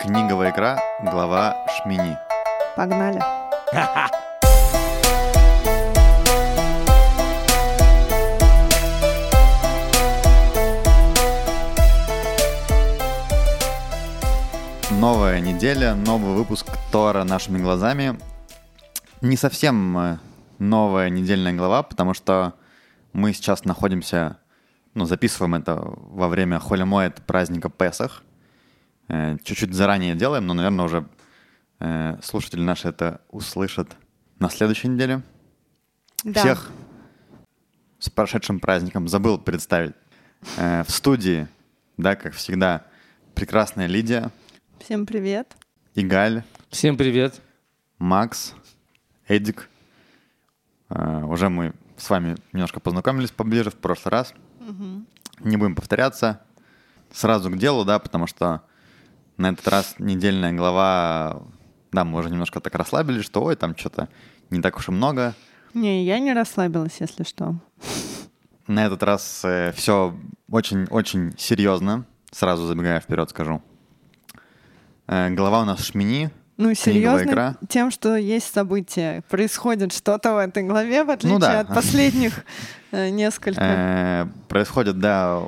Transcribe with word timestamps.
Книговая 0.00 0.52
игра, 0.52 0.78
глава 1.02 1.56
Шмини. 1.68 2.16
Погнали. 2.76 3.20
Новая 14.90 15.40
неделя, 15.40 15.94
новый 15.94 16.34
выпуск 16.34 16.66
Тора 16.92 17.24
нашими 17.24 17.58
глазами. 17.58 18.18
Не 19.22 19.36
совсем 19.36 19.98
э, 19.98 20.18
новая 20.58 21.08
недельная 21.08 21.54
глава, 21.54 21.82
потому 21.82 22.12
что 22.12 22.52
мы 23.12 23.32
сейчас 23.32 23.64
находимся, 23.64 24.36
ну, 24.94 25.06
записываем 25.06 25.54
это 25.54 25.80
во 25.82 26.28
время 26.28 26.60
Холямоэт 26.60 27.22
праздника 27.26 27.70
Песах. 27.70 28.22
Э, 29.08 29.36
Чуть-чуть 29.42 29.72
заранее 29.72 30.14
делаем, 30.14 30.46
но, 30.46 30.54
наверное, 30.54 30.84
уже 30.84 31.06
э, 31.80 32.18
слушатели 32.22 32.60
наши 32.60 32.88
это 32.88 33.20
услышат 33.30 33.96
на 34.38 34.50
следующей 34.50 34.88
неделе. 34.88 35.22
Да. 36.24 36.40
Всех 36.40 36.70
с 37.98 38.10
прошедшим 38.10 38.60
праздником. 38.60 39.08
Забыл 39.08 39.38
представить. 39.38 39.94
Э, 40.56 40.82
в 40.84 40.90
студии, 40.90 41.48
да, 41.96 42.16
как 42.16 42.34
всегда, 42.34 42.84
прекрасная 43.34 43.86
Лидия, 43.86 44.30
Всем 44.80 45.06
привет. 45.06 45.56
Игаль, 45.94 46.42
Всем 46.68 46.96
привет. 46.96 47.40
Макс, 47.98 48.54
Эдик. 49.26 49.68
Уже 50.88 51.48
мы 51.48 51.72
с 51.96 52.08
вами 52.10 52.36
немножко 52.52 52.78
познакомились 52.78 53.30
поближе 53.30 53.70
в 53.70 53.76
прошлый 53.76 54.12
раз. 54.12 54.34
Не 55.40 55.56
будем 55.56 55.74
повторяться. 55.74 56.42
Сразу 57.10 57.50
к 57.50 57.56
делу, 57.56 57.84
да, 57.84 57.98
потому 57.98 58.26
что 58.26 58.62
на 59.36 59.50
этот 59.50 59.66
раз 59.68 59.96
недельная 59.98 60.52
глава, 60.52 61.42
да, 61.92 62.04
мы 62.04 62.18
уже 62.18 62.30
немножко 62.30 62.60
так 62.60 62.74
расслабились, 62.74 63.24
что 63.24 63.42
ой, 63.42 63.56
там 63.56 63.76
что-то 63.76 64.08
не 64.50 64.60
так 64.60 64.76
уж 64.76 64.88
и 64.88 64.92
много. 64.92 65.34
Не, 65.74 66.04
я 66.04 66.18
не 66.18 66.32
расслабилась, 66.32 66.96
если 67.00 67.24
что. 67.24 67.56
На 68.66 68.86
этот 68.86 69.02
раз 69.02 69.44
все 69.74 70.16
очень-очень 70.50 71.34
серьезно. 71.38 72.04
Сразу 72.32 72.66
забегая 72.66 73.00
вперед, 73.00 73.30
скажу. 73.30 73.62
Э, 75.06 75.30
глава 75.30 75.62
у 75.62 75.64
нас 75.64 75.84
Шмини. 75.84 76.30
Ну, 76.56 76.72
серьезно, 76.74 77.28
игра. 77.30 77.56
тем, 77.68 77.90
что 77.90 78.16
есть 78.16 78.52
события. 78.52 79.22
Происходит 79.28 79.92
что-то 79.92 80.34
в 80.34 80.38
этой 80.38 80.62
главе, 80.62 81.04
в 81.04 81.10
отличие 81.10 81.34
Ну 81.34 81.38
да. 81.38 81.60
от 81.60 81.68
последних 81.68 82.44
э, 82.92 83.10
нескольких. 83.10 83.60
Э, 83.60 84.26
происходит, 84.48 84.98
да, 84.98 85.42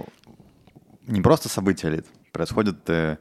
не 1.07 1.23
просто 1.23 1.49
события, 1.49 1.89
Лид, 1.89 2.07
происходит 2.31 2.89
э, 2.91 3.17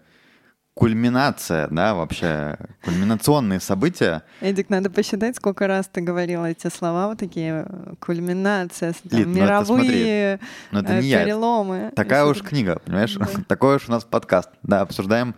кульминация, 0.77 1.67
да, 1.71 1.95
вообще, 1.95 2.55
кульминационные 2.83 3.59
события. 3.59 4.21
Эдик, 4.41 4.69
надо 4.69 4.91
посчитать, 4.91 5.35
сколько 5.35 5.65
раз 5.65 5.89
ты 5.91 6.01
говорил 6.01 6.45
эти 6.45 6.69
слова, 6.69 7.07
вот 7.07 7.17
такие 7.17 7.65
кульминация, 7.99 8.93
там, 9.09 9.17
Лид, 9.19 9.27
ну 9.27 9.33
это 9.33 9.41
мировые 9.43 10.39
Но 10.71 10.81
это 10.81 11.01
не 11.01 11.07
я, 11.07 11.23
переломы. 11.23 11.91
такая 11.95 12.23
И 12.25 12.29
уж 12.29 12.43
книга, 12.43 12.79
понимаешь? 12.85 13.15
Да. 13.15 13.25
Такой 13.47 13.77
уж 13.77 13.89
у 13.89 13.91
нас 13.91 14.03
подкаст. 14.03 14.49
Да, 14.61 14.81
обсуждаем 14.81 15.33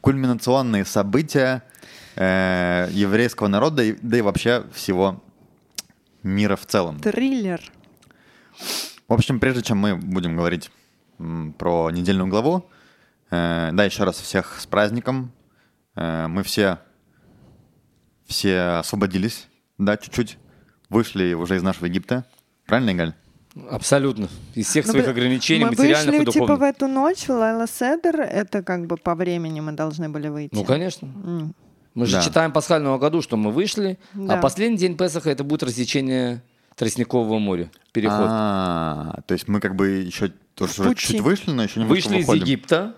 кульминационные 0.00 0.86
события 0.86 1.62
э, 2.16 2.88
еврейского 2.90 3.48
народа, 3.48 3.82
и- 3.82 3.96
да 4.00 4.16
и 4.16 4.20
вообще 4.22 4.64
всего 4.72 5.22
мира 6.22 6.56
в 6.56 6.64
целом. 6.64 6.98
Триллер. 6.98 7.60
В 9.06 9.12
общем, 9.12 9.38
прежде 9.38 9.60
чем 9.60 9.76
мы 9.78 9.96
будем 9.96 10.34
говорить 10.34 10.70
про 11.58 11.90
недельную 11.90 12.28
главу, 12.28 12.70
да, 13.30 13.84
еще 13.84 14.04
раз 14.04 14.16
всех 14.20 14.58
с 14.60 14.66
праздником. 14.66 15.32
Э, 15.96 16.26
мы 16.28 16.42
все, 16.42 16.78
все 18.26 18.78
освободились, 18.78 19.48
да, 19.78 19.96
чуть-чуть. 19.96 20.38
Вышли 20.88 21.34
уже 21.34 21.56
из 21.56 21.62
нашего 21.62 21.86
Египта. 21.86 22.24
Правильно, 22.66 22.90
Игаль? 22.92 23.14
Абсолютно. 23.70 24.28
Из 24.54 24.66
всех 24.66 24.86
Ну, 24.86 24.92
своих 24.92 25.06
мы- 25.06 25.12
ограничений, 25.12 25.64
мы 25.64 25.70
материальных 25.70 26.14
вышли 26.14 26.22
и 26.28 26.32
типа 26.32 26.44
в 26.44 26.48
духовных. 26.48 26.74
эту 26.76 26.86
ночь, 26.88 27.26
в 27.26 27.30
Лайла 27.30 27.66
Седер, 27.66 28.20
это 28.20 28.62
как 28.62 28.86
бы 28.86 28.96
по 28.96 29.14
времени 29.14 29.60
мы 29.60 29.72
должны 29.72 30.08
были 30.08 30.28
выйти. 30.28 30.54
Ну, 30.54 30.64
конечно. 30.64 31.06
М. 31.06 31.54
Мы 31.94 32.06
же 32.06 32.12
Да. 32.16 32.22
читаем 32.22 32.52
пасхального 32.52 32.98
году, 32.98 33.20
что 33.22 33.36
мы 33.36 33.50
вышли, 33.50 33.98
Да. 34.14 34.34
а 34.38 34.40
последний 34.40 34.76
день 34.78 34.96
Песаха 34.96 35.30
это 35.30 35.42
будет 35.44 35.64
рассечение 35.64 36.42
Тростникового 36.76 37.38
моря. 37.38 37.70
Переход. 37.92 38.26
А, 38.28 39.20
то 39.26 39.32
есть 39.34 39.48
мы 39.48 39.60
как 39.60 39.74
бы 39.74 39.88
еще 39.88 40.32
тоже 40.54 40.94
чуть 40.94 41.20
вышли, 41.20 41.50
но 41.50 41.64
еще 41.64 41.80
не 41.80 41.86
Вышли 41.86 42.18
из. 42.18 42.28
Египта, 42.28 42.94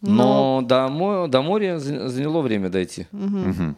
но 0.00 0.62
до, 0.62 0.88
мо- 0.88 1.28
до 1.28 1.42
моря 1.42 1.78
за- 1.78 2.08
заняло 2.08 2.40
время 2.42 2.68
дойти. 2.68 3.06
Мгм. 3.12 3.76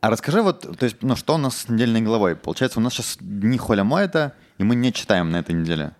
А 0.00 0.08
расскажи 0.10 0.40
вот, 0.40 0.60
то 0.78 0.84
есть, 0.84 0.96
ну 1.02 1.14
что 1.14 1.34
у 1.34 1.38
нас 1.38 1.56
с 1.58 1.68
недельной 1.68 2.00
главой? 2.00 2.34
Получается, 2.34 2.78
у 2.78 2.82
нас 2.82 2.94
сейчас 2.94 3.18
дни 3.20 3.58
Холя 3.58 3.84
Моэта, 3.84 4.32
и 4.58 4.64
мы 4.64 4.74
не 4.74 4.92
читаем 4.92 5.30
на 5.30 5.38
этой 5.40 5.54
неделе. 5.54 5.92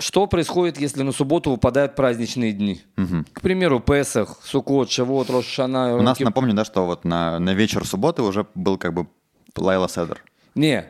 Что 0.00 0.26
происходит, 0.26 0.78
если 0.80 1.02
на 1.02 1.12
субботу 1.12 1.50
выпадают 1.50 1.94
праздничные 1.96 2.52
дни? 2.52 2.82
Мгм. 2.96 3.26
К 3.32 3.40
примеру, 3.40 3.80
Песах, 3.80 4.38
Суккот, 4.44 4.90
Шавот, 4.90 5.30
Рош 5.30 5.44
Шана. 5.46 5.96
У 5.96 6.02
нас, 6.02 6.18
напомню, 6.20 6.54
да, 6.54 6.64
что 6.64 6.86
вот 6.86 7.04
на, 7.04 7.38
на 7.38 7.54
вечер 7.54 7.84
субботы 7.86 8.22
уже 8.22 8.46
был 8.54 8.76
как 8.78 8.92
бы 8.94 9.06
Лайла 9.56 9.88
Седер. 9.88 10.22
Не, 10.54 10.84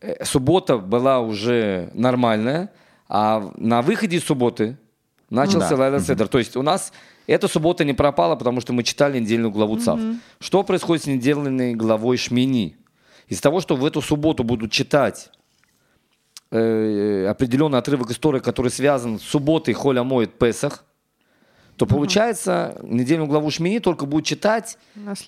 э, 0.00 0.24
суббота 0.24 0.78
была 0.78 1.20
уже 1.20 1.90
нормальная, 1.94 2.70
а 3.08 3.52
на 3.56 3.82
выходе 3.82 4.16
из 4.16 4.24
субботы 4.24 4.78
начался 5.28 5.70
Да. 5.70 5.76
Лайла 5.76 6.00
Седер. 6.00 6.28
То 6.28 6.38
есть 6.38 6.56
у 6.56 6.62
нас 6.62 6.92
эта 7.26 7.48
суббота 7.48 7.84
не 7.84 7.92
пропала, 7.92 8.36
потому 8.36 8.60
что 8.60 8.72
мы 8.72 8.82
читали 8.82 9.18
недельную 9.18 9.50
главу 9.50 9.78
ЦАВ. 9.78 10.00
Что 10.40 10.62
происходит 10.62 11.04
с 11.04 11.06
недельной 11.06 11.74
главой 11.74 12.16
Шмини? 12.16 12.76
Из 13.28 13.40
того, 13.40 13.60
что 13.60 13.76
в 13.76 13.84
эту 13.84 14.00
субботу 14.02 14.44
будут 14.44 14.70
читать 14.70 15.30
э, 16.50 17.26
определенный 17.28 17.78
отрывок 17.78 18.10
истории, 18.10 18.40
который 18.40 18.70
связан 18.70 19.18
с 19.18 19.22
субботой 19.22 19.74
Холя 19.74 20.04
моет 20.04 20.38
Песах, 20.38 20.84
то 21.76 21.84
получается 21.84 22.78
недельную 22.82 23.28
главу 23.28 23.50
Шмини 23.50 23.80
только 23.80 24.06
будет 24.06 24.24
читать 24.24 24.78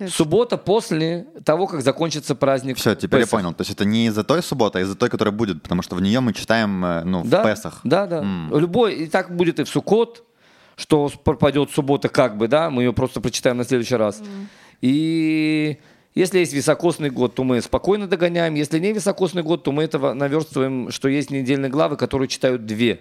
суббота 0.08 0.56
после 0.56 1.26
того, 1.44 1.66
как 1.66 1.82
закончится 1.82 2.34
праздник 2.34 2.78
Все, 2.78 2.94
теперь 2.94 3.20
Песах. 3.20 3.32
я 3.32 3.38
понял. 3.38 3.54
То 3.54 3.62
есть 3.62 3.72
это 3.72 3.84
не 3.84 4.06
из-за 4.06 4.24
той 4.24 4.42
субботы, 4.42 4.78
а 4.78 4.82
из-за 4.82 4.94
той, 4.94 5.10
которая 5.10 5.34
будет, 5.34 5.62
потому 5.62 5.82
что 5.82 5.94
в 5.96 6.00
нее 6.00 6.20
мы 6.20 6.32
читаем, 6.32 6.84
э, 6.84 7.04
ну, 7.04 7.22
Да, 7.24 7.42
в 7.42 7.46
Песах. 7.46 7.80
Да, 7.84 8.06
да. 8.06 8.18
М. 8.18 8.56
Любой, 8.56 8.94
и 8.94 9.06
так 9.08 9.34
будет 9.36 9.60
и 9.60 9.64
в 9.64 9.68
Суккот, 9.68 10.24
что 10.78 11.10
пропадет 11.24 11.70
суббота 11.72 12.08
как 12.08 12.38
бы, 12.38 12.46
да, 12.46 12.70
мы 12.70 12.84
ее 12.84 12.92
просто 12.92 13.20
прочитаем 13.20 13.56
на 13.56 13.64
следующий 13.64 13.96
раз. 13.96 14.22
И 14.80 15.76
если 16.14 16.38
есть 16.38 16.52
високосный 16.52 17.10
год, 17.10 17.34
то 17.34 17.42
мы 17.42 17.60
спокойно 17.60 18.06
догоняем. 18.06 18.54
Если 18.54 18.78
не 18.78 18.92
високосный 18.92 19.42
год, 19.42 19.64
то 19.64 19.72
мы 19.72 19.82
этого 19.82 20.14
наверстываем, 20.14 20.90
что 20.92 21.08
есть 21.08 21.30
недельные 21.30 21.68
главы, 21.68 21.96
которые 21.96 22.28
читают 22.28 22.64
две 22.64 23.00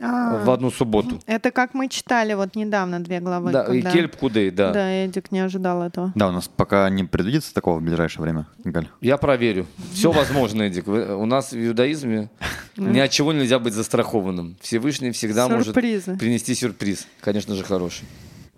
А, 0.00 0.44
в 0.44 0.50
одну 0.50 0.70
субботу. 0.70 1.20
Это 1.26 1.50
как 1.50 1.74
мы 1.74 1.88
читали 1.88 2.34
вот 2.34 2.54
недавно 2.54 3.00
две 3.00 3.20
главы. 3.20 3.52
Да, 3.52 3.64
и 3.64 3.80
когда- 3.80 3.90
Кельп 3.90 4.16
Кудей, 4.16 4.50
да. 4.50 4.72
Да, 4.72 4.90
Эдик 4.90 5.32
не 5.32 5.40
ожидал 5.40 5.82
этого. 5.82 6.12
Да, 6.14 6.28
у 6.28 6.32
нас 6.32 6.48
пока 6.48 6.88
не 6.90 7.04
предвидится 7.04 7.54
такого 7.54 7.78
в 7.78 7.82
ближайшее 7.82 8.22
время, 8.22 8.46
Галь. 8.64 8.88
Я 9.00 9.16
проверю. 9.16 9.66
Все 9.92 10.12
возможно, 10.12 10.62
Эдик. 10.62 10.86
У 10.88 11.26
нас 11.26 11.52
в 11.52 11.56
иудаизме 11.66 12.30
ни 12.76 12.98
от 12.98 13.10
чего 13.10 13.32
нельзя 13.32 13.58
быть 13.58 13.74
застрахованным. 13.74 14.56
Всевышний 14.60 15.10
всегда 15.12 15.46
Сюрпризы. 15.48 16.10
может 16.10 16.20
принести 16.20 16.54
сюрприз. 16.54 17.06
Конечно 17.20 17.54
же, 17.54 17.64
хороший. 17.64 18.04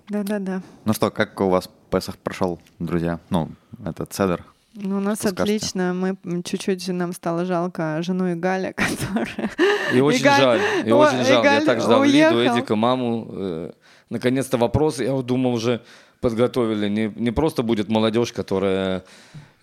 Да-да-да. 0.08 0.62
Ну 0.84 0.92
что, 0.94 1.10
как 1.10 1.40
у 1.40 1.48
вас 1.48 1.68
Песах 1.90 2.16
прошел, 2.18 2.58
друзья? 2.78 3.20
Ну, 3.30 3.50
этот 3.84 4.12
Седер. 4.12 4.44
Ну, 4.80 4.98
у 4.98 5.00
нас 5.00 5.18
скажете? 5.18 5.42
отлично. 5.42 5.92
Мы 5.94 6.16
чуть-чуть 6.42 6.88
нам 6.88 7.12
стало 7.12 7.44
жалко 7.44 8.00
жену 8.02 8.28
и 8.28 8.34
Галя, 8.34 8.72
которая... 8.76 9.50
И 9.92 10.00
очень 10.00 10.22
Игаль- 10.22 10.40
жаль, 10.40 10.60
и 10.86 10.90
О, 10.92 10.96
очень 10.98 11.24
жаль. 11.24 11.32
Я 11.32 11.40
Игаль 11.40 11.64
так 11.66 11.80
ждал 11.80 12.00
уехал. 12.02 12.38
Лиду, 12.38 12.54
Эдика, 12.58 12.76
маму. 12.76 13.28
Э, 13.30 13.70
Наконец-то 14.10 14.56
вопросы. 14.56 15.04
Я 15.04 15.20
думал, 15.22 15.54
уже 15.54 15.82
подготовили. 16.20 16.88
Не, 16.88 17.12
не 17.16 17.30
просто 17.32 17.62
будет 17.62 17.88
молодежь, 17.88 18.32
которая... 18.32 19.02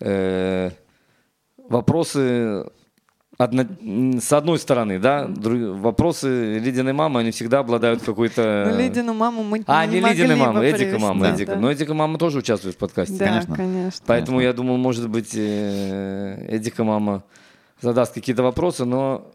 э, 0.00 0.70
вопросы 1.68 2.64
одно- 3.38 4.20
с 4.20 4.32
одной 4.32 4.58
стороны, 4.58 4.98
да, 4.98 5.26
дру- 5.26 5.72
вопросы 5.80 6.58
Лидиной 6.58 6.92
мамы, 6.92 7.20
они 7.20 7.30
всегда 7.30 7.60
обладают 7.60 8.02
какой-то... 8.02 8.70
Ну, 8.72 8.78
Лидину 8.78 9.14
маму 9.14 9.42
мы 9.42 9.62
А, 9.66 9.84
не 9.86 9.96
не 9.96 10.00
могли 10.00 10.16
Лидиной 10.22 10.36
бы 10.36 10.46
мамы, 10.46 10.64
Эдика 10.70 10.78
привести, 10.84 11.02
мама, 11.02 11.20
да. 11.22 11.34
Эдика. 11.34 11.56
Но 11.56 11.72
Эдика 11.72 11.94
мама 11.94 12.18
тоже 12.18 12.38
участвует 12.38 12.74
в 12.74 12.78
подкасте. 12.78 13.14
Да, 13.18 13.26
Конечно. 13.26 13.56
конечно. 13.56 14.04
Поэтому 14.06 14.38
Конечно. 14.38 14.46
я 14.48 14.52
думал, 14.54 14.76
может 14.78 15.08
быть, 15.08 15.32
э, 15.34 16.46
Эдика 16.48 16.84
мама 16.84 17.22
задаст 17.80 18.14
какие-то 18.14 18.42
вопросы, 18.42 18.84
но 18.84 19.30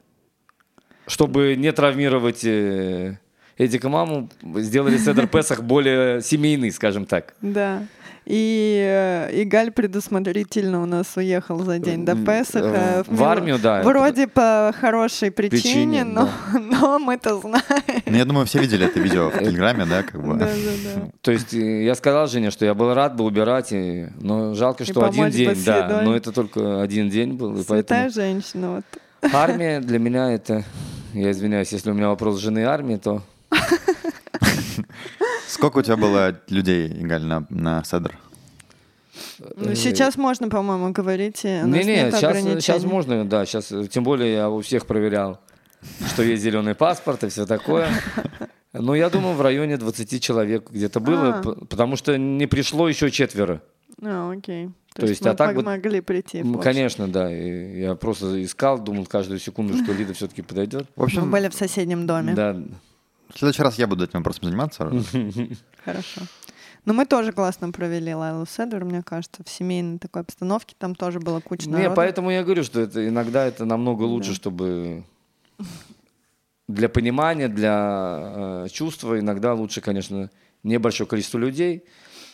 чтобы 1.08 1.56
не 1.58 1.72
травмировать 1.72 2.42
э, 3.58 3.66
Эдика 3.66 3.90
маму 3.90 4.30
сделали 4.58 4.98
Седер 4.98 5.28
Песах 5.28 5.62
более 5.64 6.22
семейный, 6.22 6.72
скажем 6.72 7.06
так. 7.06 7.34
Да. 7.42 7.84
И, 8.24 8.80
э, 8.88 9.42
и 9.42 9.44
Галь 9.46 9.72
предусмотрительно 9.72 10.84
у 10.84 10.86
нас 10.86 11.18
уехал 11.18 11.58
за 11.64 11.80
день 11.80 12.06
до 12.06 12.16
Песаха. 12.16 12.66
э, 12.66 13.04
в 13.08 13.24
армию, 13.24 13.58
да. 13.58 13.82
Вроде 13.82 14.28
по 14.28 14.72
хорошей 14.80 15.32
причине, 15.32 15.60
Причине, 15.62 16.04
но, 16.04 16.30
но 16.60 17.00
мы-то 17.00 17.40
знаем. 17.40 17.64
Ну, 18.06 18.16
я 18.16 18.26
думаю, 18.26 18.46
все 18.46 18.60
видели 18.60 18.86
это 18.86 19.00
видео 19.00 19.30
в 19.32 19.40
Телеграме, 19.40 19.86
да, 19.86 20.04
как 20.04 20.22
бы. 20.24 20.36
Да, 20.36 20.46
да, 20.46 20.52
да. 20.96 21.08
То 21.22 21.32
есть 21.32 21.54
э, 21.56 21.84
я 21.84 21.96
сказал 21.96 22.28
Жене, 22.28 22.52
что 22.52 22.64
я 22.64 22.76
был 22.76 22.94
рад 22.94 23.16
бы 23.16 23.24
убирать, 23.26 23.72
и- 23.72 24.08
но 24.20 24.54
жалко, 24.54 24.84
И 24.84 24.86
что 24.86 25.04
один 25.04 25.16
помочь 25.18 25.34
бы 25.34 25.38
день, 25.56 25.64
да, 25.66 26.02
но 26.04 26.16
это 26.16 26.32
только 26.32 26.82
один 26.82 27.10
день 27.10 27.34
был, 27.34 27.54
и 27.58 27.64
Святая 27.64 27.84
поэтому 28.04 28.10
женщина. 28.12 28.76
Вот. 28.76 29.34
армия 29.34 29.80
для 29.80 29.98
меня 29.98 30.32
это, 30.32 30.64
я 31.14 31.32
извиняюсь, 31.32 31.72
если 31.74 31.90
у 31.90 31.94
меня 31.96 32.10
вопрос 32.10 32.38
жены 32.40 32.60
и 32.60 32.64
армии, 32.64 32.98
то 32.98 33.24
Сколько 35.48 35.80
у 35.80 35.82
тебя 35.82 35.98
было 35.98 36.40
людей, 36.50 36.88
Игаль, 36.88 37.24
на, 37.24 37.46
на 37.50 37.84
Седр? 37.84 38.18
Ну, 39.56 39.76
сейчас 39.76 40.16
можно, 40.18 40.50
по-моему, 40.50 40.92
говорить. 40.92 41.44
Не-не, 41.44 41.84
нет 41.84 42.16
сейчас, 42.16 42.38
сейчас 42.42 42.84
можно, 42.84 43.26
да, 43.26 43.46
сейчас, 43.46 43.72
тем 43.92 44.04
более 44.04 44.34
я 44.34 44.50
у 44.50 44.62
всех 44.62 44.86
проверял, 44.86 45.40
что 46.08 46.24
есть 46.24 46.42
зеленый 46.44 46.76
паспорт 46.76 47.24
и 47.24 47.30
все 47.30 47.46
такое. 47.46 47.90
Но 48.74 48.96
я 48.96 49.10
думаю, 49.10 49.36
в 49.36 49.42
районе 49.42 49.78
20 49.78 50.22
человек 50.24 50.70
где-то 50.72 51.00
было, 51.02 51.42
А. 51.46 51.66
потому 51.66 51.98
что 51.98 52.18
не 52.18 52.48
пришло 52.48 52.88
еще 52.88 53.12
четверо. 53.12 53.62
А, 54.02 54.32
окей. 54.32 54.70
То, 54.94 55.02
То 55.02 55.08
есть, 55.08 55.20
есть, 55.22 55.26
а 55.28 55.32
мы 55.32 55.36
так 55.36 55.56
вот- 55.56 55.66
могли 55.66 56.02
прийти. 56.02 56.40
М, 56.40 56.54
в 56.54 56.58
общем. 56.58 56.64
Конечно, 56.64 57.08
да. 57.08 57.32
и 57.34 57.82
я 57.82 57.96
просто 57.96 58.44
искал, 58.44 58.80
думал 58.80 59.06
каждую 59.06 59.40
секунду, 59.40 59.78
что 59.84 59.92
Лида 59.94 60.14
все-таки 60.14 60.42
подойдет. 60.42 60.88
В 60.96 61.00
Мы 61.00 61.04
общем, 61.06 61.30
были 61.32 61.50
в 61.50 61.54
соседнем 61.54 62.08
доме. 62.08 62.34
Да. 62.34 62.58
В 63.34 63.40
следующий 63.40 63.64
раз 63.64 63.78
я 63.80 63.88
буду 63.88 64.04
этим 64.04 64.20
вопросом 64.20 64.46
заниматься. 64.46 64.86
Хорошо. 65.86 66.22
Но 66.86 66.94
мы 66.94 67.06
тоже 67.06 67.32
классно 67.32 67.72
провели 67.72 68.14
Лайлу 68.16 68.46
Седер, 68.48 68.84
мне 68.86 69.04
кажется, 69.04 69.44
в 69.44 69.50
семейной 69.50 70.00
такой 70.00 70.24
обстановке. 70.24 70.76
Там 70.78 70.96
тоже 70.96 71.20
было 71.20 71.40
куча 71.40 71.68
Не, 71.70 71.74
народу. 71.76 71.96
поэтому 71.96 72.32
я 72.32 72.44
говорю, 72.44 72.64
что 72.64 72.80
это 72.82 73.08
иногда 73.08 73.46
это 73.46 73.66
намного 73.66 74.04
лучше, 74.04 74.30
Да. 74.30 74.36
чтобы 74.36 75.04
для 76.68 76.90
понимания, 76.90 77.48
для 77.50 78.64
э, 78.66 78.68
чувства 78.72 79.20
иногда 79.20 79.54
лучше, 79.54 79.82
конечно, 79.82 80.30
небольшое 80.64 81.08
количество 81.08 81.38
людей. 81.38 81.84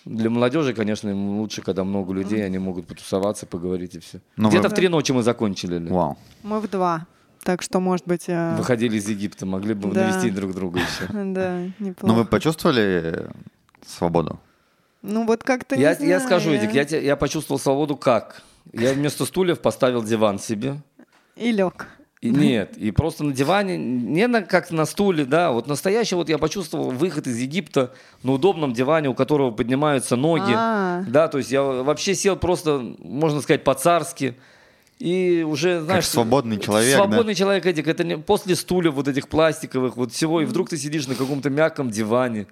Для 0.05 0.29
молодежи, 0.29 0.73
конечно, 0.73 1.09
им 1.09 1.39
лучше, 1.39 1.61
когда 1.61 1.83
много 1.83 2.13
людей, 2.13 2.45
они 2.45 2.57
могут 2.59 2.87
потусоваться, 2.87 3.45
поговорить 3.45 3.95
и 3.95 3.99
все. 3.99 4.21
Ну, 4.37 4.47
Где-то 4.47 4.69
вы- 4.69 4.73
в 4.73 4.75
три 4.75 4.87
ночи 4.87 5.11
мы 5.11 5.23
закончили. 5.23 5.79
Вау. 5.89 6.17
Мы 6.43 6.61
в 6.61 6.69
два. 6.69 7.05
Так 7.43 7.61
что, 7.61 7.79
может 7.79 8.05
быть... 8.07 8.25
э, 8.27 8.55
Выходили 8.57 8.97
из 8.97 9.07
Египта, 9.09 9.45
могли 9.45 9.73
бы 9.73 9.91
Да. 9.91 10.07
навестить 10.07 10.33
друг 10.35 10.53
друга 10.53 10.79
еще. 10.79 11.07
Да, 11.33 11.59
Ну, 11.79 11.85
неплохо. 11.87 12.13
вы 12.13 12.25
почувствовали 12.25 13.27
свободу? 13.85 14.39
Ну, 15.01 15.25
вот 15.25 15.43
как-то 15.43 15.75
не 15.75 15.81
Я, 15.83 15.89
я 15.91 15.95
знаю. 15.95 16.21
скажу, 16.21 16.51
Эдик, 16.51 16.73
я, 16.73 16.81
я 16.99 17.15
почувствовал 17.15 17.59
свободу 17.59 17.95
как? 17.95 18.41
Я 18.73 18.93
вместо 18.93 19.25
стульев 19.25 19.59
поставил 19.59 20.03
диван 20.03 20.39
себе. 20.39 20.77
И 21.35 21.51
лег. 21.51 21.87
И 22.19 22.31
нет, 22.31 22.75
и 22.77 22.89
просто 22.89 23.23
на 23.23 23.31
диване, 23.31 23.77
не 23.77 24.25
на, 24.25 24.41
как 24.41 24.71
на 24.71 24.85
стуле, 24.85 25.23
да, 25.23 25.51
вот 25.51 25.67
настоящий 25.67 26.15
вот 26.15 26.29
я 26.29 26.39
почувствовал 26.39 26.89
выход 26.89 27.27
из 27.27 27.37
Египта 27.37 27.93
на 28.23 28.31
удобном 28.31 28.73
диване, 28.73 29.07
у 29.09 29.13
которого 29.13 29.51
поднимаются 29.51 30.15
ноги, 30.15 30.51
А. 30.53 31.03
да, 31.07 31.27
то 31.27 31.37
есть 31.37 31.51
я 31.51 31.61
вообще 31.61 32.15
сел 32.15 32.35
просто, 32.35 32.79
можно 32.97 33.39
сказать, 33.39 33.63
по-царски, 33.63 34.33
и 34.99 35.45
уже, 35.47 35.81
знаешь... 35.81 36.07
свободный 36.07 36.59
человек, 36.59 36.97
да? 36.97 37.03
Свободный 37.05 37.35
человек, 37.35 37.65
Эдик, 37.65 37.87
это 37.87 38.03
не 38.03 38.17
после 38.17 38.55
стульев 38.55 38.93
вот 38.93 39.07
этих 39.07 39.27
пластиковых, 39.27 39.95
вот 39.95 40.11
всего, 40.11 40.41
и 40.41 40.45
вдруг 40.45 40.69
ты 40.69 40.77
сидишь 40.77 41.07
на 41.07 41.15
каком-то 41.15 41.49
мягком 41.49 41.91
диване, 41.91 42.47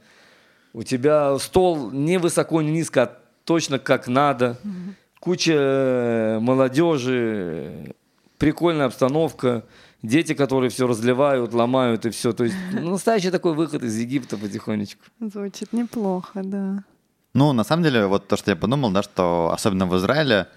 у 0.74 0.84
тебя 0.84 1.38
стол 1.40 1.92
не 1.92 2.18
высоко, 2.18 2.62
не 2.62 2.72
низко, 2.72 3.04
а 3.04 3.18
точно 3.46 3.80
как 3.80 4.08
надо, 4.08 4.58
куча 5.20 5.54
э, 5.56 6.40
молодежи, 6.40 7.96
прикольная 8.38 8.86
обстановка, 8.86 9.64
дети, 10.04 10.34
которые 10.34 10.70
все 10.70 10.88
разливают, 10.88 11.54
ломают 11.54 12.06
и 12.06 12.10
все. 12.12 12.32
То 12.32 12.44
есть 12.44 12.56
ну, 12.74 12.92
настоящий 12.92 13.32
такой 13.32 13.54
выход 13.54 13.84
из 13.84 13.98
Египта 13.98 14.38
потихонечку. 14.38 15.02
Звучит 15.20 15.74
неплохо, 15.74 16.42
да. 16.44 16.84
Ну, 17.34 17.54
на 17.54 17.64
самом 17.64 17.84
деле, 17.84 18.06
вот 18.06 18.28
то, 18.28 18.38
что 18.38 18.52
я 18.52 18.56
подумал, 18.56 18.92
да, 18.92 19.04
что 19.04 19.52
особенно 19.54 19.88
в 19.88 19.98
Израиле 19.98 20.48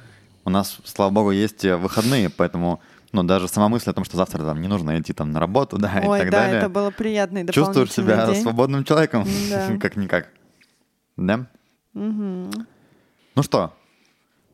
у 0.45 0.51
нас, 0.51 0.79
слава 0.85 1.11
богу, 1.11 1.31
есть 1.31 1.65
э, 1.65 1.77
выходные, 1.77 2.31
поэтому, 2.31 2.81
ну, 3.13 3.23
даже 3.23 3.49
сама 3.49 3.69
мысль 3.69 3.91
о 3.91 3.93
том, 3.93 4.05
что 4.05 4.17
завтра 4.17 4.45
там 4.45 4.61
не 4.61 4.69
нужно 4.69 4.99
идти 5.01 5.13
там 5.13 5.33
на 5.33 5.41
работу, 5.41 5.79
да, 5.79 6.03
Ой, 6.05 6.19
и 6.19 6.23
так 6.23 6.31
да, 6.31 6.39
далее. 6.41 6.59
это 6.59 6.69
было 6.69 6.91
приятный 6.91 7.47
Чувствуешь 7.49 7.93
себя 7.93 8.27
день. 8.27 8.43
свободным 8.43 8.85
человеком, 8.85 9.27
Да. 9.51 9.77
как-никак. 9.81 10.29
Да? 11.17 11.47
Ну 11.95 13.43
что, 13.43 13.75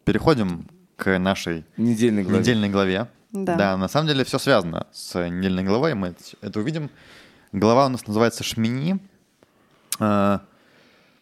переходим 0.05 0.67
к 0.97 1.19
нашей 1.19 1.65
Недельный 1.77 2.23
главе. 2.23 2.39
недельной 2.41 2.69
главе. 2.71 3.09
Да. 3.33 3.77
на 3.77 3.89
самом 3.89 4.07
деле 4.09 4.25
все 4.25 4.39
связано 4.39 4.87
с 4.93 5.19
недельной 5.29 5.65
главой, 5.65 5.95
мы 5.95 6.15
это 6.41 6.61
увидим. 6.61 6.89
Глава 7.53 7.87
у 7.87 7.89
нас 7.89 8.07
называется 8.07 8.45
«Шмини». 8.45 8.99
Э, 10.01 10.39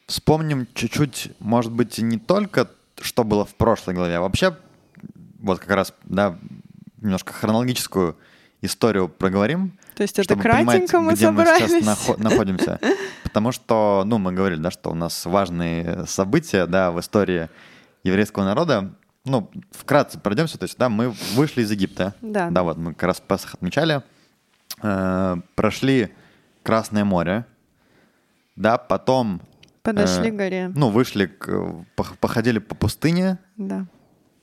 Вспомним 0.07 0.67
чуть-чуть, 0.75 1.31
может 1.39 1.73
быть, 1.73 1.97
не 1.99 2.19
только, 2.19 2.69
что 3.03 3.25
было 3.25 3.45
в 3.45 3.55
прошлой 3.55 3.95
главе, 3.95 4.17
а 4.17 4.21
вообще, 4.21 4.57
вот 5.41 5.59
как 5.59 5.71
раз, 5.71 5.95
да, 6.05 6.39
немножко 7.01 7.33
хронологическую 7.33 8.17
историю 8.63 9.09
проговорим. 9.09 9.77
То 9.97 10.03
есть 10.03 10.15
это 10.19 10.23
чтобы 10.25 10.43
понимать, 10.43 10.67
кратенько 10.67 11.01
мы 11.01 11.13
где 11.15 11.31
мы 11.31 11.45
собрались. 11.45 11.71
сейчас 11.71 11.85
нахо- 11.85 12.23
находимся. 12.23 12.81
Потому 13.25 13.53
что, 13.53 14.05
ну, 14.07 14.19
мы 14.19 14.33
говорили, 14.33 14.61
да, 14.61 14.71
что 14.71 14.91
у 14.91 14.95
нас 14.95 15.27
важные 15.27 16.07
события, 16.07 16.67
да, 16.67 16.91
в 16.93 17.01
истории 17.01 17.49
еврейского 18.05 18.45
народа. 18.45 18.95
Ну, 19.25 19.51
вкратце 19.73 20.19
пройдемся. 20.19 20.59
То 20.59 20.65
есть, 20.65 20.79
да, 20.79 20.89
мы 20.89 21.11
вышли 21.35 21.63
из 21.63 21.71
Египта. 21.71 22.15
Да. 22.23 22.51
Да, 22.51 22.63
вот 22.63 22.77
мы 22.77 22.95
как 22.95 23.05
раз 23.05 23.21
Песах 23.21 23.55
отмечали. 23.55 24.03
Э, 24.83 25.37
Прошли 25.55 26.13
Красное 26.63 27.05
море. 27.05 27.45
Да, 28.57 28.79
потом... 28.79 29.43
Подошли 29.83 30.29
э, 30.29 30.31
к 30.31 30.37
горе. 30.37 30.69
Ну, 30.75 30.91
вышли, 30.91 31.27
к- 31.27 31.49
пох- 31.97 32.17
походили 32.21 32.59
по 32.59 32.75
пустыне, 32.75 33.39
Да. 33.57 33.87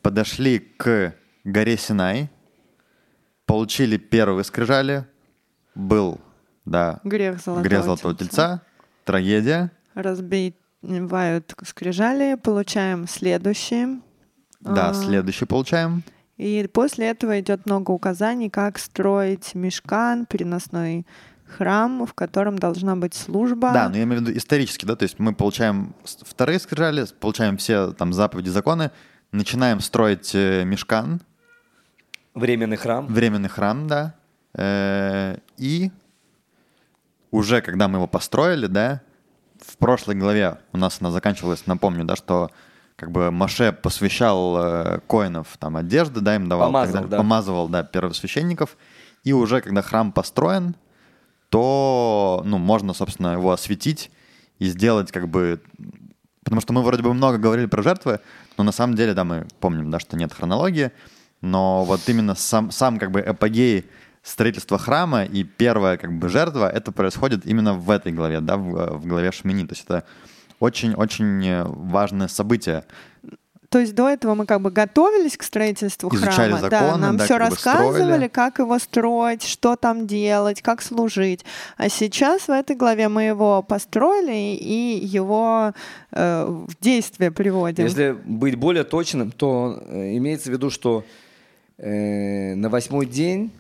подошли 0.02 0.60
к 0.60 1.14
горе 1.44 1.78
Синай, 1.78 2.30
получили 3.46 3.98
первые 3.98 4.44
скрижали, 4.44 5.06
был, 5.76 6.20
да, 6.66 7.00
Грех 7.04 7.40
золотого, 7.44 7.64
грех 7.64 7.84
золотого 7.84 8.16
тельца, 8.16 8.62
трагедия, 9.06 9.72
Разбивают 9.96 11.54
скрижали, 11.64 12.36
получаем 12.36 13.08
следующие. 13.08 14.02
да, 14.60 14.90
А, 14.90 14.94
следующий 14.94 15.46
получаем, 15.46 16.04
И 16.38 16.70
после 16.72 17.08
этого 17.10 17.40
идет 17.40 17.66
много 17.66 17.92
указаний, 17.92 18.50
как 18.50 18.78
строить 18.80 19.56
мешкан, 19.56 20.26
переносной 20.26 21.06
храм, 21.50 22.06
в 22.06 22.14
котором 22.14 22.58
должна 22.58 22.96
быть 22.96 23.14
служба. 23.14 23.72
да, 23.74 23.90
но 23.90 23.98
я 23.98 24.04
имею 24.04 24.22
в 24.22 24.24
виду 24.26 24.38
исторически, 24.38 24.86
да, 24.86 24.96
то 24.96 25.04
есть 25.04 25.20
мы 25.20 25.34
получаем 25.34 25.94
вторые 26.04 26.60
скрижали, 26.60 27.06
получаем 27.20 27.58
все 27.58 27.92
там 27.92 28.14
заповеди, 28.14 28.50
законы, 28.50 28.92
начинаем 29.32 29.80
строить 29.82 30.32
э, 30.34 30.64
мешкан, 30.64 31.22
Временный 32.36 32.78
храм. 32.78 33.08
временный 33.08 33.50
храм, 33.50 33.88
да, 33.88 34.14
э, 34.54 35.38
и 35.58 35.92
уже 37.32 37.62
когда 37.62 37.88
мы 37.88 37.98
его 37.98 38.08
построили, 38.08 38.68
да, 38.68 39.02
в 39.60 39.78
прошлой 39.78 40.16
главе 40.16 40.58
у 40.74 40.78
нас 40.78 40.98
она 41.02 41.12
заканчивалась, 41.12 41.68
напомню, 41.68 42.06
да, 42.06 42.16
что 42.16 42.50
как 42.96 43.12
бы 43.12 43.32
Маше 43.32 43.72
посвящал 43.72 44.58
э, 44.58 45.00
коинов 45.08 45.56
там 45.60 45.78
одежды, 45.78 46.22
да, 46.22 46.36
им 46.36 46.50
давал, 46.50 46.70
Помазал, 46.70 46.94
тогда- 47.02 47.08
да. 47.10 47.18
помазывал, 47.18 47.68
да, 47.70 47.84
первосвященников, 47.84 48.78
и 49.24 49.34
уже 49.34 49.62
когда 49.62 49.82
храм 49.82 50.12
построен, 50.12 50.76
то, 51.50 52.42
ну, 52.46 52.58
можно, 52.58 52.94
собственно, 52.94 53.34
его 53.34 53.52
осветить 53.52 54.12
и 54.60 54.66
сделать 54.66 55.12
как 55.12 55.28
бы... 55.28 55.62
Потому 56.44 56.62
что 56.62 56.74
мы 56.74 56.82
вроде 56.82 57.04
бы 57.04 57.14
много 57.14 57.38
говорили 57.38 57.68
про 57.68 57.84
жертвы, 57.84 58.20
но 58.58 58.64
на 58.64 58.72
самом 58.72 58.96
деле, 58.96 59.14
да, 59.14 59.24
мы 59.24 59.48
помним, 59.60 59.92
да, 59.92 60.00
что 60.00 60.18
нет 60.18 60.34
хронологии, 60.34 60.92
но 61.42 61.84
вот 61.84 62.02
именно 62.08 62.36
сам, 62.36 62.72
сам 62.72 62.98
как 62.98 63.12
бы 63.12 63.22
эпогей 63.22 63.86
строительства 64.24 64.78
храма 64.78 65.24
и 65.24 65.44
первая 65.44 65.98
как 65.98 66.18
бы 66.18 66.30
жертва, 66.30 66.70
это 66.70 66.92
происходит 66.92 67.46
именно 67.46 67.74
в 67.74 67.90
этой 67.90 68.12
главе, 68.12 68.42
да, 68.42 68.58
в, 68.58 69.00
в 69.00 69.08
главе 69.08 69.32
Шмини. 69.32 69.66
То 69.66 69.74
есть 69.74 69.86
это 69.86 70.06
очень-очень 70.60 71.64
важное 71.64 72.28
событие. 72.28 72.86
То 73.70 73.80
есть 73.80 73.94
до 73.94 74.10
этого 74.10 74.34
мы 74.34 74.46
как 74.48 74.62
бы 74.62 74.72
готовились 74.72 75.38
к 75.38 75.44
строительству 75.44 76.10
Изучали 76.12 76.52
храма. 76.52 76.70
да, 76.70 76.80
законы, 76.80 77.02
нам 77.02 77.18
да, 77.18 77.26
все 77.26 77.38
как 77.38 77.50
рассказывали, 77.50 78.04
строили. 78.04 78.28
как 78.28 78.60
его 78.60 78.80
строить, 78.80 79.44
что 79.44 79.76
там 79.76 80.08
делать, 80.08 80.62
как 80.64 80.82
служить. 80.82 81.46
А 81.78 81.88
сейчас 81.88 82.48
в 82.48 82.52
этой 82.52 82.76
главе 82.76 83.10
мы 83.10 83.24
его 83.24 83.62
построили 83.62 84.56
и 84.56 85.06
его 85.06 85.74
э, 86.12 86.46
в 86.46 86.82
действие 86.82 87.30
приводим. 87.30 87.84
Если 87.84 88.18
быть 88.26 88.56
более 88.56 88.84
точным, 88.84 89.32
то 89.32 89.82
э, 89.88 90.18
имеется 90.18 90.50
в 90.50 90.54
виду, 90.54 90.72
что 90.72 91.04
э, 91.78 92.56
на 92.56 92.70
восьмой 92.70 93.06
день 93.06 93.52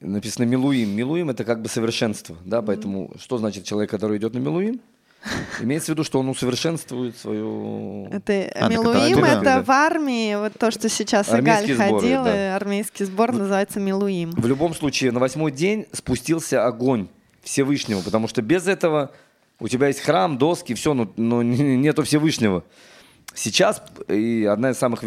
написано 0.00 0.44
Милуим. 0.44 0.94
Милуим 0.94 1.30
это 1.30 1.42
как 1.42 1.60
бы 1.60 1.68
совершенство, 1.68 2.36
да, 2.44 2.62
поэтому 2.62 3.10
что 3.18 3.38
значит 3.38 3.64
человек, 3.64 3.90
который 3.90 4.18
идет 4.18 4.34
на 4.34 4.38
Милуим? 4.38 4.80
Имеется 5.60 5.86
в 5.86 5.88
виду, 5.90 6.04
что 6.04 6.20
он 6.20 6.28
усовершенствует 6.28 7.16
свою... 7.16 8.06
Это 8.10 8.32
А, 8.32 8.66
это 8.66 8.68
Милуим, 8.68 9.24
это 9.24 9.42
да. 9.42 9.62
в 9.62 9.70
армии, 9.70 10.36
вот 10.36 10.52
то, 10.58 10.70
что 10.70 10.88
сейчас 10.88 11.28
Армейские 11.28 11.74
Игаль 11.74 11.88
сборы, 11.88 12.02
ходил, 12.02 12.24
да. 12.24 12.56
армейский 12.56 13.04
сбор 13.04 13.32
называется 13.32 13.80
Милуим. 13.80 14.30
В 14.30 14.46
любом 14.46 14.74
случае, 14.74 15.10
на 15.12 15.20
восьмой 15.20 15.50
день 15.50 15.86
спустился 15.92 16.64
огонь 16.64 17.08
Всевышнего, 17.42 18.00
потому 18.00 18.28
что 18.28 18.42
без 18.42 18.66
этого 18.68 19.12
у 19.60 19.68
тебя 19.68 19.88
есть 19.88 20.00
храм, 20.00 20.38
доски, 20.38 20.74
все, 20.74 20.94
но, 20.94 21.12
но 21.16 21.42
нету 21.42 22.04
Всевышнего. 22.04 22.64
Сейчас 23.34 23.82
и 24.08 24.48
одна 24.50 24.70
из 24.70 24.78
самых 24.78 25.02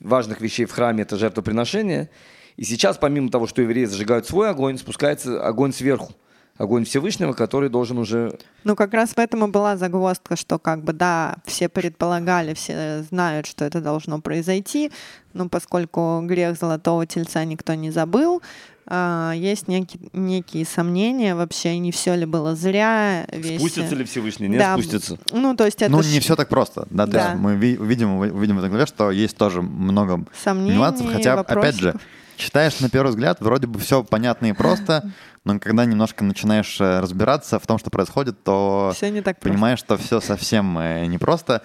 важных 0.00 0.40
вещей 0.40 0.66
в 0.66 0.72
храме 0.72 1.02
это 1.02 1.16
жертвоприношение. 1.16 2.10
И 2.56 2.64
сейчас, 2.64 2.98
помимо 2.98 3.30
того, 3.30 3.46
что 3.46 3.62
евреи 3.62 3.84
зажигают 3.84 4.26
свой 4.26 4.50
огонь, 4.50 4.78
спускается 4.78 5.44
огонь 5.44 5.72
сверху. 5.72 6.12
Огонь 6.58 6.84
Всевышнего, 6.84 7.32
который 7.34 7.70
должен 7.70 7.98
уже... 7.98 8.36
Ну, 8.64 8.74
как 8.74 8.92
раз 8.92 9.10
в 9.10 9.18
этом 9.18 9.44
и 9.44 9.48
была 9.48 9.76
загвоздка, 9.76 10.34
что 10.36 10.58
как 10.58 10.82
бы, 10.82 10.92
да, 10.92 11.36
все 11.46 11.68
предполагали, 11.68 12.52
все 12.54 13.04
знают, 13.08 13.46
что 13.46 13.64
это 13.64 13.80
должно 13.80 14.20
произойти, 14.20 14.90
но 15.34 15.48
поскольку 15.48 16.20
грех 16.24 16.58
Золотого 16.58 17.06
Тельца 17.06 17.44
никто 17.44 17.74
не 17.74 17.92
забыл, 17.92 18.42
а, 18.90 19.32
есть 19.36 19.68
некие, 19.68 20.00
некие 20.12 20.64
сомнения 20.64 21.36
вообще, 21.36 21.78
не 21.78 21.92
все 21.92 22.14
ли 22.16 22.24
было 22.26 22.56
зря. 22.56 23.24
весь- 23.30 23.60
Спустится 23.60 23.94
ли 23.94 24.02
Всевышний? 24.04 24.48
Не 24.48 24.58
Да, 24.58 24.72
спустится. 24.72 25.18
Ну, 25.30 25.54
то 25.54 25.64
есть 25.64 25.80
это 25.80 25.92
ну, 25.92 26.02
ж 26.02 26.06
не 26.10 26.18
все 26.20 26.34
так 26.34 26.48
просто. 26.48 26.88
Да, 26.90 27.06
то 27.06 27.12
Да. 27.12 27.28
есть 27.28 27.34
мы 27.40 27.54
ви- 27.54 27.76
увидим, 27.78 28.18
в 28.18 28.24
этой 28.58 28.68
главе, 28.68 28.86
что 28.86 29.10
есть 29.12 29.36
тоже 29.36 29.62
много 29.62 30.24
сомнений, 30.42 30.74
нюансов, 30.76 31.06
хотя, 31.12 31.34
опять 31.38 31.76
же, 31.76 31.88
вопросиков. 31.88 32.02
Читаешь 32.38 32.80
на 32.80 32.88
первый 32.88 33.10
взгляд, 33.10 33.40
вроде 33.40 33.66
бы 33.66 33.78
все 33.78 34.02
понятно 34.02 34.46
и 34.46 34.52
просто, 34.52 35.10
но 35.44 35.58
когда 35.58 35.84
немножко 35.84 36.24
начинаешь 36.24 36.80
э, 36.80 37.00
разбираться 37.00 37.58
в 37.58 37.66
том, 37.66 37.78
что 37.78 37.90
происходит, 37.90 38.42
то 38.44 38.92
Всё 38.94 39.10
не 39.10 39.20
так 39.20 39.38
просто. 39.38 39.52
понимаешь, 39.52 39.78
что 39.80 39.96
все 39.96 40.20
совсем 40.20 40.78
э, 40.78 41.06
непросто. 41.06 41.62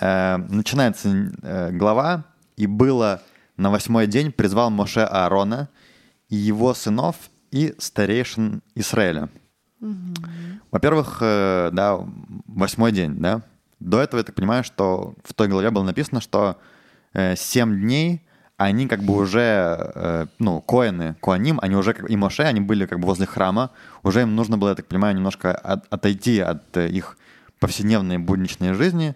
Э, 0.00 0.36
Начинается 0.36 1.30
глава, 1.72 2.24
и 2.56 2.66
было 2.66 3.22
на 3.56 3.70
восьмой 3.70 4.06
день 4.06 4.32
призвал 4.32 4.70
Моше 4.70 5.00
Аарона 5.00 5.68
и 6.28 6.36
его 6.36 6.74
сынов 6.74 7.16
и 7.50 7.74
старейшин 7.78 8.62
Израиля. 8.74 9.30
Во-первых, 10.70 11.18
э, 11.20 11.70
да, 11.72 11.98
восьмой 12.46 12.92
день, 12.92 13.14
да. 13.20 13.42
До 13.80 14.00
этого 14.00 14.18
я 14.20 14.24
так 14.24 14.34
понимаю, 14.34 14.64
что 14.64 15.14
в 15.24 15.32
той 15.34 15.48
главе 15.48 15.70
было 15.70 15.84
написано, 15.84 16.20
что 16.20 16.58
семь 17.36 17.80
дней 17.80 18.22
они 18.58 18.88
как 18.88 19.02
бы 19.04 19.14
уже, 19.14 19.40
э, 19.94 20.26
ну, 20.40 20.60
коины, 20.60 21.14
коаним, 21.22 21.60
они 21.62 21.76
уже, 21.76 21.94
и 22.08 22.16
Моше, 22.16 22.42
они 22.42 22.60
были 22.60 22.86
как 22.86 22.98
бы 22.98 23.06
возле 23.06 23.24
храма, 23.24 23.70
уже 24.02 24.22
им 24.22 24.34
нужно 24.34 24.58
было, 24.58 24.70
я 24.70 24.74
так 24.74 24.86
понимаю, 24.86 25.14
немножко 25.14 25.54
от- 25.54 25.86
отойти 25.90 26.40
от 26.40 26.76
э, 26.76 26.88
их 26.88 27.16
повседневной 27.60 28.18
будничной 28.18 28.74
жизни, 28.74 29.14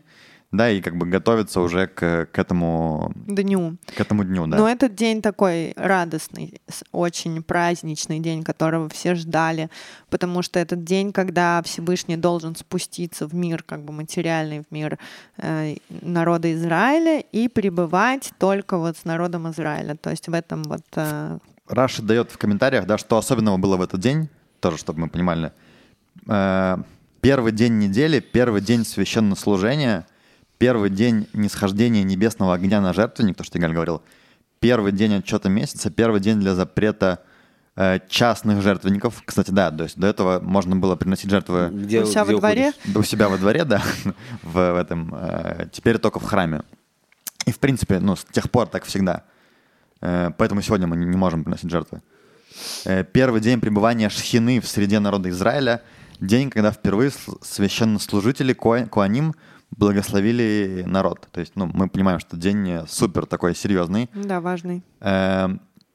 да, 0.53 0.71
и 0.71 0.81
как 0.81 0.97
бы 0.97 1.07
готовиться 1.07 1.61
уже 1.61 1.87
к, 1.87 2.29
к 2.31 2.39
этому, 2.39 3.13
дню. 3.15 3.77
к 3.97 4.01
этому 4.01 4.23
дню, 4.25 4.47
да. 4.47 4.59
Но 4.59 4.69
этот 4.69 4.95
день 4.95 5.23
такой 5.23 5.73
радостный, 5.77 6.61
очень 6.93 7.43
праздничный 7.43 8.21
день, 8.21 8.45
которого 8.45 8.89
все 8.91 9.15
ждали, 9.15 9.71
потому 10.11 10.43
что 10.43 10.61
этот 10.61 10.85
день, 10.85 11.13
когда 11.13 11.63
Всевышний 11.63 12.17
должен 12.17 12.55
спуститься 12.55 13.27
в 13.27 13.35
мир, 13.35 13.63
как 13.63 13.83
бы 13.83 13.93
материальный 13.93 14.61
в 14.61 14.71
мир 14.71 14.99
э, 15.39 15.77
народа 16.03 16.53
Израиля 16.55 17.21
и 17.21 17.49
пребывать 17.49 18.33
только 18.39 18.77
вот 18.77 18.97
с 18.99 19.05
народом 19.05 19.51
Израиля. 19.51 19.97
То 19.97 20.11
есть 20.11 20.29
в 20.29 20.35
этом 20.35 20.63
вот... 20.65 20.85
э, 20.97 21.39
Раши 21.67 22.03
дает 22.03 22.31
в 22.31 22.37
комментариях, 22.37 22.87
да, 22.87 22.99
что 22.99 23.17
особенного 23.17 23.57
было 23.57 23.77
в 23.79 23.83
этот 23.83 24.01
день, 24.01 24.29
тоже, 24.61 24.77
чтобы 24.77 25.01
мы 25.01 25.09
понимали. 25.09 25.53
Э, 26.29 26.77
Первый 27.23 27.53
день 27.53 27.79
недели, 27.79 28.19
первый 28.19 28.61
день 28.61 28.85
священнослужения, 28.85 30.09
первый 30.63 30.91
день 30.91 31.27
нисхождения 31.33 32.05
небесного 32.05 32.55
огня 32.55 32.81
на 32.81 32.93
жертвенник, 32.93 33.37
то, 33.37 33.43
что 33.43 33.59
Игаль 33.59 33.73
говорил, 33.73 34.01
первый 34.61 34.93
день 34.93 35.15
отчета 35.17 35.49
месяца, 35.49 35.91
первый 35.91 36.21
день 36.21 36.39
для 36.39 36.55
запрета 36.55 37.25
э, 37.75 37.99
частных 38.09 38.63
жертвенников. 38.63 39.25
Кстати, 39.25 39.51
да, 39.51 39.73
то 39.73 39.83
есть 39.83 39.99
до 39.99 40.07
этого 40.07 40.39
можно 40.39 40.77
было 40.77 40.95
приносить 40.95 41.31
жертвы 41.31 41.69
Где, 41.73 42.03
У 42.03 42.07
себя 42.07 42.23
где 42.23 42.35
во 42.35 42.39
дворе? 42.39 42.69
уходишь? 42.79 42.97
у 42.97 43.03
себя 43.03 43.29
во 43.29 43.39
дворе, 43.39 43.65
да, 43.65 43.83
в, 44.45 44.53
в 44.53 44.77
этом, 44.77 45.13
э, 45.13 45.67
теперь 45.73 45.99
только 45.99 46.21
в 46.21 46.25
храме. 46.25 46.63
И, 47.45 47.51
в 47.51 47.59
принципе, 47.59 47.99
ну, 47.99 48.15
с 48.15 48.25
тех 48.27 48.49
пор 48.49 48.69
так 48.69 48.85
всегда. 48.85 49.25
Э, 50.01 50.31
Поэтому 50.39 50.63
сегодня 50.63 50.87
мы 50.87 50.95
не 50.95 51.17
можем 51.17 51.43
приносить 51.43 51.71
жертвы. 51.73 52.03
Э, 52.85 53.03
Первый 53.03 53.41
день 53.41 53.61
пребывания 53.61 54.09
Шхины 54.11 54.61
в 54.61 54.69
среде 54.69 55.01
народа 55.01 55.29
Израиля, 55.31 55.83
день, 56.21 56.51
когда 56.51 56.71
впервые 56.71 57.11
священнослужители 57.41 58.53
Коаним 58.53 59.35
благословили 59.77 60.85
народ. 60.87 61.29
То 61.33 61.41
есть, 61.41 61.53
ну, 61.57 61.67
мы 61.73 61.89
понимаем, 61.89 62.21
что 62.21 62.37
день 62.37 62.87
супер 62.89 63.27
такой 63.27 63.55
серьезный. 63.55 64.09
Да, 64.15 64.41
важный. 64.41 64.83
Э, 65.01 65.49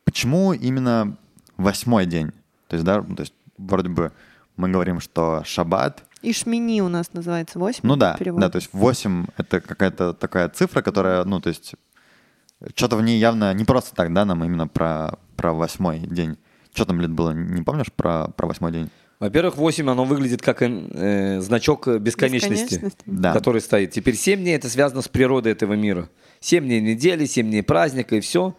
Почему 0.03 0.53
именно 0.53 1.17
восьмой 1.57 2.05
день? 2.05 2.31
То 2.69 2.75
есть, 2.75 2.85
да, 2.85 3.01
ну, 3.01 3.15
то 3.15 3.21
есть, 3.23 3.33
вроде 3.57 3.89
бы 3.89 4.11
мы 4.55 4.69
говорим, 4.69 4.99
что 4.99 5.43
шаббат, 5.45 6.03
И 6.21 6.33
Шмини 6.33 6.81
у 6.81 6.87
нас 6.89 7.13
называется 7.13 7.59
8. 7.59 7.81
ну 7.83 7.95
да, 7.95 8.15
перевод. 8.17 8.41
да, 8.41 8.49
то 8.49 8.55
есть 8.57 8.69
8 8.73 9.27
это 9.37 9.59
какая-то 9.61 10.13
такая 10.13 10.49
цифра, 10.49 10.81
которая, 10.81 11.23
ну, 11.25 11.39
то 11.41 11.49
есть, 11.49 11.75
что-то 12.75 12.95
в 12.97 13.03
ней 13.03 13.19
явно 13.19 13.53
не 13.53 13.65
просто 13.65 13.95
так, 13.95 14.13
да, 14.13 14.25
нам 14.25 14.43
именно 14.43 14.67
про, 14.67 15.19
про 15.35 15.53
восьмой 15.53 15.99
день. 15.99 16.37
Что 16.73 16.85
там, 16.85 17.01
лет 17.01 17.11
было, 17.11 17.31
не 17.31 17.61
помнишь 17.63 17.91
про, 17.93 18.29
про 18.29 18.47
восьмой 18.47 18.71
день? 18.71 18.89
Во-первых, 19.19 19.57
8, 19.57 19.89
оно 19.89 20.05
выглядит 20.05 20.41
как 20.41 20.61
э, 20.61 21.41
значок 21.41 21.87
бесконечности, 21.87 22.75
Бесконечности. 22.75 23.03
Да. 23.05 23.33
который 23.33 23.61
стоит. 23.61 23.91
Теперь 23.91 24.15
7 24.15 24.39
дней 24.39 24.55
это 24.55 24.69
связано 24.69 25.01
с 25.01 25.07
природой 25.07 25.53
этого 25.53 25.73
мира. 25.73 26.09
7 26.39 26.63
дней 26.63 26.81
недели, 26.81 27.25
7 27.25 27.47
дней 27.47 27.63
праздника 27.63 28.15
и 28.15 28.19
все. 28.19 28.55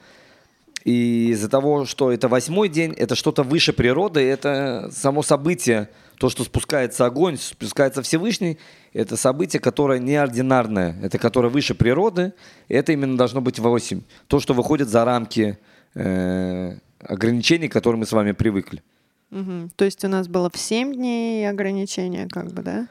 И 0.85 1.31
из-за 1.33 1.49
того, 1.49 1.85
что 1.85 2.11
это 2.11 2.29
восьмой 2.29 2.69
день, 2.69 2.93
это 2.93 3.15
что-то 3.15 3.43
выше 3.43 3.73
природы, 3.73 4.21
это 4.21 4.91
само 4.93 5.23
событие, 5.23 5.91
то, 6.19 6.31
что 6.31 6.45
спускается 6.45 7.05
огонь, 7.05 7.37
спускается 7.37 8.03
Всевышний, 8.03 8.59
это 8.93 9.17
событие, 9.17 9.61
которое 9.61 9.99
неординарное, 9.99 10.97
это 11.03 11.19
которое 11.19 11.51
выше 11.51 11.75
природы, 11.75 12.33
это 12.69 12.93
именно 12.93 13.17
должно 13.17 13.41
быть 13.41 13.59
8. 13.59 14.01
То, 14.29 14.41
что 14.41 14.55
выходит 14.55 14.89
за 14.89 15.05
рамки 15.05 15.59
э, 15.95 16.79
ограничений, 17.01 17.69
к 17.69 17.73
которым 17.73 18.01
мы 18.01 18.07
с 18.07 18.13
вами 18.13 18.33
привыкли. 18.33 18.83
Мгм. 19.31 19.71
То 19.77 19.85
есть 19.85 20.05
у 20.05 20.09
нас 20.09 20.27
было 20.29 20.51
в 20.51 20.57
7 20.57 20.95
дней 20.95 21.49
ограничения, 21.49 22.29
как 22.29 22.53
бы, 22.53 22.63
да? 22.63 22.89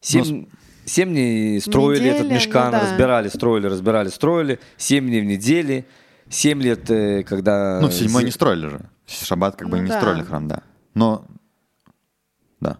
Семь, 0.00 0.46
семь 0.84 1.10
дней 1.10 1.60
строили 1.60 2.00
Неделя, 2.00 2.14
этот 2.14 2.28
ну 2.28 2.34
мешкан, 2.34 2.70
да. 2.72 2.80
разбирали, 2.80 3.28
строили, 3.28 3.66
разбирали, 3.66 4.08
строили. 4.08 4.60
Семь 4.76 5.06
дней 5.08 5.20
в 5.20 5.24
неделе. 5.24 5.84
Семь 6.28 6.62
лет, 6.62 6.88
э, 6.90 7.24
когда... 7.24 7.80
Ну, 7.80 7.90
седьмой 7.90 8.24
не 8.24 8.30
строили 8.30 8.68
же. 8.68 8.80
Шаббат 9.06 9.56
как 9.56 9.68
бы 9.68 9.78
Ну 9.78 9.82
не 9.82 9.88
да. 9.88 9.98
строили 9.98 10.22
храм, 10.22 10.46
да. 10.46 10.62
Но, 10.94 11.26
да. 12.60 12.78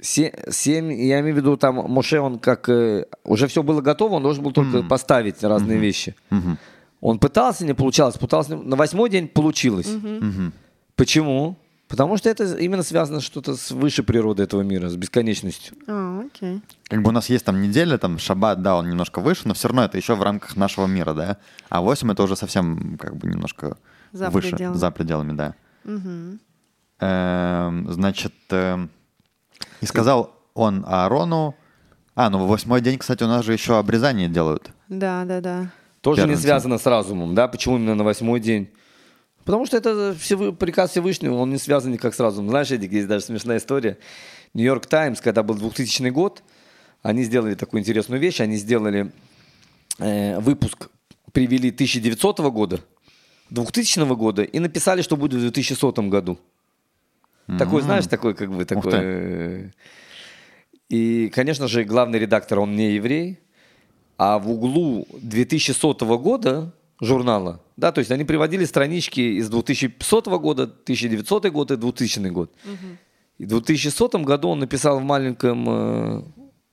се- 0.00 0.32
Семь, 0.50 0.92
я 0.92 1.18
имею 1.20 1.34
в 1.34 1.38
виду, 1.38 1.56
там 1.56 1.74
Моше, 1.74 2.20
он 2.20 2.38
как... 2.38 2.68
э, 2.68 3.06
уже 3.24 3.48
все 3.48 3.64
было 3.64 3.80
готово, 3.80 4.14
он 4.14 4.22
должен 4.22 4.44
был 4.44 4.52
только 4.52 4.82
поставить 4.84 5.42
разные 5.42 5.78
вещи. 5.78 6.14
Мгм. 6.30 6.56
Он 7.00 7.18
пытался, 7.18 7.64
не 7.66 7.74
получалось, 7.74 8.16
пытался... 8.16 8.56
На 8.56 8.76
восьмой 8.76 9.10
день 9.10 9.26
получилось. 9.28 9.88
Мгм. 9.88 10.52
Почему? 10.94 11.56
Потому 11.88 12.18
что 12.18 12.28
это 12.28 12.44
именно 12.58 12.82
связано 12.82 13.20
что-то 13.20 13.56
с 13.56 13.70
выше 13.70 14.02
природой 14.02 14.44
этого 14.44 14.60
мира, 14.60 14.90
с 14.90 14.96
бесконечностью. 14.96 15.74
А, 15.86 16.20
окей. 16.26 16.60
Как 16.88 17.02
бы 17.02 17.08
у 17.08 17.12
нас 17.12 17.30
есть 17.30 17.46
там 17.46 17.62
неделя, 17.62 17.96
там 17.96 18.18
шаббат, 18.18 18.60
да, 18.62 18.76
он 18.76 18.90
немножко 18.90 19.20
выше, 19.20 19.42
но 19.48 19.54
все 19.54 19.68
равно 19.68 19.84
это 19.84 19.96
еще 19.96 20.14
в 20.14 20.22
рамках 20.22 20.54
нашего 20.56 20.86
мира, 20.86 21.14
да. 21.14 21.38
А 21.70 21.80
8 21.80 22.12
это 22.12 22.22
уже 22.22 22.36
совсем 22.36 22.98
как 22.98 23.16
бы 23.16 23.28
немножко 23.28 23.78
За 24.12 24.28
выше, 24.28 24.50
пределами. 24.50 24.76
за 24.76 24.90
пределами, 24.90 25.32
да. 25.32 25.54
Мгм. 25.84 26.40
Эм, 27.00 27.90
значит, 27.92 28.34
эм, 28.50 28.90
и 29.80 29.86
сказал 29.86 30.34
он 30.54 30.84
Аарону, 30.86 31.54
а, 32.14 32.28
ну 32.30 32.38
в 32.44 32.48
восьмой 32.48 32.80
день, 32.80 32.98
кстати, 32.98 33.22
у 33.22 33.28
нас 33.28 33.44
же 33.44 33.52
еще 33.52 33.78
обрезание 33.78 34.28
делают. 34.28 34.70
Да, 34.88 35.24
да, 35.24 35.40
да. 35.40 35.70
Тоже 36.00 36.20
не 36.22 36.26
Первенцы. 36.26 36.42
связано 36.42 36.78
с 36.78 36.84
разумом, 36.86 37.34
да? 37.34 37.48
Почему 37.48 37.76
именно 37.76 37.94
на 37.94 38.04
восьмой 38.04 38.40
день? 38.40 38.68
Потому 39.48 39.64
что 39.64 39.78
это 39.78 40.14
всевы- 40.20 40.52
приказ 40.54 40.90
Всевышнего, 40.90 41.32
он 41.36 41.48
не 41.48 41.56
связан 41.56 41.90
никак 41.90 42.14
с 42.14 42.20
разумом. 42.20 42.50
Знаешь, 42.50 42.70
Эдик, 42.70 42.92
есть 42.92 43.08
даже 43.08 43.24
смешная 43.24 43.56
история. 43.56 43.96
Нью-Йорк 44.52 44.84
Таймс, 44.84 45.22
когда 45.22 45.42
был 45.42 45.54
2000 45.54 46.10
год, 46.10 46.42
они 47.02 47.22
сделали 47.24 47.54
такую 47.54 47.80
интересную 47.80 48.20
вещь. 48.20 48.42
Они 48.42 48.56
сделали 48.56 49.10
э, 50.00 50.38
выпуск, 50.40 50.90
привели 51.32 51.70
1900 51.70 52.40
года, 52.52 52.80
2000 53.48 54.14
года 54.16 54.42
и 54.42 54.58
написали, 54.58 55.00
что 55.00 55.16
будет 55.16 55.38
в 55.38 55.40
2100 55.40 55.92
году. 56.10 56.38
Такой, 57.58 57.80
знаешь, 57.80 58.06
такой 58.06 58.34
как 58.34 58.50
бы 58.52 58.66
такой. 58.66 58.92
э, 58.92 59.70
И, 60.90 61.30
конечно 61.34 61.68
же, 61.68 61.84
главный 61.84 62.18
редактор, 62.18 62.58
он 62.58 62.76
не 62.76 62.92
еврей, 62.96 63.38
а 64.18 64.38
в 64.38 64.50
углу 64.50 65.06
2100 65.22 66.18
года 66.18 66.74
журнала. 67.00 67.60
Да, 67.76 67.92
то 67.92 68.00
есть 68.00 68.10
они 68.10 68.24
приводили 68.24 68.64
странички 68.64 69.20
из 69.38 69.48
2500 69.48 70.26
года, 70.40 70.62
1900 70.64 71.46
год 71.50 71.70
и 71.70 71.76
2000 71.76 72.28
год. 72.28 72.52
И 73.38 73.44
в 73.44 73.48
2100 73.48 74.08
году 74.24 74.48
он 74.48 74.58
написал 74.58 74.98
в 74.98 75.04
маленьком 75.04 75.68
э, 75.68 76.22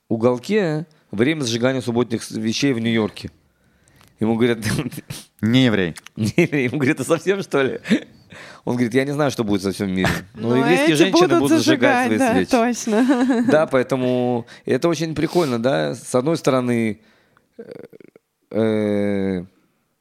уголке 0.09 0.87
время 1.11 1.43
сжигания 1.43 1.81
субботних 1.81 2.29
вещей 2.31 2.73
в 2.73 2.79
Нью-Йорке. 2.79 3.29
Ему 4.19 4.35
говорят, 4.35 4.59
Не 5.41 5.65
еврей. 5.65 5.93
не, 6.15 6.63
ему 6.63 6.77
говорят, 6.77 6.97
ты 6.97 7.03
совсем 7.03 7.41
что 7.43 7.61
ли? 7.61 7.79
Он 8.63 8.73
говорит, 8.75 8.93
я 8.95 9.05
не 9.05 9.11
знаю, 9.11 9.29
что 9.29 9.43
будет 9.43 9.61
со 9.61 9.71
всем 9.71 9.93
миром. 9.93 10.11
Но 10.33 10.49
Но 10.49 10.57
еврейские 10.57 10.87
эти 10.87 10.97
женщины 10.97 11.39
будут 11.39 11.59
зажигать 11.59 12.07
свои 12.07 12.17
да, 12.17 12.33
свечи. 12.33 12.49
точно. 12.51 13.45
Да, 13.51 13.67
поэтому 13.67 14.47
это 14.65 14.89
очень 14.89 15.13
прикольно, 15.13 15.61
да. 15.61 15.93
С 15.93 16.15
одной 16.15 16.35
стороны, 16.35 17.01
э, 18.49 19.45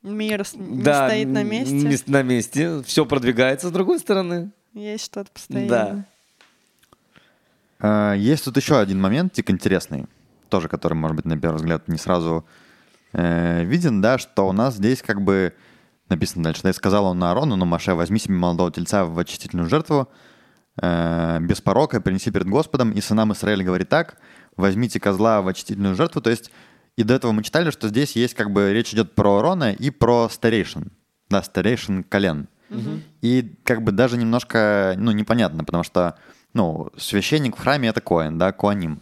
Мир 0.04 0.44
не 0.54 0.82
да, 0.82 1.08
стоит 1.08 1.28
на 1.28 1.42
месте. 1.42 1.74
не 1.74 1.98
на 2.06 2.22
месте, 2.22 2.82
все 2.82 3.06
продвигается. 3.06 3.68
С 3.68 3.72
другой 3.72 3.98
стороны, 3.98 4.50
Есть 4.74 5.06
что-то 5.06 5.30
постоянно. 5.32 6.06
Да. 7.80 8.12
Э, 8.14 8.18
Есть 8.18 8.44
тут 8.44 8.54
еще 8.58 8.78
один 8.78 9.00
моментик 9.00 9.50
интересный, 9.50 10.04
тоже 10.50 10.68
который, 10.68 10.92
может 10.92 11.16
быть, 11.16 11.24
на 11.24 11.38
первый 11.38 11.56
взгляд 11.56 11.88
не 11.88 11.96
сразу 11.96 12.44
э, 13.14 13.64
виден, 13.64 14.02
да, 14.02 14.18
что 14.18 14.46
у 14.46 14.52
нас 14.52 14.74
здесь 14.74 15.00
как 15.00 15.22
бы 15.22 15.54
написано 16.10 16.44
дальше, 16.44 16.62
да, 16.62 16.70
и 16.70 16.74
сказал 16.74 17.06
он 17.06 17.24
Аарону, 17.24 17.56
ну, 17.56 17.64
Маше, 17.64 17.94
возьми 17.94 18.18
себе 18.18 18.34
молодого 18.34 18.70
тельца 18.70 19.06
в 19.06 19.18
очистительную 19.18 19.70
жертву, 19.70 20.10
э, 20.82 21.38
без 21.40 21.62
порока 21.62 22.02
принеси 22.02 22.30
перед 22.30 22.46
Господом, 22.46 22.92
и 22.92 23.00
сынам 23.00 23.32
Израиля 23.32 23.64
говорит 23.64 23.88
так, 23.88 24.18
возьмите 24.58 25.00
козла 25.00 25.40
в 25.40 25.48
очистительную 25.48 25.94
жертву, 25.94 26.20
то 26.20 26.28
есть 26.28 26.50
и 26.96 27.02
до 27.02 27.14
этого 27.14 27.32
мы 27.32 27.42
читали, 27.42 27.70
что 27.70 27.88
здесь 27.88 28.16
есть 28.16 28.34
как 28.34 28.50
бы 28.52 28.72
речь 28.72 28.92
идет 28.92 29.14
про 29.14 29.36
Аарона 29.36 29.72
и 29.72 29.90
про 29.90 30.28
старейшин, 30.28 30.92
да, 31.28 31.42
старейшин 31.42 32.04
колен. 32.04 32.48
И 33.20 33.56
как 33.62 33.82
бы 33.82 33.92
даже 33.92 34.16
немножко, 34.16 34.94
ну, 34.98 35.12
непонятно, 35.12 35.64
потому 35.64 35.84
что, 35.84 36.18
ну, 36.54 36.90
священник 36.96 37.56
в 37.56 37.60
храме— 37.60 37.88
это 37.90 38.00
Коэн, 38.00 38.36
да, 38.38 38.52
Коаним. 38.52 39.00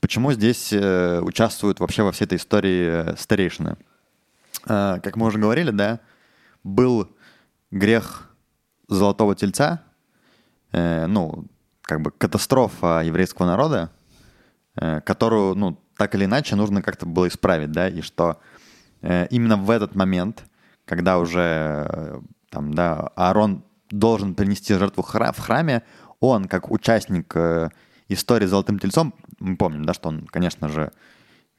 Почему 0.00 0.32
здесь 0.32 0.72
э, 0.72 1.20
участвуют 1.20 1.78
вообще 1.78 2.02
во 2.02 2.12
всей 2.12 2.24
этой 2.24 2.38
истории 2.38 3.12
э, 3.12 3.16
старейшины? 3.16 3.76
Э, 4.66 4.98
как 5.02 5.16
мы 5.16 5.26
уже 5.26 5.38
говорили, 5.38 5.70
да, 5.70 6.00
был 6.64 7.08
грех 7.70 8.30
золотого 8.88 9.34
тельца, 9.36 9.82
э, 10.72 11.06
ну, 11.06 11.46
как 11.82 12.00
бы 12.00 12.10
катастрофа 12.10 13.02
еврейского 13.04 13.46
народа, 13.46 13.92
э, 14.76 15.00
которую, 15.02 15.54
ну, 15.54 15.78
так 16.02 16.16
или 16.16 16.24
иначе 16.24 16.56
нужно 16.56 16.82
как-то 16.82 17.06
было 17.06 17.28
исправить, 17.28 17.70
да, 17.70 17.88
и 17.88 18.00
что 18.00 18.40
э, 19.02 19.28
именно 19.30 19.56
в 19.56 19.70
этот 19.70 19.94
момент, 19.94 20.42
когда 20.84 21.18
уже 21.20 21.40
э, 21.88 22.20
там, 22.50 22.74
да, 22.74 23.12
Аарон 23.14 23.62
должен 23.88 24.34
принести 24.34 24.74
жертву 24.74 25.04
хра- 25.04 25.32
в 25.32 25.38
храме, 25.38 25.84
он, 26.18 26.46
как 26.46 26.72
участник 26.72 27.30
э, 27.36 27.68
истории 28.08 28.46
с 28.46 28.50
золотым 28.50 28.80
тельцом, 28.80 29.14
мы 29.38 29.56
помним, 29.56 29.84
да, 29.84 29.94
что 29.94 30.08
он, 30.08 30.26
конечно 30.26 30.68
же, 30.68 30.90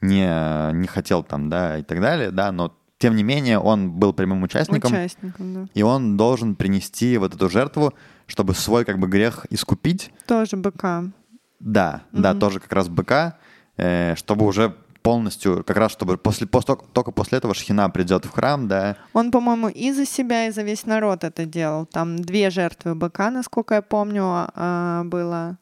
не, 0.01 0.73
не 0.73 0.87
хотел 0.87 1.23
там, 1.23 1.49
да, 1.49 1.77
и 1.77 1.83
так 1.83 2.01
далее, 2.01 2.29
да, 2.31 2.51
но 2.51 2.75
тем 2.97 3.15
не 3.15 3.23
менее 3.23 3.59
он 3.59 3.91
был 3.91 4.11
прямым 4.11 4.43
участником, 4.43 4.91
Участником, 4.91 5.53
да. 5.53 5.65
и 5.73 5.83
он 5.83 6.17
должен 6.17 6.55
принести 6.55 7.17
вот 7.17 7.33
эту 7.33 7.49
жертву, 7.49 7.93
чтобы 8.27 8.53
свой 8.55 8.83
как 8.83 8.99
бы 8.99 9.07
грех 9.07 9.45
искупить, 9.51 10.11
Тоже 10.27 10.57
быка. 10.57 11.05
да, 11.61 12.01
да, 12.11 12.31
Мгм. 12.31 12.39
тоже 12.41 12.59
как 12.59 12.73
раз 12.73 12.89
быка, 12.89 13.37
чтобы 13.77 14.45
уже 14.45 14.73
полностью, 15.01 15.63
как 15.65 15.75
раз 15.77 15.91
чтобы 15.91 16.17
после, 16.17 16.47
пос- 16.47 16.79
только, 16.93 17.11
после 17.11 17.37
этого 17.39 17.53
Шхина 17.53 17.89
придет 17.89 18.23
в 18.25 18.29
храм, 18.31 18.67
да, 18.69 18.95
Он, 19.13 19.31
по-моему, 19.31 19.67
и 19.67 19.91
за 19.91 20.05
себя, 20.05 20.47
и 20.47 20.51
за 20.51 20.61
весь 20.63 20.85
народ 20.85 21.23
это 21.25 21.45
делал. 21.45 21.85
Там 21.85 22.17
две 22.19 22.49
жертвы 22.49 22.95
быка, 22.95 23.29
насколько 23.29 23.75
я 23.75 23.81
помню, 23.81 24.23
а, 24.55 25.03
было. 25.03 25.57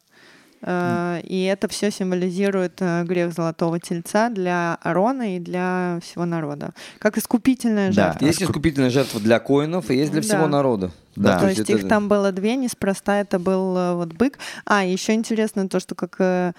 Э, 0.64 1.22
И 1.24 1.44
это 1.46 1.68
все 1.68 1.90
символизирует 1.90 2.74
э, 2.82 3.04
грех 3.04 3.34
золотого 3.34 3.80
тельца 3.80 4.30
для 4.30 4.78
Арона 4.84 5.36
и 5.36 5.40
для 5.40 5.98
всего 6.04 6.26
народа. 6.26 6.74
Как 7.00 7.18
искупительная 7.18 7.88
Да. 7.88 7.94
жертва. 8.12 8.26
есть 8.28 8.44
искупительная 8.44 8.92
жертва 8.92 9.20
для 9.20 9.40
коинов 9.40 9.90
и 9.90 9.96
есть 9.96 10.12
для 10.12 10.22
всего 10.22 10.44
Да. 10.44 10.48
народа. 10.50 10.92
Да. 11.16 11.40
То 11.40 11.48
есть 11.48 11.62
это- 11.62 11.72
их 11.74 11.88
там 11.88 12.08
было 12.08 12.32
две, 12.32 12.56
неспроста 12.58 13.20
это 13.22 13.40
был 13.40 13.76
э, 13.76 13.96
вот 13.96 14.14
бык. 14.14 14.38
А, 14.66 14.84
еще 14.86 15.14
интересно 15.16 15.68
то, 15.68 15.80
что 15.80 15.96
как 15.96 16.16
э, 16.20 16.54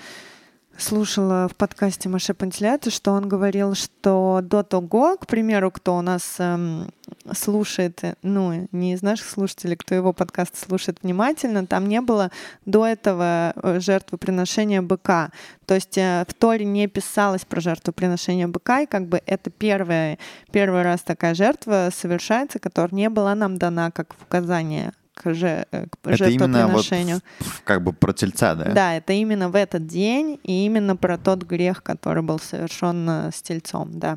слушала 0.77 1.49
в 1.49 1.57
подкасте 1.57 2.09
Маше 2.09 2.35
Пантелята, 2.35 2.91
что 2.91 3.13
он 3.13 3.29
говорил, 3.29 3.75
что 3.75 4.41
до 4.43 4.63
того, 4.63 5.17
к 5.17 5.27
примеру, 5.27 5.71
кто 5.71 5.97
у 5.97 6.01
нас 6.01 6.37
эм, 6.39 6.91
слушает, 7.33 8.03
ну, 8.23 8.69
не 8.73 8.95
из 8.95 9.03
наших 9.03 9.29
слушателей, 9.29 9.77
кто 9.77 9.95
его 9.95 10.13
подкаст 10.13 10.57
слушает 10.57 10.99
внимательно, 11.03 11.67
там 11.67 11.89
не 11.89 12.01
было 12.01 12.31
до 12.65 12.87
этого 12.87 13.53
э, 13.55 13.81
жертвоприношения 13.81 14.83
быка. 14.83 15.31
То 15.67 15.75
есть 15.75 15.97
э, 15.99 16.25
в 16.27 16.35
Торе 16.35 16.65
не 16.65 16.87
писалось 16.89 17.45
про 17.45 17.61
жертвоприношение 17.61 18.47
быка, 18.47 18.83
и 18.83 18.87
как 18.87 19.07
бы 19.07 19.21
это 19.27 19.51
первая, 19.51 20.19
первый 20.51 20.83
раз 20.83 21.03
такая 21.03 21.35
жертва 21.35 21.91
совершается, 21.95 22.59
которая 22.59 22.93
не 22.93 23.09
была 23.09 23.35
нам 23.35 23.59
дана 23.59 23.91
как 23.91 24.15
указание 24.23 24.93
к, 25.15 25.35
же, 25.35 25.67
э, 25.71 25.87
к 25.87 25.97
это 26.09 26.29
именно 26.31 26.67
вот 26.69 26.83
жертвоприношению. 26.85 27.21
в- 27.41 27.45
в- 27.45 27.63
как 27.65 27.83
бы 27.83 27.93
про 27.93 28.13
тельца, 28.13 28.55
да? 28.55 28.73
Да, 28.73 28.95
это 28.97 29.13
именно 29.13 29.49
в 29.51 29.55
этот 29.57 29.87
день 29.87 30.41
и 30.43 30.65
именно 30.65 30.97
про 30.97 31.19
тот 31.19 31.43
грех, 31.45 31.83
который 31.83 32.23
был 32.23 32.39
совершен 32.39 33.09
э, 33.09 33.31
с 33.33 33.43
тельцом, 33.43 33.99
да. 33.99 34.17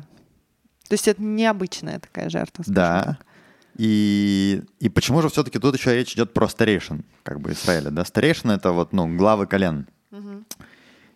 То 0.88 0.92
есть 0.94 1.08
это 1.08 1.22
необычная 1.22 1.98
такая 1.98 2.30
жертва. 2.30 2.64
Да. 2.66 3.02
так. 3.04 3.26
И, 3.78 4.62
и 4.80 4.88
почему 4.88 5.20
же 5.20 5.28
все-таки 5.28 5.58
тут 5.58 5.76
еще 5.76 5.94
речь 5.94 6.14
идет 6.14 6.32
про 6.32 6.48
старейшин, 6.48 7.04
как 7.22 7.40
бы 7.40 7.52
Израиля, 7.52 7.90
да? 7.90 8.04
Старейшин— 8.04 8.50
это 8.52 8.72
вот, 8.72 8.92
ну, 8.92 9.14
главы 9.16 9.46
колен. 9.46 9.86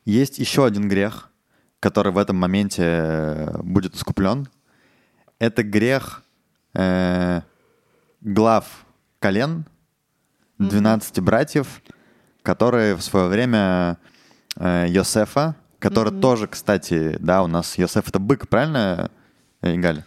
Есть 0.04 0.38
еще 0.38 0.66
один 0.66 0.88
грех, 0.88 1.30
который 1.78 2.12
в 2.12 2.18
этом 2.18 2.36
моменте 2.36 2.82
э, 2.84 3.62
будет 3.62 3.94
искуплен. 3.94 4.48
Это 5.38 5.62
грех 5.62 6.22
э, 6.74 7.40
глав 8.20 8.84
колен, 9.20 9.64
12 10.68 11.20
братьев, 11.20 11.82
которые 12.42 12.94
в 12.94 13.02
свое 13.02 13.28
время 13.28 13.96
э, 14.56 14.86
Йосефа, 14.88 15.56
который 15.78 16.18
тоже, 16.20 16.46
кстати, 16.46 17.16
да, 17.20 17.42
у 17.42 17.46
нас 17.46 17.78
Йосеф— 17.78 18.08
это 18.08 18.18
бык, 18.18 18.48
правильно, 18.48 19.10
Игаль? 19.62 20.04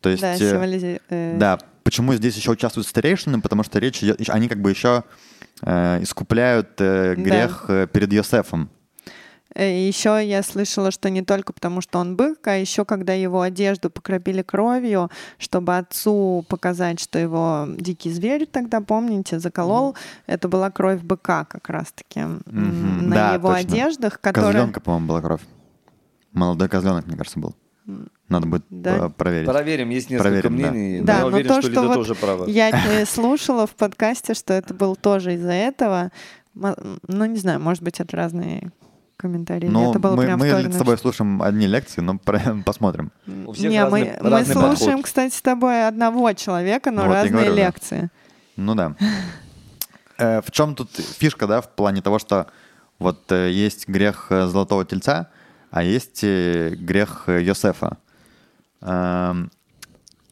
То 0.00 0.08
есть... 0.08 0.22
Да, 0.22 0.34
э, 0.34 0.38
символизи- 0.38 1.00
э, 1.10 1.36
да, 1.38 1.58
почему 1.84 2.14
здесь 2.14 2.36
еще 2.36 2.52
участвуют 2.52 2.86
старейшины? 2.86 3.40
Потому 3.40 3.62
что 3.62 3.78
речь 3.78 4.02
идет, 4.02 4.28
они 4.30 4.48
как 4.48 4.60
бы 4.60 4.70
еще 4.70 5.04
э, 5.62 6.02
искупляют 6.02 6.70
э, 6.80 7.14
Да. 7.16 7.22
грех 7.22 7.64
э, 7.68 7.86
перед 7.92 8.12
Йосефом. 8.12 8.70
Еще 9.58 10.20
я 10.24 10.42
слышала, 10.44 10.92
что 10.92 11.10
не 11.10 11.22
только 11.22 11.52
потому, 11.52 11.80
что 11.80 11.98
он 11.98 12.14
бык, 12.16 12.46
а 12.46 12.54
еще 12.56 12.84
когда 12.84 13.12
его 13.12 13.40
одежду 13.40 13.90
покропили 13.90 14.42
кровью, 14.42 15.10
чтобы 15.38 15.76
отцу 15.76 16.44
показать, 16.48 17.00
что 17.00 17.18
его 17.18 17.66
дикий 17.76 18.10
зверь 18.12 18.46
тогда, 18.46 18.80
помните, 18.80 19.40
заколол, 19.40 19.96
это 20.26 20.46
была 20.48 20.70
кровь 20.70 21.00
быка 21.02 21.44
как 21.44 21.68
раз-таки 21.70 22.20
Мгм. 22.20 23.08
на 23.08 23.14
Да, 23.16 23.34
его 23.34 23.48
точно. 23.52 23.60
одеждах, 23.72 24.20
которые... 24.20 24.52
Козленка, 24.52 24.80
по-моему, 24.80 25.06
была 25.08 25.22
кровь. 25.22 25.40
Молодой 26.32 26.68
козленок, 26.68 27.06
мне 27.06 27.16
кажется, 27.16 27.40
был. 27.40 27.54
Надо 28.28 28.46
будет 28.46 28.64
Да. 28.68 29.06
э, 29.06 29.08
проверить. 29.08 29.48
Проверим, 29.48 29.88
есть 29.88 30.10
несколько 30.10 30.28
Проверим, 30.28 30.62
да. 30.62 30.70
мнений. 30.70 31.00
Да, 31.00 31.14
я 31.14 31.20
но 31.22 31.26
уверен, 31.28 31.48
то, 31.48 31.62
что 31.62 31.72
что 31.72 31.82
вот 31.82 31.94
тоже 31.94 32.14
права. 32.14 32.44
Я 32.46 32.68
э, 33.00 33.06
слушала 33.06 33.66
в 33.66 33.74
подкасте, 33.74 34.34
что 34.34 34.52
это 34.52 34.72
был 34.74 34.94
тоже 34.94 35.34
из-за 35.34 35.52
этого. 35.52 36.12
Ну, 36.54 37.24
не 37.24 37.38
знаю, 37.38 37.60
может 37.60 37.82
быть, 37.82 37.98
это 38.00 38.16
разные 38.16 38.70
комментарии. 39.18 39.68
Ну, 39.68 39.90
это 39.90 39.98
было 39.98 40.16
мы, 40.16 40.24
прям 40.24 40.38
мы 40.38 40.72
с 40.72 40.76
тобой 40.76 40.96
слушаем 40.96 41.42
одни 41.42 41.66
лекции, 41.66 42.00
но 42.00 42.18
посмотрим. 42.64 43.12
У 43.46 43.52
всех 43.52 43.70
Не, 43.70 43.82
разный- 43.84 43.90
мы, 43.90 44.18
мы 44.22 44.30
разный 44.30 44.54
слушаем, 44.54 44.78
подход. 44.98 45.04
кстати, 45.04 45.34
с 45.34 45.42
тобой 45.42 45.86
одного 45.86 46.32
человека, 46.32 46.90
но 46.90 47.02
Вот, 47.02 47.08
я 47.10 47.14
разные 47.14 47.32
говорю, 47.32 47.50
да. 47.54 47.56
лекции. 47.66 48.10
Ну 48.56 48.74
да. 48.74 48.94
Э, 50.18 50.40
В 50.40 50.50
чем 50.50 50.74
тут 50.74 50.90
фишка, 50.92 51.46
да, 51.46 51.60
в 51.60 51.68
плане 51.68 52.00
того, 52.00 52.18
что 52.18 52.46
вот 52.98 53.30
э, 53.32 53.50
есть 53.50 53.88
грех 53.88 54.26
э, 54.30 54.46
золотого 54.46 54.84
тельца, 54.84 55.28
а 55.70 55.82
есть 55.82 56.20
э, 56.22 56.70
грех 56.76 57.24
Йосефа. 57.28 57.98
Эм, 58.80 59.50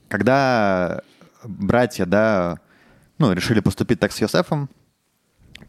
Когда 0.09 1.01
братья, 1.45 2.07
да, 2.07 2.59
ну, 3.19 3.33
решили 3.33 3.61
поступить 3.61 4.01
так 4.01 4.13
с 4.13 4.21
Йосефом, 4.21 4.69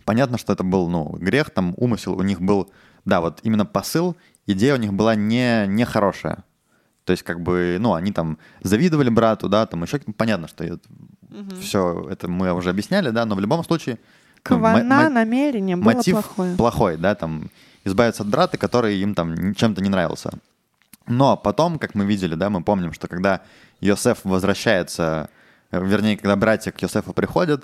понятно, 0.06 0.38
что 0.38 0.54
это 0.54 0.64
был, 0.64 0.88
ну, 0.90 1.16
грех, 1.20 1.50
там 1.50 1.74
умысел 1.78 2.14
у 2.18 2.24
них 2.24 2.40
был, 2.42 2.72
да, 3.08 3.22
вот 3.22 3.40
именно 3.44 3.66
посыл, 3.66 4.16
идея 4.46 4.76
у 4.76 4.78
них 4.78 4.94
была 4.94 5.16
не, 5.16 5.66
не 5.68 5.86
хорошая. 5.86 6.44
То 7.06 7.12
есть, 7.12 7.24
как 7.24 7.40
бы, 7.40 7.78
ну, 7.80 7.94
они 7.94 8.12
там 8.12 8.38
завидовали 8.62 9.10
брату, 9.10 9.48
да, 9.48 9.66
там 9.66 9.84
еще 9.84 10.00
понятно, 10.18 10.50
что 10.50 10.78
все 11.62 12.08
это 12.10 12.28
мы 12.28 12.52
уже 12.52 12.70
объясняли, 12.70 13.12
да, 13.12 13.26
но 13.26 13.36
в 13.36 13.40
любом 13.40 13.64
случае 13.64 13.98
ну, 13.98 14.42
Кавана, 14.44 15.04
мо- 15.04 15.10
намерение 15.10 15.78
было 15.78 15.94
мотив 15.94 16.14
плохое. 16.16 16.56
плохой, 16.58 16.98
да, 16.98 17.16
там 17.16 17.50
избавиться 17.86 18.24
от 18.24 18.30
брата, 18.30 18.58
который 18.58 18.98
им 18.98 19.16
там 19.16 19.56
чем-то 19.56 19.82
не 19.82 19.90
нравился. 19.90 20.32
Но 21.08 21.38
потом, 21.38 21.80
как 21.80 21.96
мы 21.96 22.06
видели, 22.06 22.36
да, 22.36 22.50
мы 22.50 22.62
помним, 22.62 22.92
что 22.92 23.08
когда 23.08 23.40
Йосеф 23.80 24.20
возвращается, 24.26 25.30
э, 25.72 25.82
вернее, 25.82 26.18
когда 26.18 26.36
братья 26.36 26.72
к 26.72 26.82
Йосефу 26.82 27.14
приходят, 27.14 27.64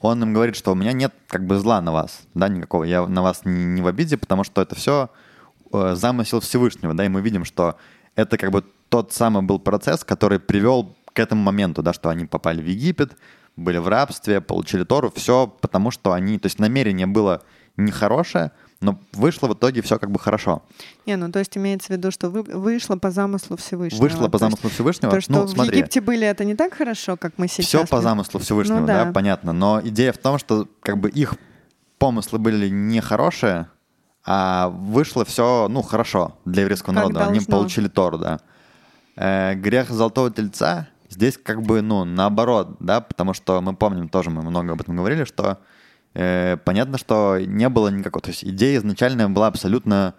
он 0.00 0.22
им 0.22 0.32
говорит, 0.32 0.56
что 0.56 0.72
у 0.72 0.74
меня 0.74 0.92
нет 0.92 1.12
как 1.28 1.46
бы 1.46 1.58
зла 1.58 1.80
на 1.80 1.92
вас, 1.92 2.22
да, 2.34 2.48
никакого, 2.48 2.84
я 2.84 3.06
на 3.06 3.22
вас 3.22 3.44
не, 3.44 3.64
не 3.64 3.82
в 3.82 3.86
обиде, 3.86 4.16
потому 4.16 4.44
что 4.44 4.62
это 4.62 4.74
все 4.74 5.10
э, 5.72 5.94
замысел 5.94 6.40
Всевышнего, 6.40 6.94
да, 6.94 7.04
и 7.04 7.08
мы 7.08 7.20
видим, 7.20 7.44
что 7.44 7.76
это 8.16 8.38
как 8.38 8.50
бы 8.50 8.64
тот 8.88 9.12
самый 9.12 9.42
был 9.42 9.58
процесс, 9.58 10.04
который 10.04 10.40
привел 10.40 10.96
к 11.12 11.18
этому 11.18 11.42
моменту, 11.42 11.82
да, 11.82 11.92
что 11.92 12.08
они 12.08 12.24
попали 12.24 12.62
в 12.62 12.66
Египет, 12.66 13.16
были 13.56 13.78
в 13.78 13.88
рабстве, 13.88 14.40
получили 14.40 14.84
Тору, 14.84 15.12
все 15.14 15.46
потому, 15.46 15.90
что 15.90 16.12
они, 16.12 16.38
то 16.38 16.46
есть 16.46 16.58
намерение 16.58 17.06
было 17.06 17.42
нехорошее, 17.76 18.52
но 18.80 18.98
вышло 19.12 19.46
в 19.46 19.54
итоге 19.54 19.82
все 19.82 19.98
как 19.98 20.10
бы 20.10 20.18
хорошо. 20.18 20.62
Не, 21.06 21.16
ну 21.16 21.30
то 21.30 21.38
есть 21.38 21.56
имеется 21.56 21.88
в 21.88 21.90
виду, 21.90 22.10
что 22.10 22.30
вы, 22.30 22.42
вышло 22.42 22.96
по 22.96 23.10
замыслу 23.10 23.56
Всевышнего. 23.56 24.00
Вышло 24.00 24.28
по 24.28 24.38
То 24.38 24.44
есть 24.46 24.56
замыслу 24.56 24.70
Всевышнего. 24.70 25.12
То, 25.12 25.20
что 25.20 25.32
ну, 25.32 25.42
в 25.44 25.50
смотри, 25.50 25.78
Египте 25.78 26.00
были, 26.00 26.26
это 26.26 26.44
не 26.44 26.54
так 26.54 26.74
хорошо, 26.74 27.16
как 27.16 27.34
мы 27.36 27.46
сейчас. 27.48 27.66
все 27.66 27.86
по 27.86 28.00
замыслу 28.00 28.40
Всевышнего, 28.40 28.80
Ну 28.80 28.86
да. 28.86 29.04
да. 29.04 29.12
понятно. 29.12 29.52
Но 29.52 29.80
идея 29.82 30.12
в 30.12 30.18
том, 30.18 30.38
что 30.38 30.66
как 30.80 30.98
бы 30.98 31.10
их 31.10 31.34
помыслы 31.98 32.38
были 32.38 32.68
нехорошие, 32.68 33.68
а 34.24 34.68
вышло 34.70 35.24
все, 35.24 35.68
ну, 35.68 35.82
хорошо 35.82 36.38
для 36.44 36.62
еврейского 36.62 36.94
Как 36.94 37.02
народа. 37.04 37.26
Они 37.26 37.38
должно. 37.38 37.56
получили 37.56 37.88
Тору, 37.88 38.18
да. 38.18 38.40
Э, 39.16 39.54
грех 39.54 39.90
золотого 39.90 40.30
тельца 40.30 40.88
здесь 41.10 41.36
как 41.36 41.62
бы, 41.62 41.82
ну, 41.82 42.04
наоборот, 42.04 42.76
да, 42.80 43.00
потому 43.00 43.34
что 43.34 43.60
мы 43.60 43.74
помним 43.74 44.08
тоже, 44.08 44.30
мы 44.30 44.42
много 44.42 44.72
об 44.72 44.80
этом 44.80 44.96
говорили, 44.96 45.24
что 45.24 45.58
понятно, 46.14 46.98
что 46.98 47.38
не 47.38 47.68
было 47.68 47.88
никакого, 47.88 48.22
то 48.22 48.30
есть 48.30 48.44
идея 48.44 48.78
изначальная 48.78 49.28
была 49.28 49.46
абсолютно 49.46 50.14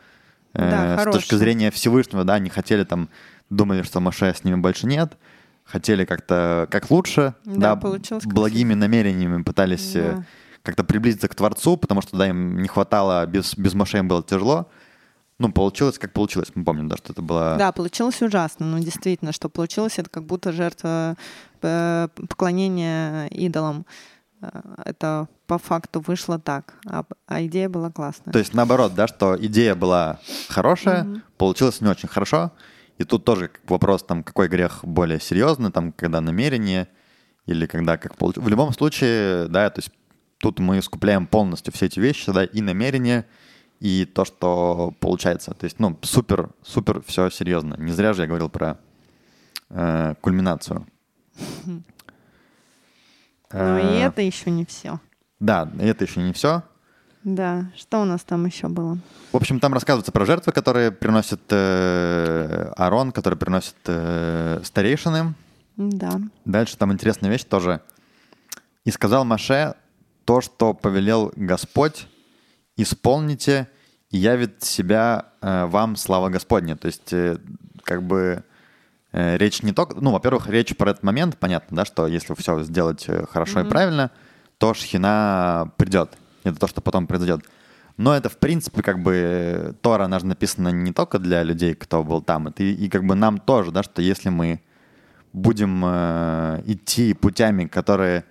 э, 0.53 0.69
Да, 0.69 0.97
с 0.99 1.13
точки 1.13 1.35
зрения 1.35 1.71
Всевышнего, 1.71 2.23
да, 2.23 2.35
они 2.35 2.49
хотели 2.49 2.83
там, 2.83 3.09
думали, 3.49 3.81
что 3.83 3.99
Маше 3.99 4.33
с 4.33 4.43
ними 4.43 4.55
больше 4.55 4.87
нет, 4.87 5.17
хотели 5.65 6.05
как-то, 6.05 6.67
как 6.71 6.89
лучше, 6.91 7.35
Да, 7.45 7.55
да, 7.55 7.75
получилось 7.75 8.25
благими 8.25 8.73
намерениями 8.73 9.43
пытались 9.43 9.95
э, 9.95 10.13
Да. 10.17 10.23
как-то 10.63 10.83
приблизиться 10.83 11.27
к 11.27 11.35
Творцу, 11.35 11.77
потому 11.77 12.01
что, 12.01 12.17
да, 12.17 12.29
им 12.29 12.61
не 12.61 12.67
хватало, 12.67 13.25
без, 13.25 13.55
без 13.57 13.73
Моше 13.73 13.97
им 13.97 14.07
было 14.07 14.23
тяжело. 14.23 14.69
Ну, 15.39 15.51
получилось, 15.51 15.97
как 15.97 16.13
получилось. 16.13 16.49
Мы 16.53 16.63
помним, 16.63 16.87
да, 16.87 16.97
что 16.97 17.13
это 17.13 17.23
было... 17.23 17.55
Да, 17.57 17.71
получилось 17.71 18.21
ужасно. 18.21 18.65
Ну, 18.67 18.77
действительно, 18.77 19.31
что 19.31 19.49
получилось, 19.49 19.97
это 19.97 20.07
как 20.07 20.23
будто 20.23 20.51
жертва 20.51 21.15
э, 21.63 22.07
поклонения 22.29 23.25
идолам. 23.25 23.87
Э, 24.41 24.61
Это 24.85 25.27
по 25.47 25.57
факту 25.57 26.01
вышло 26.01 26.39
так, 26.39 26.73
а, 26.85 27.03
а 27.27 27.41
идея 27.43 27.69
была 27.69 27.91
классная. 27.91 28.31
То 28.33 28.39
есть 28.39 28.53
наоборот, 28.53 28.93
да, 28.95 29.07
что 29.07 29.35
идея 29.39 29.75
была 29.75 30.19
хорошая, 30.49 31.07
получилось 31.37 31.81
не 31.81 31.89
очень 31.89 32.09
хорошо. 32.09 32.51
И 32.97 33.03
тут 33.03 33.25
тоже 33.25 33.49
вопрос, 33.67 34.03
там, 34.03 34.23
какой 34.23 34.47
грех 34.47 34.79
более 34.83 35.19
серьезный, 35.19 35.71
там, 35.71 35.91
когда 35.91 36.21
намерение 36.21 36.87
или 37.47 37.65
когда 37.65 37.97
как 37.97 38.15
получилось. 38.15 38.45
В 38.45 38.49
любом 38.49 38.73
случае, 38.73 39.47
да, 39.47 39.69
то 39.69 39.79
есть 39.79 39.91
тут 40.37 40.59
мы 40.59 40.81
скупляем 40.81 41.27
полностью 41.27 41.73
все 41.73 41.87
эти 41.87 41.99
вещи, 41.99 42.31
да, 42.31 42.43
и 42.43 42.61
намерение, 42.61 43.25
и 43.79 44.05
то, 44.05 44.25
что 44.25 44.93
получается. 44.99 45.53
То 45.53 45.65
есть, 45.65 45.79
ну, 45.79 45.97
супер, 46.03 46.51
супер 46.63 47.01
все 47.07 47.29
серьезно. 47.29 47.75
Не 47.79 47.91
зря 47.91 48.13
же 48.13 48.21
я 48.21 48.27
говорил 48.27 48.49
про 48.49 48.77
э, 49.69 50.13
кульминацию. 50.21 50.85
Но 53.53 53.79
и 53.79 53.83
Э, 53.99 54.07
это 54.07 54.21
еще 54.21 54.51
не 54.51 54.65
все. 54.65 54.99
Да, 55.39 55.69
это 55.79 56.03
еще 56.05 56.21
не 56.21 56.33
все. 56.33 56.63
Да, 57.23 57.71
что 57.77 58.01
у 58.01 58.05
нас 58.05 58.23
там 58.23 58.45
еще 58.45 58.67
было? 58.67 58.97
В 59.31 59.37
общем, 59.37 59.59
там 59.59 59.73
рассказывается 59.73 60.11
про 60.11 60.25
жертвы, 60.25 60.51
которые 60.51 60.91
приносит 60.91 61.41
э, 61.49 62.71
Арон, 62.75 63.11
которые 63.11 63.37
приносит 63.37 63.75
э, 63.85 64.61
старейшины. 64.63 65.35
Да. 65.77 66.19
Дальше 66.45 66.77
там 66.77 66.91
интересная 66.91 67.29
вещь 67.29 67.43
тоже. 67.43 67.81
«И 68.85 68.91
сказал 68.91 69.23
Маше 69.25 69.75
то, 70.25 70.41
что 70.41 70.73
повелел 70.73 71.31
Господь, 71.35 72.07
исполните, 72.75 73.67
и 74.09 74.17
явит 74.17 74.63
себя 74.63 75.27
э, 75.41 75.65
вам 75.65 75.95
слава 75.95 76.29
Господня». 76.29 76.75
То 76.75 76.87
есть, 76.87 77.13
э, 77.13 77.37
как 77.83 78.01
бы, 78.01 78.43
речь 79.11 79.63
не 79.63 79.71
только... 79.73 79.95
Ну, 79.99 80.11
во-первых, 80.11 80.47
речь 80.49 80.75
про 80.75 80.91
этот 80.91 81.03
момент, 81.03 81.37
понятно, 81.37 81.77
да, 81.77 81.85
что 81.85 82.07
если 82.07 82.33
все 82.35 82.61
сделать 82.63 83.05
э, 83.07 83.25
хорошо 83.29 83.61
и 83.61 83.69
правильно, 83.69 84.11
то 84.57 84.73
шхина 84.73 85.71
придет. 85.77 86.17
Это 86.43 86.59
то, 86.59 86.67
что 86.67 86.81
потом 86.81 87.07
произойдет. 87.07 87.41
Но 87.97 88.15
это, 88.15 88.29
в 88.29 88.37
принципе, 88.37 88.81
как 88.81 89.03
бы 89.03 89.13
э, 89.13 89.73
Тора, 89.81 90.05
она 90.05 90.19
же 90.19 90.25
написана 90.25 90.69
не 90.69 90.93
только 90.93 91.19
для 91.19 91.43
людей, 91.43 91.73
кто 91.75 92.03
был 92.03 92.21
там, 92.21 92.47
это 92.47 92.63
и, 92.63 92.71
и 92.73 92.89
как 92.89 93.03
бы 93.05 93.15
нам 93.15 93.37
тоже, 93.37 93.71
да, 93.71 93.83
что 93.83 94.01
если 94.01 94.29
мы 94.29 94.61
будем 95.33 95.83
э, 95.85 96.63
идти 96.65 97.13
путями, 97.13 97.65
которые 97.65 98.23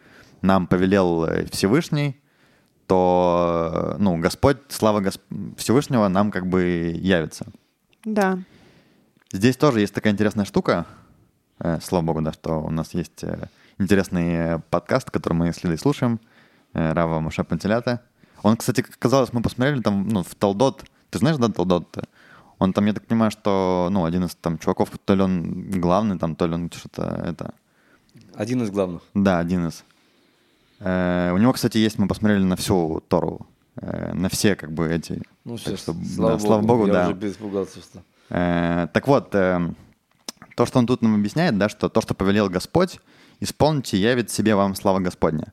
нам 0.42 0.66
повелел 0.66 1.24
э, 1.24 1.46
Всевышний, 1.50 2.20
то, 2.86 3.94
э, 3.94 3.96
ну, 3.98 4.18
Господь, 4.18 4.58
слава 4.68 5.00
Гос- 5.00 5.20
Всевышнего 5.56 6.08
нам 6.08 6.30
как 6.30 6.46
бы 6.46 6.92
явится. 6.96 7.46
Да. 8.04 8.38
Здесь 9.32 9.56
тоже 9.56 9.80
есть 9.80 9.94
такая 9.94 10.12
интересная 10.12 10.44
штука, 10.44 10.86
э, 11.60 11.78
слава 11.80 12.04
богу, 12.04 12.20
да, 12.20 12.32
что 12.32 12.60
у 12.60 12.70
нас 12.70 12.94
есть 12.94 13.22
э, 13.22 13.46
интересный 13.78 14.34
э, 14.34 14.58
подкаст, 14.70 15.08
который 15.12 15.34
мы 15.34 15.52
с 15.52 15.62
Лидой 15.62 15.78
слушаем, 15.78 16.18
Рава 16.72 17.20
Маше 17.20 17.44
Пантелята. 17.44 18.02
Он, 18.42 18.56
кстати, 18.56 18.80
как 18.82 18.96
оказалось, 18.96 19.32
мы 19.32 19.40
посмотрели 19.40 19.80
там, 19.82 20.08
ну, 20.08 20.24
в 20.24 20.34
Талдот. 20.34 20.84
Ты 21.10 21.18
знаешь, 21.18 21.36
да, 21.36 21.48
Талдот? 21.48 21.96
Он 22.58 22.72
там, 22.72 22.86
я 22.86 22.92
так 22.92 23.06
понимаю, 23.06 23.30
что, 23.30 23.88
ну, 23.92 24.04
один 24.04 24.24
из 24.24 24.34
там 24.34 24.58
чуваков, 24.58 24.90
то 25.04 25.14
ли 25.14 25.22
он 25.22 25.70
главный 25.70 26.18
там, 26.18 26.34
то 26.34 26.48
ли 26.48 26.54
он 26.54 26.70
что-то 26.72 27.22
это... 27.24 27.54
Один 28.34 28.62
из 28.64 28.70
главных. 28.70 29.02
Да, 29.14 29.38
один 29.38 29.68
из. 29.68 29.84
Э, 30.80 31.30
у 31.32 31.38
него, 31.38 31.52
кстати, 31.52 31.78
есть, 31.78 31.98
мы 31.98 32.08
посмотрели 32.08 32.42
на 32.42 32.56
всю 32.56 33.00
Тору, 33.06 33.46
э, 33.76 34.12
на 34.12 34.28
все 34.28 34.56
как 34.56 34.72
бы 34.72 34.88
эти. 34.88 35.22
Ну, 35.44 35.56
Так 35.56 35.66
все, 35.66 35.76
что, 35.76 35.92
слава, 35.92 36.32
да, 36.32 36.36
богу, 36.36 36.46
слава 36.46 36.62
богу, 36.62 36.86
я 36.86 36.92
да. 36.92 37.08
уже 37.10 37.30
испугался, 37.30 37.78
что... 37.78 38.02
Э, 38.30 38.86
так 38.92 39.06
вот, 39.08 39.34
э, 39.34 39.60
то, 40.56 40.66
что 40.66 40.78
он 40.78 40.86
тут 40.86 41.02
нам 41.02 41.16
объясняет, 41.16 41.58
да, 41.58 41.68
что 41.68 41.88
то, 41.88 42.00
что 42.00 42.14
повелел 42.14 42.48
Господь, 42.48 43.00
исполните, 43.40 43.98
явит 43.98 44.30
себе 44.30 44.54
вам 44.54 44.74
слава 44.74 45.00
Господня. 45.00 45.52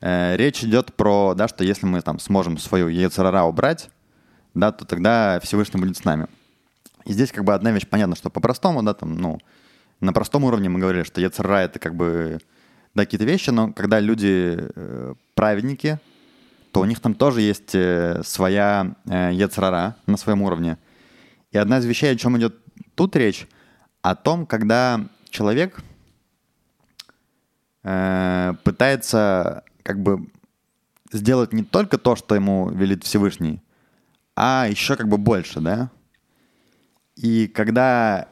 Э, 0.00 0.36
речь 0.36 0.62
идет 0.62 0.94
про, 0.94 1.34
да, 1.34 1.48
что 1.48 1.64
если 1.64 1.86
мы 1.86 2.00
там 2.00 2.18
сможем 2.18 2.58
свою 2.58 2.88
Ецарара 2.88 3.42
убрать, 3.42 3.90
да, 4.54 4.70
то 4.70 4.84
тогда 4.84 5.40
Всевышний 5.42 5.80
будет 5.80 5.96
с 5.96 6.04
нами. 6.04 6.26
И 7.04 7.12
здесь 7.12 7.32
как 7.32 7.44
бы 7.44 7.54
одна 7.54 7.72
вещь 7.72 7.88
понятна, 7.88 8.14
что 8.14 8.30
по-простому, 8.30 8.82
да, 8.82 8.94
там, 8.94 9.16
ну, 9.16 9.38
на 10.00 10.12
простом 10.12 10.44
уровне 10.44 10.68
мы 10.68 10.78
говорили, 10.78 11.02
что 11.02 11.20
Ецарара 11.20 11.58
это 11.58 11.80
как 11.80 11.96
бы, 11.96 12.38
да, 12.94 13.04
какие-то 13.04 13.24
вещи, 13.24 13.50
но 13.50 13.72
когда 13.72 13.98
люди 13.98 14.68
праведники, 15.34 15.98
то 16.70 16.80
у 16.80 16.84
них 16.84 17.00
там 17.00 17.14
тоже 17.14 17.42
есть 17.42 17.70
своя 18.26 18.94
э, 19.06 19.30
Ецарара 19.34 19.96
на 20.06 20.16
своем 20.16 20.40
уровне. 20.42 20.78
И 21.52 21.58
одна 21.58 21.78
из 21.78 21.84
вещей, 21.84 22.10
о 22.10 22.16
чем 22.16 22.36
идет 22.38 22.56
тут 22.94 23.14
речь, 23.14 23.46
о 24.00 24.16
том, 24.16 24.46
когда 24.46 25.06
человек 25.28 25.82
э, 27.84 28.54
пытается 28.64 29.62
как 29.82 30.02
бы 30.02 30.28
сделать 31.12 31.52
не 31.52 31.62
только 31.62 31.98
то, 31.98 32.16
что 32.16 32.34
ему 32.34 32.70
велит 32.70 33.04
Всевышний, 33.04 33.62
а 34.34 34.66
еще 34.68 34.96
как 34.96 35.08
бы 35.08 35.18
больше, 35.18 35.60
да? 35.60 35.90
И 37.16 37.46
когда 37.48 38.28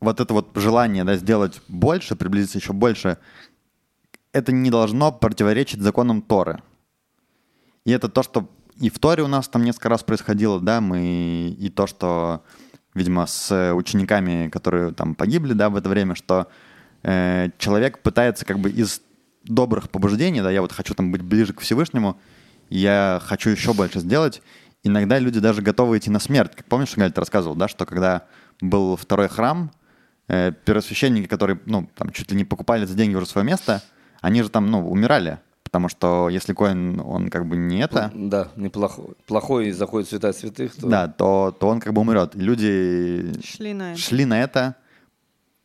вот 0.00 0.20
это 0.20 0.34
вот 0.34 0.50
желание 0.56 1.04
да, 1.04 1.16
сделать 1.16 1.62
больше, 1.68 2.16
приблизиться 2.16 2.58
еще 2.58 2.72
больше, 2.72 3.18
это 4.32 4.50
не 4.52 4.70
должно 4.70 5.12
противоречить 5.12 5.80
законам 5.80 6.20
Торы. 6.20 6.62
И 7.84 7.92
это 7.92 8.08
то, 8.08 8.24
что 8.24 8.50
и 8.78 8.90
в 8.90 8.98
Торе 8.98 9.22
у 9.22 9.26
нас 9.26 9.48
там 9.48 9.64
несколько 9.64 9.88
раз 9.88 10.02
происходило, 10.02 10.60
да, 10.60 10.80
мы 10.80 11.54
и 11.58 11.68
то, 11.68 11.86
что, 11.86 12.44
видимо, 12.94 13.26
с 13.26 13.72
учениками, 13.74 14.48
которые 14.48 14.92
там 14.92 15.14
погибли, 15.14 15.52
да, 15.52 15.70
в 15.70 15.76
это 15.76 15.88
время, 15.88 16.14
что 16.14 16.48
э, 17.02 17.50
человек 17.58 18.00
пытается 18.00 18.44
как 18.44 18.58
бы 18.58 18.70
из 18.70 19.00
добрых 19.44 19.90
побуждений, 19.90 20.42
да, 20.42 20.50
я 20.50 20.60
вот 20.60 20.72
хочу 20.72 20.94
там 20.94 21.12
быть 21.12 21.22
ближе 21.22 21.52
к 21.52 21.60
Всевышнему, 21.60 22.18
я 22.68 23.20
хочу 23.24 23.50
еще 23.50 23.72
больше 23.72 24.00
сделать. 24.00 24.42
Иногда 24.82 25.18
люди 25.18 25.40
даже 25.40 25.62
готовы 25.62 25.98
идти 25.98 26.10
на 26.10 26.18
смерть. 26.18 26.54
Как 26.54 26.66
помнишь, 26.66 26.94
Галь, 26.96 27.12
ты 27.12 27.20
рассказывал, 27.20 27.54
да, 27.54 27.68
что 27.68 27.86
когда 27.86 28.26
был 28.60 28.96
второй 28.96 29.28
храм, 29.28 29.70
э, 30.28 30.52
первосвященники, 30.64 31.26
которые, 31.26 31.60
ну, 31.66 31.88
там 31.94 32.10
чуть 32.10 32.30
ли 32.30 32.36
не 32.36 32.44
покупали 32.44 32.84
за 32.84 32.94
деньги 32.94 33.14
уже 33.14 33.26
свое 33.26 33.46
место, 33.46 33.82
они 34.20 34.42
же 34.42 34.48
там, 34.48 34.70
ну, 34.70 34.88
умирали. 34.88 35.38
Потому 35.66 35.88
что 35.88 36.28
если 36.28 36.54
Коин, 36.54 37.00
он 37.00 37.28
как 37.28 37.44
бы 37.44 37.56
не 37.56 37.80
это, 37.80 38.12
Да, 38.14 38.48
неплохой. 38.54 39.16
Плохой 39.26 39.72
заходит 39.72 40.06
в 40.06 40.10
святая 40.10 40.32
святых, 40.32 40.76
то... 40.76 40.86
да, 40.86 41.08
то, 41.08 41.56
то 41.58 41.66
он 41.66 41.80
как 41.80 41.92
бы 41.92 42.02
умрет. 42.02 42.36
И 42.36 42.38
люди 42.38 43.32
Шли 43.44 43.74
на 43.74 43.90
это. 43.90 44.00
шли 44.00 44.24
на 44.24 44.40
это, 44.40 44.76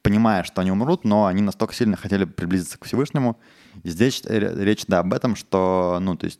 понимая, 0.01 0.43
что 0.43 0.61
они 0.61 0.71
умрут, 0.71 1.05
но 1.05 1.27
они 1.27 1.43
настолько 1.43 1.75
сильно 1.75 1.97
хотели 1.97 2.25
приблизиться 2.25 2.79
к 2.79 2.85
Всевышнему. 2.85 3.37
И 3.83 3.89
здесь 3.89 4.23
речь, 4.25 4.85
да, 4.87 5.01
об 5.01 5.13
этом, 5.13 5.35
что, 5.35 5.99
ну, 6.01 6.15
то 6.15 6.25
есть 6.25 6.39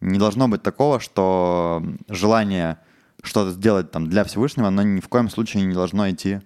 не 0.00 0.20
должно 0.20 0.46
быть 0.46 0.62
такого, 0.62 1.00
что 1.00 1.82
желание 2.08 2.78
что-то 3.24 3.50
сделать 3.50 3.90
там 3.90 4.08
для 4.08 4.22
Всевышнего, 4.22 4.68
оно 4.68 4.82
ни 4.82 5.00
в 5.00 5.08
коем 5.08 5.30
случае 5.30 5.64
не 5.64 5.74
должно 5.74 6.08
идти 6.08 6.42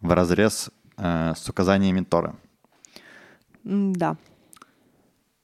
в 0.00 0.10
разрез 0.12 0.68
э, 0.96 1.34
с 1.36 1.48
указаниями 1.48 2.00
Торы. 2.00 2.34
Да. 3.62 4.16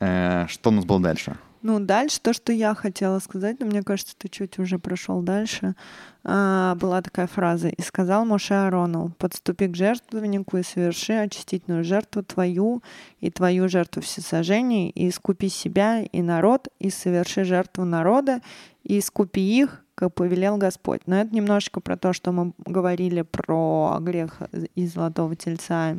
Э, 0.02 0.46
что 0.48 0.70
у 0.70 0.72
нас 0.72 0.84
было 0.84 1.00
дальше? 1.00 1.36
Ну, 1.62 1.78
дальше 1.78 2.20
то, 2.20 2.32
что 2.32 2.52
я 2.52 2.74
хотела 2.74 3.20
сказать, 3.20 3.60
но 3.60 3.66
мне 3.66 3.84
кажется, 3.84 4.16
ты 4.18 4.28
чуть 4.28 4.58
уже 4.58 4.80
прошел 4.80 5.22
дальше. 5.22 5.76
А, 6.24 6.74
была 6.74 7.02
такая 7.02 7.28
фраза. 7.28 7.68
«И 7.68 7.80
сказал 7.82 8.24
Моше 8.24 8.54
Аарону, 8.54 9.12
подступи 9.16 9.68
к 9.68 9.76
жертвеннику 9.76 10.56
и 10.56 10.64
соверши 10.64 11.12
очистительную 11.12 11.84
жертву 11.84 12.24
твою 12.24 12.82
и 13.20 13.30
твою 13.30 13.68
жертву 13.68 14.02
всесожжений, 14.02 14.88
и 14.90 15.08
искупи 15.08 15.48
себя 15.48 16.02
и 16.02 16.20
народ, 16.20 16.66
и 16.80 16.90
соверши 16.90 17.44
жертву 17.44 17.84
народа, 17.84 18.40
и 18.82 18.98
искупи 18.98 19.40
их, 19.40 19.84
как 19.94 20.14
повелел 20.14 20.56
Господь». 20.56 21.02
Но 21.06 21.20
это 21.20 21.32
немножечко 21.32 21.78
про 21.80 21.96
то, 21.96 22.12
что 22.12 22.32
мы 22.32 22.54
говорили 22.58 23.22
про 23.22 23.98
грех 24.00 24.42
из 24.74 24.94
золотого 24.94 25.36
тельца 25.36 25.96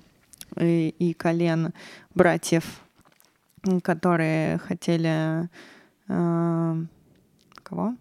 и, 0.59 0.93
и 0.99 1.13
колен 1.13 1.73
братьев 2.13 2.82
которые 3.81 4.57
хотели 4.59 5.49
э, 6.07 6.85
кого? 7.63 7.95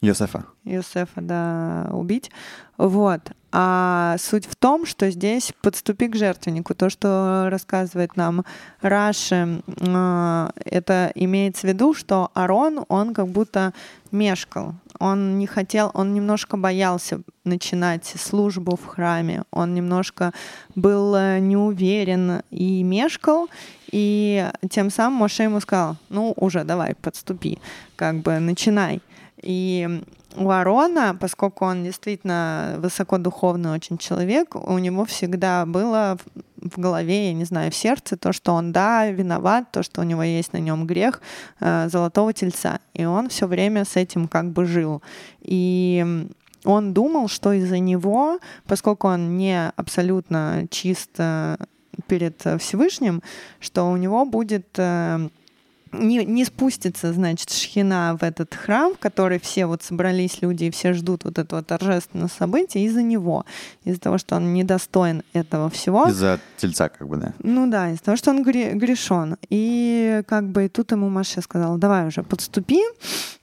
Йосефа. 0.00 0.44
Юсефа, 0.64 1.20
да, 1.20 1.88
убить. 1.92 2.30
Вот. 2.76 3.20
А 3.52 4.16
суть 4.18 4.46
в 4.46 4.56
том, 4.56 4.86
что 4.86 5.10
здесь 5.10 5.52
подступи 5.62 6.08
к 6.08 6.16
жертвеннику. 6.16 6.74
То, 6.74 6.90
что 6.90 7.48
рассказывает 7.50 8.16
нам 8.16 8.44
Раши, 8.80 9.62
э, 9.66 10.50
это 10.64 11.12
имеется 11.14 11.66
в 11.66 11.70
виду, 11.70 11.94
что 11.94 12.30
Арон, 12.34 12.84
он 12.88 13.14
как 13.14 13.28
будто 13.28 13.74
мешкал. 14.10 14.74
Он 14.98 15.38
не 15.38 15.46
хотел, 15.46 15.90
он 15.94 16.14
немножко 16.14 16.56
боялся 16.56 17.20
начинать 17.44 18.06
службу 18.06 18.76
в 18.76 18.86
храме. 18.86 19.44
Он 19.50 19.74
немножко 19.74 20.32
был 20.74 21.14
э, 21.14 21.38
неуверен 21.38 22.42
и 22.50 22.82
мешкал. 22.82 23.48
И 23.92 24.50
тем 24.70 24.90
самым 24.90 25.18
Моше 25.18 25.44
ему 25.44 25.60
сказал, 25.60 25.96
ну 26.08 26.32
уже 26.36 26.64
давай, 26.64 26.94
подступи, 26.94 27.58
как 27.96 28.16
бы 28.16 28.38
начинай. 28.38 29.00
И 29.42 30.02
у 30.36 30.48
Арона, 30.48 31.16
поскольку 31.18 31.66
он 31.66 31.84
действительно 31.84 32.76
высокодуховный 32.78 33.70
очень 33.70 33.98
человек, 33.98 34.54
у 34.54 34.78
него 34.78 35.04
всегда 35.04 35.66
было 35.66 36.16
в- 36.56 36.80
голове, 36.80 37.26
я 37.26 37.32
не 37.34 37.44
знаю, 37.44 37.70
в 37.70 37.74
сердце 37.74 38.16
то, 38.16 38.32
что 38.32 38.52
он, 38.52 38.72
да, 38.72 39.10
виноват, 39.10 39.70
то, 39.72 39.82
что 39.82 40.00
у 40.00 40.04
него 40.04 40.22
есть 40.22 40.52
на 40.52 40.58
нем 40.58 40.86
грех 40.86 41.20
э, 41.60 41.88
золотого 41.90 42.32
тельца. 42.32 42.78
И 42.94 43.04
он 43.04 43.28
все 43.28 43.46
время 43.46 43.84
с 43.84 43.96
этим 43.96 44.28
как 44.28 44.52
бы 44.52 44.64
жил. 44.64 45.02
И 45.40 46.26
он 46.64 46.94
думал, 46.94 47.28
что 47.28 47.52
из-за 47.52 47.78
него, 47.78 48.38
поскольку 48.66 49.08
он 49.08 49.36
не 49.36 49.70
абсолютно 49.74 50.66
чист 50.70 51.10
э, 51.18 51.56
перед 52.06 52.44
э, 52.46 52.58
Всевышним, 52.58 53.22
что 53.60 53.90
у 53.90 53.96
него 53.96 54.24
будет 54.24 54.66
э, 54.76 55.28
не, 55.92 56.24
не 56.24 56.44
спустится, 56.44 57.12
значит, 57.12 57.50
шхина 57.50 58.16
в 58.18 58.24
этот 58.24 58.54
храм, 58.54 58.94
в 58.94 58.98
который 58.98 59.38
все 59.38 59.66
вот 59.66 59.82
собрались 59.82 60.40
люди 60.40 60.64
и 60.64 60.70
все 60.70 60.92
ждут 60.92 61.24
вот 61.24 61.38
этого 61.38 61.62
торжественного 61.62 62.28
события 62.28 62.84
из-за 62.84 63.02
него, 63.02 63.44
из-за 63.84 64.00
того, 64.00 64.18
что 64.18 64.36
он 64.36 64.54
недостоин 64.54 65.22
этого 65.32 65.68
всего. 65.70 66.08
Из-за 66.08 66.40
тельца, 66.56 66.88
как 66.88 67.08
бы, 67.08 67.16
да. 67.16 67.34
Ну 67.40 67.70
да, 67.70 67.90
из-за 67.90 68.02
того, 68.02 68.16
что 68.16 68.30
он 68.30 68.42
гре- 68.42 68.72
грешен. 68.72 69.36
И 69.50 70.22
как 70.26 70.48
бы 70.48 70.68
тут 70.68 70.92
ему 70.92 71.08
Маша 71.08 71.42
сказала, 71.42 71.78
давай 71.78 72.06
уже 72.06 72.22
подступи. 72.22 72.80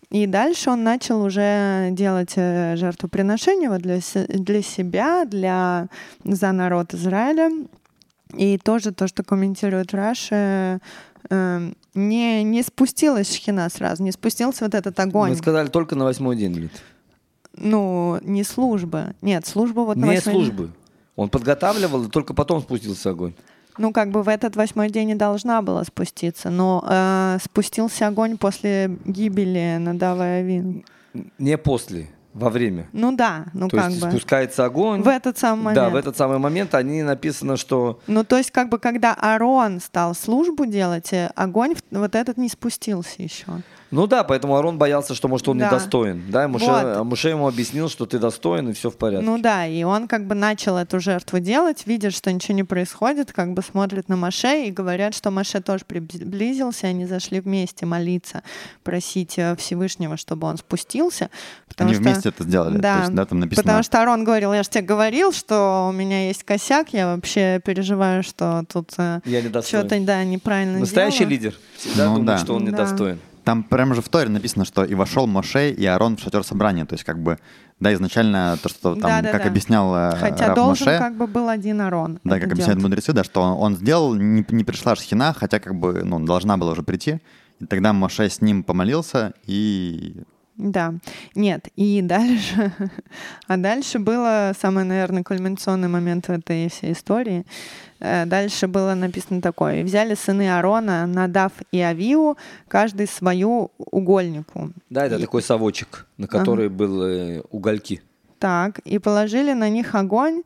И 0.10 0.26
дальше 0.26 0.72
он 0.72 0.84
начал 0.84 1.22
уже 1.22 1.90
делать 1.92 2.34
э, 2.36 2.76
жертвоприношение 2.78 3.70
вот 3.70 3.82
для, 3.82 4.00
для 4.28 4.62
себя, 4.64 5.26
для, 5.26 5.88
за 6.24 6.52
народ 6.52 6.96
Израиля. 6.96 7.52
И 8.36 8.58
тоже 8.58 8.92
то, 8.92 9.08
что 9.08 9.24
комментирует 9.24 9.94
Раша, 9.94 10.80
э, 11.30 11.72
не, 11.96 12.44
не 12.44 12.64
спустилась 12.64 13.34
шхина 13.34 13.70
сразу, 13.70 14.04
не 14.04 14.12
спустился 14.12 14.66
вот 14.66 14.76
этот 14.76 15.00
огонь. 15.00 15.32
Мы 15.32 15.36
сказали 15.36 15.68
только 15.68 15.96
на 15.96 16.06
восьмой 16.06 16.36
день, 16.36 16.54
Лид. 16.54 16.72
Ну, 17.56 18.20
не 18.22 18.44
служба. 18.44 19.14
Нет, 19.22 19.46
служба 19.48 19.82
вот 19.82 19.98
на 19.98 20.06
Не 20.06 20.16
восьмой 20.16 20.34
день. 20.34 20.44
службы. 20.46 20.72
Он 21.16 21.30
подготавливал, 21.30 22.06
и 22.06 22.10
только 22.10 22.34
потом 22.34 22.62
спустился 22.62 23.10
огонь. 23.10 23.34
Ну, 23.78 23.92
как 23.92 24.12
бы 24.12 24.24
в 24.24 24.30
этот 24.30 24.56
восьмой 24.56 24.90
день 24.90 25.10
и 25.12 25.16
должна 25.16 25.62
была 25.62 25.84
спуститься, 25.84 26.50
но 26.50 26.84
э, 26.88 27.38
спустился 27.44 28.08
огонь 28.08 28.38
после 28.38 28.98
гибели 29.06 29.78
Надава 29.80 30.24
и 30.24 30.42
Авин. 30.42 30.86
Не 31.38 31.58
после, 31.58 32.08
во 32.34 32.50
время. 32.50 32.88
Ну 32.94 33.16
да, 33.16 33.46
ну 33.54 33.68
То 33.68 33.78
как 33.78 33.90
есть 33.90 34.02
бы. 34.04 34.12
спускается 34.12 34.66
огонь. 34.66 35.02
В 35.02 35.08
этот 35.08 35.38
самый 35.38 35.64
момент. 35.64 35.76
Да, 35.76 35.90
в 35.90 35.96
этот 35.96 36.16
самый 36.16 36.38
момент 36.38 36.76
они 36.76 37.04
написано, 37.04 37.58
что 37.58 38.00
Ну, 38.08 38.24
то 38.24 38.38
есть, 38.38 38.52
как 38.52 38.70
бы, 38.70 38.80
когда 38.80 39.14
Арон 39.14 39.80
стал 39.80 40.14
службу 40.16 40.66
делать, 40.66 41.12
э, 41.14 41.32
огонь 41.36 41.76
вот 41.92 42.16
этот 42.16 42.38
не 42.38 42.50
спустился 42.50 43.22
еще. 43.22 43.46
Ну 43.92 44.06
да, 44.08 44.24
поэтому 44.24 44.56
Арон 44.56 44.78
боялся, 44.78 45.16
что, 45.16 45.28
может, 45.28 45.48
он 45.48 45.58
Да. 45.58 45.66
недостоин. 45.68 46.24
Да, 46.30 46.48
Муше, 46.48 46.66
Вот. 46.66 46.84
а 46.84 47.04
Муше 47.04 47.30
ему 47.30 47.48
объяснил, 47.48 47.90
что 47.90 48.06
ты 48.06 48.20
достоин, 48.20 48.70
и 48.70 48.74
все 48.74 48.90
в 48.92 48.98
порядке. 48.98 49.26
Ну 49.26 49.40
да, 49.40 49.66
и 49.66 49.84
он 49.84 50.08
как 50.08 50.28
бы 50.28 50.36
начал 50.36 50.78
эту 50.78 51.00
жертву 51.00 51.40
делать, 51.40 51.88
видит, 51.88 52.14
что 52.14 52.32
ничего 52.32 52.54
не 52.56 52.64
происходит, 52.64 53.32
как 53.34 53.54
бы 53.54 53.62
смотрит 53.64 54.08
на 54.08 54.16
Маше 54.16 54.66
и 54.68 54.72
говорят, 54.72 55.16
что 55.16 55.32
Маше 55.32 55.60
тоже 55.62 55.86
приблизился, 55.86 56.88
они 56.88 57.06
зашли 57.06 57.40
вместе 57.40 57.86
молиться, 57.86 58.44
просить 58.84 59.38
э, 59.38 59.56
Всевышнего, 59.58 60.18
чтобы 60.18 60.48
он 60.48 60.58
спустился. 60.58 61.30
Потому 61.68 61.90
Они 61.90 61.96
что... 61.96 62.04
вместе 62.04 62.30
это 62.30 62.44
сделали. 62.44 62.78
Да, 62.78 62.96
То 62.96 63.02
есть, 63.02 63.14
да, 63.16 63.26
там 63.26 63.40
написано... 63.40 63.64
Потому 63.64 63.84
что 63.84 64.02
Арон 64.02 64.24
говорил, 64.24 64.54
я 64.54 64.64
же 64.64 64.70
тебе 64.70 64.84
говорил, 64.84 65.32
что 65.32 65.88
у 65.90 65.92
меня 65.92 66.28
есть 66.28 66.44
косяк, 66.44 66.90
я 66.94 67.16
вообще 67.16 67.60
переживаю, 67.66 68.22
что 68.24 68.64
тут 68.72 68.92
недостоин. 69.26 69.64
что-то 69.88 70.00
да, 70.06 70.24
неправильно 70.24 70.80
Настоящий 70.80 71.20
делаю. 71.20 71.32
лидер 71.32 71.54
всегда 71.78 72.06
Ну 72.06 72.16
думает, 72.18 72.26
да. 72.28 72.38
что 72.38 72.54
он 72.54 72.66
Да. 72.66 73.18
Там 73.50 73.64
прямо 73.64 73.96
же 73.96 74.04
в 74.04 74.10
Торе 74.10 74.30
написано, 74.30 74.64
что 74.64 74.84
и 74.84 74.94
вошел 74.94 75.26
Моше 75.26 75.72
и 75.72 75.84
Аарон 75.84 76.18
в 76.18 76.20
шатер 76.20 76.44
собрания. 76.44 76.86
То 76.86 76.94
есть, 76.94 77.04
как 77.04 77.18
бы, 77.18 77.40
да, 77.80 77.92
изначально 77.96 78.60
то, 78.62 78.70
что 78.70 78.94
там, 78.94 79.02
Да-да-да. 79.02 79.32
как 79.32 79.48
объяснял 79.48 79.92
э, 79.96 80.12
Хотя 80.20 80.50
Рав 80.50 80.56
должен 80.56 80.86
Моше, 80.86 81.00
как 81.00 81.18
бы 81.18 81.26
был 81.26 81.50
один 81.50 81.82
Арон. 81.82 82.20
да, 82.24 82.36
как 82.36 82.52
объясняют 82.52 82.78
делать. 82.78 82.92
мудрецы, 82.92 83.12
да, 83.12 83.24
что 83.24 83.42
он, 83.42 83.54
он 83.58 83.76
сделал, 83.76 84.14
не, 84.14 84.46
не 84.50 84.64
пришла 84.64 84.96
шхина, 84.96 85.34
хотя 85.34 85.60
как 85.60 85.74
бы, 85.74 86.04
ну, 86.04 86.20
должна 86.20 86.58
была 86.58 86.74
уже 86.74 86.84
прийти. 86.84 87.22
И 87.60 87.66
тогда 87.66 87.92
Моше 87.92 88.30
с 88.30 88.40
ним 88.40 88.62
помолился, 88.62 89.34
и 89.48 90.22
Да, 90.62 90.94
нет, 91.36 91.70
и 91.78 92.02
дальше, 92.02 92.74
а 93.48 93.56
дальше 93.56 93.98
было 93.98 94.52
самый, 94.60 94.84
наверное, 94.84 95.24
кульминационный 95.24 95.88
момент 95.88 96.28
в 96.28 96.32
этой 96.32 96.68
всей 96.70 96.92
истории. 96.92 97.46
Э, 98.02 98.26
Дальше 98.26 98.68
было 98.68 98.94
написано 98.94 99.42
такое. 99.42 99.80
«И 99.80 99.84
взяли 99.84 100.16
сыны 100.16 100.50
Аарона, 100.50 101.08
Надав 101.08 101.54
и 101.72 101.80
Авиу, 101.80 102.36
каждый 102.68 103.08
свою 103.08 103.72
угольнику. 103.78 104.72
Да, 104.90 105.06
это 105.06 105.16
И- 105.16 105.22
такой 105.22 105.42
совочек, 105.42 106.08
на 106.18 106.28
который 106.28 106.68
был 106.68 107.04
э, 107.04 107.42
угольки. 107.52 108.02
Так, 108.38 108.80
и 108.80 109.00
положили 109.00 109.54
на 109.54 109.70
них 109.70 109.96
огонь, 109.96 110.44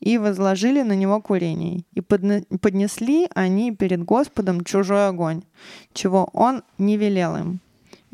и 0.00 0.16
возложили 0.18 0.82
на 0.82 0.94
него 0.96 1.20
курение. 1.20 1.84
И 1.92 2.00
подне- 2.00 2.44
поднесли 2.60 3.28
они 3.34 3.72
перед 3.72 4.04
Господом 4.04 4.64
чужой 4.64 5.08
огонь, 5.08 5.42
чего 5.92 6.30
он 6.32 6.62
не 6.78 6.96
велел 6.96 7.36
им. 7.36 7.60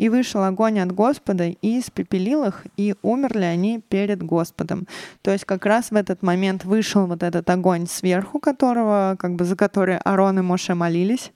И 0.01 0.09
вышел 0.09 0.43
огонь 0.45 0.81
от 0.81 0.93
Господа, 0.93 1.45
и 1.49 1.79
испепелил 1.79 2.45
их, 2.45 2.65
и 2.79 2.95
умерли 3.03 3.45
они 3.45 3.81
перед 3.87 4.23
Господом. 4.23 4.87
То 5.21 5.31
есть 5.31 5.45
как 5.45 5.67
раз 5.67 5.91
в 5.91 5.95
этот 5.95 6.23
момент 6.23 6.65
вышел 6.65 7.07
вот 7.07 7.23
этот 7.23 7.51
огонь 7.51 7.87
сверху, 7.87 8.39
которого, 8.39 9.17
как 9.19 9.35
бы 9.35 9.45
за 9.45 9.57
который 9.57 9.99
Аарон 9.99 10.39
и 10.39 10.43
Моше 10.43 10.75
молились, 10.75 11.33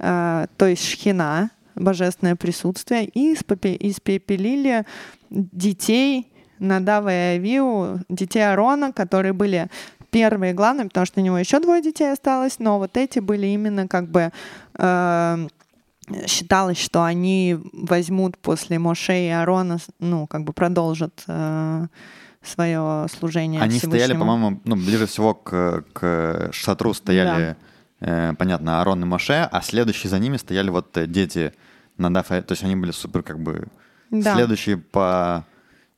э, 0.00 0.46
то 0.56 0.66
есть 0.66 0.84
шхина, 0.84 1.50
божественное 1.76 2.34
присутствие, 2.34 3.04
и 3.04 3.32
испепе- 3.32 3.76
испепелили 3.78 4.84
детей 5.30 6.26
Надава 6.58 7.10
и 7.10 7.36
Авиу, 7.36 8.00
детей 8.08 8.42
Аарона, 8.42 8.92
которые 8.92 9.34
были 9.34 9.68
первые 10.10 10.52
главные, 10.52 10.86
потому 10.86 11.06
что 11.06 11.20
у 11.20 11.22
него 11.22 11.38
еще 11.38 11.60
двое 11.60 11.80
детей 11.80 12.10
осталось, 12.12 12.58
но 12.58 12.78
вот 12.80 12.96
эти 12.96 13.20
были 13.20 13.46
именно 13.46 13.86
как 13.86 14.08
бы 14.08 14.32
э, 14.74 15.46
считалось, 16.26 16.78
что 16.78 17.02
они 17.04 17.58
возьмут 17.72 18.38
после 18.38 18.78
Моше 18.78 19.26
и 19.26 19.28
Аарона, 19.28 19.78
ну, 19.98 20.26
как 20.26 20.44
бы 20.44 20.52
продолжат 20.52 21.22
э, 21.26 21.86
свое 22.42 23.06
служение 23.18 23.60
они 23.60 23.78
стояли, 23.78 24.12
по-моему, 24.14 24.60
ну, 24.64 24.76
ближе 24.76 25.06
всего 25.06 25.34
к, 25.34 25.84
к 25.92 26.50
шатру 26.52 26.94
стояли, 26.94 27.56
э, 28.00 28.32
понятно, 28.38 28.78
Аарон 28.80 29.02
и 29.02 29.06
Моше, 29.06 29.48
а 29.50 29.60
следующие 29.62 30.10
за 30.10 30.18
ними 30.18 30.36
стояли 30.36 30.70
вот 30.70 30.96
э, 30.96 31.06
дети 31.06 31.52
Надав, 31.98 32.28
то 32.28 32.44
есть 32.48 32.62
они 32.64 32.76
были 32.76 32.92
супер 32.92 33.22
как 33.22 33.38
бы 33.40 33.68
Да. 34.10 34.34
следующие 34.34 34.78
по 34.78 35.44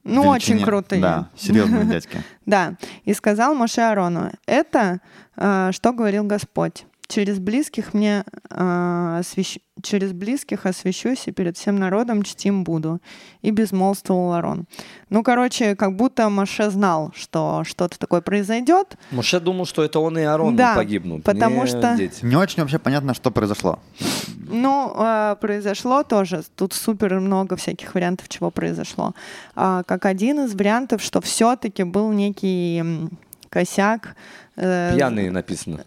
Ну, 0.03 0.22
очень 0.29 0.55
величине. 0.55 0.64
крутые. 0.64 1.01
Да, 1.01 1.29
серьезные 1.37 1.85
дядьки. 1.92 2.22
Да, 2.44 2.75
и 3.05 3.14
сказал 3.14 3.55
Моше 3.55 3.83
Аарону, 3.83 4.33
это, 4.46 5.01
э, 5.37 5.70
что 5.72 5.92
говорил 5.92 6.25
Господь. 6.25 6.87
Через 7.12 7.38
близких 7.38 7.94
мне 7.94 8.25
э, 8.51 9.16
освящ... 9.20 9.59
через 9.83 10.12
близких 10.12 10.66
освящусь 10.66 11.29
и 11.29 11.33
перед 11.33 11.57
всем 11.57 11.77
народом 11.79 12.22
чтим 12.22 12.64
буду. 12.64 13.01
И 13.42 13.51
безмолвствовал 13.51 14.33
Арон. 14.33 14.66
Ну, 15.11 15.22
короче, 15.22 15.77
как 15.77 15.96
будто 15.96 16.29
Моше 16.31 16.70
знал, 16.70 17.12
что 17.14 17.62
что-то 17.64 17.98
такое 17.98 18.20
произойдет. 18.20 18.96
Моше 19.11 19.40
думал, 19.40 19.66
что 19.66 19.83
это 19.85 19.98
он 20.01 20.18
и 20.18 20.22
Арон 20.22 20.57
Да, 20.57 20.75
погибнут. 20.75 21.22
потому 21.25 21.62
не 21.62 21.66
что- 21.68 21.94
дети. 21.96 22.25
Не 22.25 22.37
очень 22.37 22.62
вообще 22.62 22.79
понятно, 22.79 23.14
что 23.14 23.31
произошло. 23.31 23.79
Ну, 24.48 24.94
э, 24.98 25.37
произошло 25.40 26.03
тоже. 26.03 26.42
Тут 26.57 26.72
супер 26.72 27.20
много 27.20 27.57
всяких 27.57 27.94
вариантов, 27.94 28.29
чего 28.29 28.51
произошло. 28.51 29.14
А, 29.55 29.83
как 29.85 30.07
один 30.07 30.40
из 30.44 30.55
вариантов, 30.55 31.03
что 31.03 31.20
все-таки 31.20 31.85
был 31.85 32.12
некий 32.12 32.83
косяк. 33.48 34.14
э, 34.57 34.94
Пьяные 34.94 35.31
написано. 35.31 35.85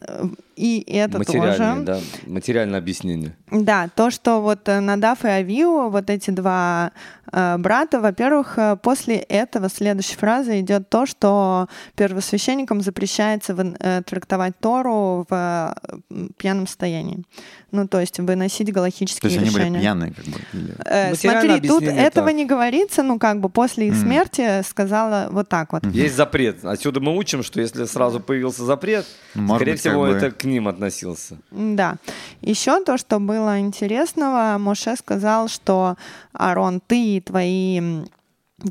И 0.55 0.83
это 0.87 1.19
тоже. 1.23 1.75
да. 1.83 1.99
Материальное 2.25 2.79
объяснение. 2.79 3.35
Да, 3.51 3.89
то, 3.95 4.09
что 4.11 4.41
вот 4.41 4.67
э, 4.69 4.79
Надав 4.79 5.25
и 5.25 5.27
Авиу, 5.27 5.89
вот 5.89 6.09
эти 6.09 6.31
два 6.31 6.91
э, 7.31 7.57
брата, 7.57 7.99
во-первых, 7.99 8.53
э, 8.57 8.77
после 8.81 9.17
этого 9.17 9.69
следующей 9.69 10.15
фразы 10.15 10.59
идет 10.61 10.89
то, 10.89 11.05
что 11.05 11.67
первосвященникам 11.95 12.81
запрещается 12.81 13.53
вын- 13.53 13.75
э, 13.79 14.01
трактовать 14.03 14.53
Тору 14.59 15.25
в 15.29 15.75
э, 16.09 16.27
пьяном 16.37 16.67
состоянии. 16.67 17.23
Ну, 17.71 17.87
то 17.89 17.99
есть 17.99 18.19
выносить 18.19 18.67
То 18.67 18.73
галахические 18.73 19.29
есть 19.29 19.41
они 19.41 19.49
решения. 19.49 19.69
были 19.71 19.81
пьяные, 19.81 20.13
как 20.13 20.25
бы. 20.25 20.39
или- 20.53 20.75
Э, 20.85 21.13
смотри, 21.15 21.49
тут 21.49 21.57
объяснение 21.81 22.05
этого 22.05 22.27
так. 22.27 22.35
не 22.35 22.45
говорится, 22.45 23.03
ну 23.03 23.19
как 23.19 23.41
бы 23.41 23.49
после 23.49 23.87
их 23.87 23.93
Мгм. 23.93 24.01
смерти 24.01 24.61
сказала 24.63 25.27
вот 25.31 25.49
так 25.49 25.73
вот. 25.73 25.85
Есть 25.87 26.15
запрет. 26.15 26.63
Отсюда 26.63 27.01
мы 27.01 27.17
учим, 27.17 27.43
что 27.43 27.59
если 27.59 27.83
сразу 27.85 28.21
появился 28.21 28.63
запрет, 28.63 29.05
Может 29.33 29.57
скорее 29.57 29.71
быть, 29.73 29.79
всего, 29.81 30.01
бы- 30.03 30.11
это 30.13 30.31
к 30.31 30.44
ним 30.45 30.67
относился. 30.67 31.37
Да. 31.51 31.95
Еще 32.41 32.83
то, 32.83 32.97
что 32.97 33.19
было 33.19 33.59
интересного, 33.59 34.57
Моше 34.59 34.95
сказал, 34.95 35.47
что 35.47 35.95
Арон, 36.33 36.81
ты 36.85 37.17
и 37.17 37.21
твои 37.21 38.05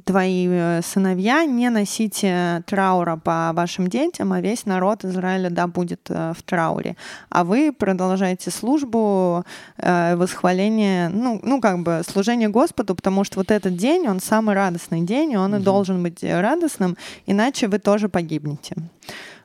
твои 0.04 0.48
э, 0.48 0.80
сыновья 0.82 1.44
не 1.44 1.68
носите 1.70 2.62
траура 2.66 3.16
по 3.16 3.52
вашим 3.54 3.88
детям, 3.88 4.32
а 4.32 4.40
весь 4.40 4.66
народ 4.66 5.04
Израиля 5.04 5.50
да 5.50 5.66
будет 5.66 6.06
э, 6.08 6.32
в 6.36 6.42
трауре. 6.42 6.96
А 7.28 7.44
вы 7.44 7.72
продолжаете 7.72 8.50
службу, 8.50 9.44
э, 9.76 10.16
восхваление, 10.16 11.10
ну, 11.10 11.38
ну 11.42 11.60
как 11.60 11.82
бы 11.82 12.02
служение 12.08 12.48
Господу, 12.48 12.94
потому 12.94 13.24
что 13.24 13.38
вот 13.38 13.50
этот 13.50 13.76
день, 13.76 14.08
он 14.08 14.20
самый 14.20 14.54
радостный 14.54 15.02
день, 15.02 15.32
и 15.32 15.36
он 15.36 15.54
и 15.54 15.60
должен 15.60 16.02
быть 16.02 16.22
радостным, 16.22 16.96
иначе 17.26 17.68
вы 17.68 17.78
тоже 17.78 18.08
погибнете. 18.08 18.76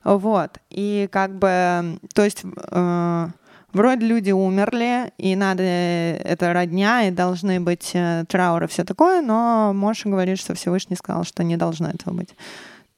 Вот. 0.04 0.60
И 0.70 1.08
как 1.12 1.38
бы, 1.38 2.00
то 2.14 2.24
есть 2.24 2.44
э, 2.44 3.28
вроде 3.74 4.06
люди 4.06 4.32
умерли, 4.32 5.12
и 5.18 5.36
надо, 5.36 5.64
э, 5.64 6.18
это 6.24 6.54
родня, 6.54 7.08
и 7.08 7.12
должны 7.12 7.60
быть 7.60 7.92
э, 7.94 8.26
трауры, 8.28 8.68
все 8.68 8.84
такое, 8.84 9.22
но 9.22 9.74
Моша 9.74 10.10
говорит, 10.10 10.40
что 10.40 10.56
Всевышний 10.56 10.96
сказал, 10.96 11.24
что 11.24 11.44
не 11.44 11.58
должно 11.58 11.90
этого 11.90 12.14
быть. 12.14 12.30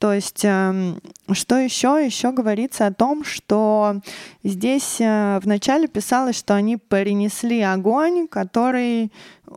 То 0.01 0.13
есть, 0.13 0.43
эм, 0.43 0.99
что 1.31 1.57
еще? 1.57 2.03
Еще 2.03 2.31
говорится 2.31 2.87
о 2.87 2.93
том, 2.93 3.23
что 3.23 4.01
здесь 4.43 4.99
э, 4.99 5.39
вначале 5.43 5.87
писалось, 5.87 6.39
что 6.39 6.55
они 6.55 6.77
перенесли 6.77 7.61
огонь, 7.61 8.27
который 8.27 9.11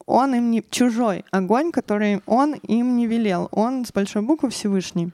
он 0.04 0.34
им 0.34 0.50
не... 0.50 0.62
Чужой 0.68 1.24
огонь, 1.30 1.72
который 1.72 2.20
он 2.26 2.52
им 2.52 2.94
не 2.94 3.06
велел. 3.06 3.48
Он 3.52 3.86
с 3.86 3.92
большой 3.92 4.20
буквы 4.20 4.50
Всевышний. 4.50 5.12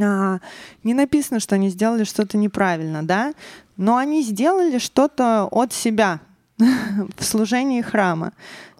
А, 0.00 0.38
не 0.84 0.94
написано, 0.94 1.40
что 1.40 1.54
они 1.56 1.70
сделали 1.70 2.04
что-то 2.04 2.38
неправильно, 2.38 3.02
да, 3.02 3.32
но 3.76 3.96
они 3.96 4.22
сделали 4.22 4.78
что-то 4.78 5.48
от 5.50 5.72
себя 5.72 6.20
в 6.58 7.24
служении 7.24 7.82
храма. 7.82 8.32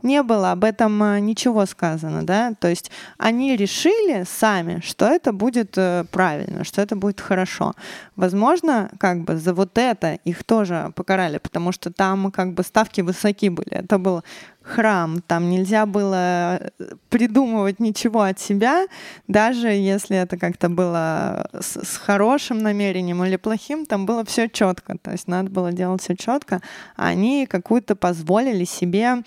Не 0.02 0.22
было 0.22 0.52
об 0.52 0.62
этом 0.62 1.02
а, 1.02 1.18
ничего 1.18 1.66
сказано, 1.66 2.24
да, 2.24 2.52
то 2.60 2.68
есть 2.68 2.92
они 3.16 3.56
решили 3.56 4.24
сами, 4.24 4.80
что 4.84 5.06
это 5.06 5.32
будет 5.32 5.76
э, 5.76 6.04
правильно, 6.12 6.62
что 6.62 6.80
это 6.80 6.94
будет 6.94 7.20
хорошо. 7.20 7.74
Возможно, 8.14 8.90
как 8.98 9.24
бы 9.24 9.36
за 9.36 9.52
вот 9.54 9.76
это 9.76 10.14
их 10.24 10.44
тоже 10.44 10.92
покарали, 10.94 11.38
потому 11.38 11.72
что 11.72 11.92
там 11.92 12.30
как 12.30 12.52
бы 12.52 12.62
ставки 12.62 13.00
высоки 13.00 13.48
были. 13.48 13.72
Это 13.72 13.98
был 13.98 14.22
храм, 14.68 15.20
там 15.26 15.50
нельзя 15.50 15.86
было 15.86 16.58
э, 16.58 16.68
придумывать 17.08 17.80
ничего 17.80 18.22
от 18.22 18.38
себя, 18.38 18.86
даже 19.26 19.68
если 19.68 20.16
это 20.16 20.36
как-то 20.36 20.68
было 20.68 21.48
с, 21.58 21.82
с 21.84 21.96
хорошим 21.96 22.58
намерением 22.58 23.24
или 23.24 23.36
плохим, 23.36 23.86
там 23.86 24.06
было 24.06 24.24
все 24.24 24.48
четко, 24.48 24.96
то 24.98 25.10
есть 25.10 25.28
надо 25.28 25.50
было 25.50 25.72
делать 25.72 26.02
все 26.02 26.14
четко, 26.14 26.60
они 26.96 27.46
какую-то 27.46 27.96
позволили 27.96 28.64
себе, 28.64 29.22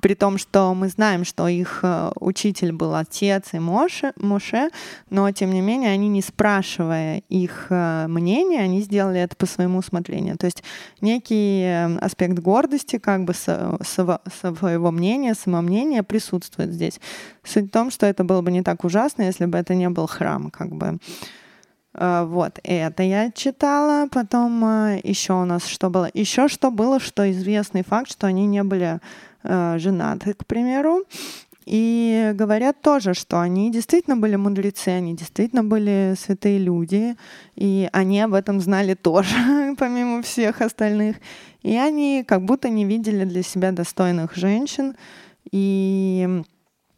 при 0.00 0.14
том, 0.14 0.38
что 0.38 0.74
мы 0.74 0.88
знаем, 0.88 1.24
что 1.24 1.48
их 1.48 1.80
э, 1.82 2.10
учитель 2.16 2.72
был 2.72 2.94
отец 2.94 3.50
и 3.52 3.58
Моше, 3.58 4.12
Моше, 4.16 4.70
но 5.10 5.30
тем 5.30 5.52
не 5.52 5.60
менее 5.60 5.90
они, 5.90 6.08
не 6.08 6.22
спрашивая 6.22 7.22
их 7.28 7.66
э, 7.70 8.06
мнения, 8.08 8.60
они 8.60 8.80
сделали 8.80 9.20
это 9.20 9.36
по 9.36 9.46
своему 9.46 9.78
усмотрению. 9.78 10.36
То 10.36 10.46
есть 10.46 10.62
некий 11.00 11.62
э, 11.62 11.98
аспект 11.98 12.38
гордости, 12.38 12.98
как 12.98 13.24
бы 13.24 13.34
своего 13.34 14.90
мнения, 14.90 15.34
самомнения 15.34 16.02
присутствует 16.02 16.72
здесь. 16.72 17.00
Суть 17.44 17.66
в 17.66 17.70
том, 17.70 17.90
что 17.90 18.06
это 18.06 18.24
было 18.24 18.42
бы 18.42 18.50
не 18.50 18.62
так 18.62 18.84
ужасно, 18.84 19.22
если 19.22 19.46
бы 19.46 19.58
это 19.58 19.74
не 19.74 19.88
был 19.88 20.06
храм, 20.06 20.50
как 20.50 20.74
бы. 20.74 20.98
Вот, 21.96 22.58
это 22.64 23.04
я 23.04 23.30
читала. 23.30 24.08
Потом 24.10 24.64
еще 25.04 25.34
у 25.34 25.44
нас 25.44 25.64
что 25.64 25.90
было? 25.90 26.10
Еще 26.12 26.48
что 26.48 26.72
было, 26.72 26.98
что 26.98 27.30
известный 27.30 27.84
факт, 27.84 28.10
что 28.10 28.26
они 28.26 28.46
не 28.46 28.64
были 28.64 28.98
э, 29.44 29.78
женаты, 29.78 30.34
к 30.34 30.46
примеру. 30.46 31.04
И 31.66 32.32
говорят 32.34 32.82
тоже, 32.82 33.14
что 33.14 33.40
они 33.40 33.70
действительно 33.70 34.16
были 34.16 34.36
мудрецы, 34.36 34.88
они 34.88 35.16
действительно 35.16 35.64
были 35.64 36.14
святые 36.18 36.58
люди, 36.58 37.16
и 37.54 37.88
они 37.92 38.20
об 38.20 38.34
этом 38.34 38.60
знали 38.60 38.94
тоже, 38.94 39.34
помимо 39.78 40.20
всех 40.22 40.60
остальных. 40.60 41.16
И 41.62 41.76
они 41.76 42.22
как 42.26 42.44
будто 42.44 42.68
не 42.68 42.84
видели 42.84 43.24
для 43.24 43.42
себя 43.42 43.72
достойных 43.72 44.36
женщин, 44.36 44.94
и 45.50 46.42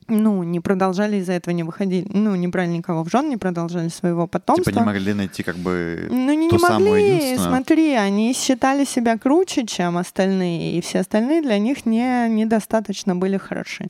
ну, 0.09 0.43
не 0.43 0.61
продолжали 0.61 1.17
из-за 1.17 1.33
этого, 1.33 1.55
не 1.55 1.63
выходили, 1.63 2.07
ну, 2.13 2.35
не 2.35 2.49
брали 2.49 2.69
никого 2.69 3.03
в 3.03 3.11
жен, 3.11 3.29
не 3.29 3.37
продолжали 3.37 3.89
своего 3.89 4.27
потомства. 4.27 4.73
Типа 4.73 4.81
не 4.81 4.87
могли 4.87 5.15
найти 5.15 5.43
как 5.43 5.57
бы 5.57 6.07
Ну, 6.11 6.33
не, 6.33 6.49
ту 6.49 6.57
не 6.57 6.61
самую 6.61 6.91
могли, 6.91 7.37
смотри, 7.37 7.93
они 7.95 8.33
считали 8.33 8.85
себя 8.85 9.19
круче, 9.19 9.67
чем 9.67 9.99
остальные, 9.99 10.79
и 10.79 10.81
все 10.81 11.01
остальные 11.01 11.43
для 11.43 11.59
них 11.59 11.87
не, 11.87 12.29
недостаточно 12.29 13.17
были 13.17 13.37
хороши. 13.37 13.89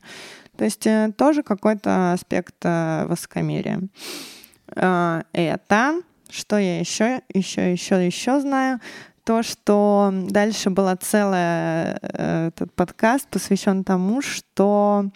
То 0.57 0.65
есть 0.65 0.87
э, 0.87 1.11
тоже 1.15 1.43
какой-то 1.43 2.13
аспект 2.13 2.55
э, 2.63 3.05
высокомерия. 3.07 3.81
Э, 4.75 5.21
Это, 5.33 6.01
что 6.29 6.57
я 6.57 6.79
еще, 6.79 7.21
еще, 7.31 7.71
еще, 7.71 8.05
еще 8.05 8.39
знаю, 8.39 8.79
то, 9.23 9.43
что 9.43 10.11
дальше 10.29 10.69
была 10.69 10.95
целая 10.95 11.99
этот 12.01 12.73
подкаст 12.73 13.27
посвящен 13.27 13.83
тому, 13.83 14.21
что 14.21 15.11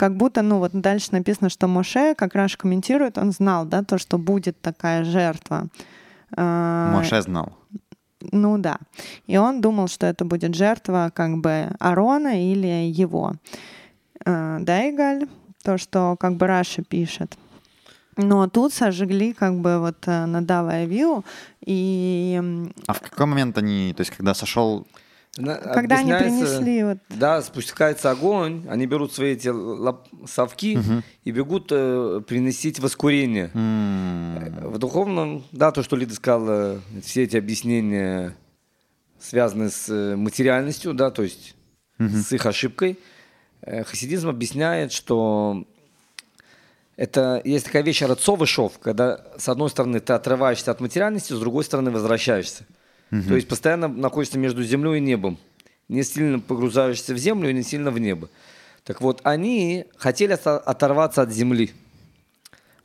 как 0.00 0.16
будто, 0.16 0.40
ну 0.40 0.60
вот 0.60 0.70
дальше 0.72 1.08
написано, 1.12 1.50
что 1.50 1.68
Моше 1.68 2.14
как 2.14 2.34
раз 2.34 2.56
комментирует, 2.56 3.18
он 3.18 3.32
знал, 3.32 3.66
да, 3.66 3.82
то, 3.82 3.98
что 3.98 4.16
будет 4.16 4.58
такая 4.62 5.04
жертва. 5.04 5.66
А, 6.34 6.90
Моше 6.94 7.20
знал. 7.20 7.52
Ну 8.32 8.56
да. 8.56 8.78
И 9.26 9.36
он 9.36 9.60
думал, 9.60 9.88
что 9.88 10.06
это 10.06 10.24
будет 10.24 10.54
жертва 10.54 11.12
как 11.14 11.36
бы 11.42 11.68
Арона 11.78 12.50
или 12.50 12.90
его. 12.90 13.34
А, 14.24 14.58
Да, 14.60 14.88
Игаль? 14.88 15.28
То, 15.62 15.76
что 15.76 16.16
как 16.18 16.36
бы 16.36 16.46
Раша 16.46 16.82
пишет. 16.82 17.36
Но 18.16 18.48
тут 18.48 18.72
сожгли 18.72 19.34
как 19.34 19.60
бы 19.60 19.80
вот 19.80 20.08
э, 20.08 20.24
Надава 20.24 20.70
и 20.70 20.84
Авиу, 20.84 21.24
и 21.66 22.40
А 22.86 22.92
в 22.94 23.00
какой 23.00 23.26
момент 23.26 23.58
они, 23.58 23.92
то 23.94 24.00
есть 24.00 24.16
когда 24.16 24.32
сошел... 24.32 24.86
На- 25.36 25.56
когда 25.56 25.98
они 26.00 26.12
принесли 26.12 26.82
вот 26.84 26.98
Да, 27.08 27.40
спускается 27.42 28.10
огонь, 28.10 28.66
они 28.68 28.86
берут 28.86 29.12
свои 29.12 29.32
эти 29.34 29.48
лап- 29.48 30.08
совки 30.28 30.78
и 31.24 31.30
бегут 31.30 31.68
э, 31.70 32.20
приносить 32.26 32.80
воскурение. 32.80 33.50
м, 33.54 34.70
В 34.70 34.78
духовном, 34.78 35.44
да, 35.52 35.70
то, 35.70 35.82
что 35.82 35.96
Лида 35.96 36.14
сказала, 36.14 36.80
все 37.02 37.22
эти 37.22 37.36
объяснения 37.36 38.34
связаны 39.20 39.70
с 39.70 39.88
э, 39.88 40.16
материальностью, 40.16 40.94
да, 40.94 41.10
то 41.10 41.22
есть 41.22 41.54
с 41.98 42.32
их 42.32 42.44
ошибкой. 42.46 42.98
Э, 43.62 43.84
Хасидизм 43.84 44.28
объясняет, 44.28 44.90
что 44.90 45.64
это 46.96 47.40
есть 47.44 47.66
такая 47.66 47.82
вещь 47.82 48.02
рацовый 48.02 48.46
шов, 48.48 48.78
когда 48.78 49.24
с 49.38 49.48
одной 49.48 49.70
стороны 49.70 50.00
ты 50.00 50.12
отрываешься 50.12 50.70
от 50.70 50.80
материальности, 50.80 51.32
с 51.34 51.38
другой 51.38 51.64
стороны 51.64 51.90
возвращаешься. 51.90 52.66
То 53.10 53.34
есть 53.34 53.48
постоянно 53.48 53.88
находишься 53.88 54.38
между 54.38 54.62
землей 54.62 54.98
и 54.98 55.00
небом. 55.00 55.38
Не 55.88 56.04
сильно 56.04 56.38
погружаешься 56.38 57.12
в 57.12 57.18
землю 57.18 57.50
и 57.50 57.52
не 57.52 57.64
сильно 57.64 57.90
в 57.90 57.98
небо. 57.98 58.28
Так 58.84 59.00
вот, 59.00 59.20
они 59.24 59.86
хотели 59.96 60.32
оторваться 60.32 61.22
от 61.22 61.32
земли. 61.32 61.72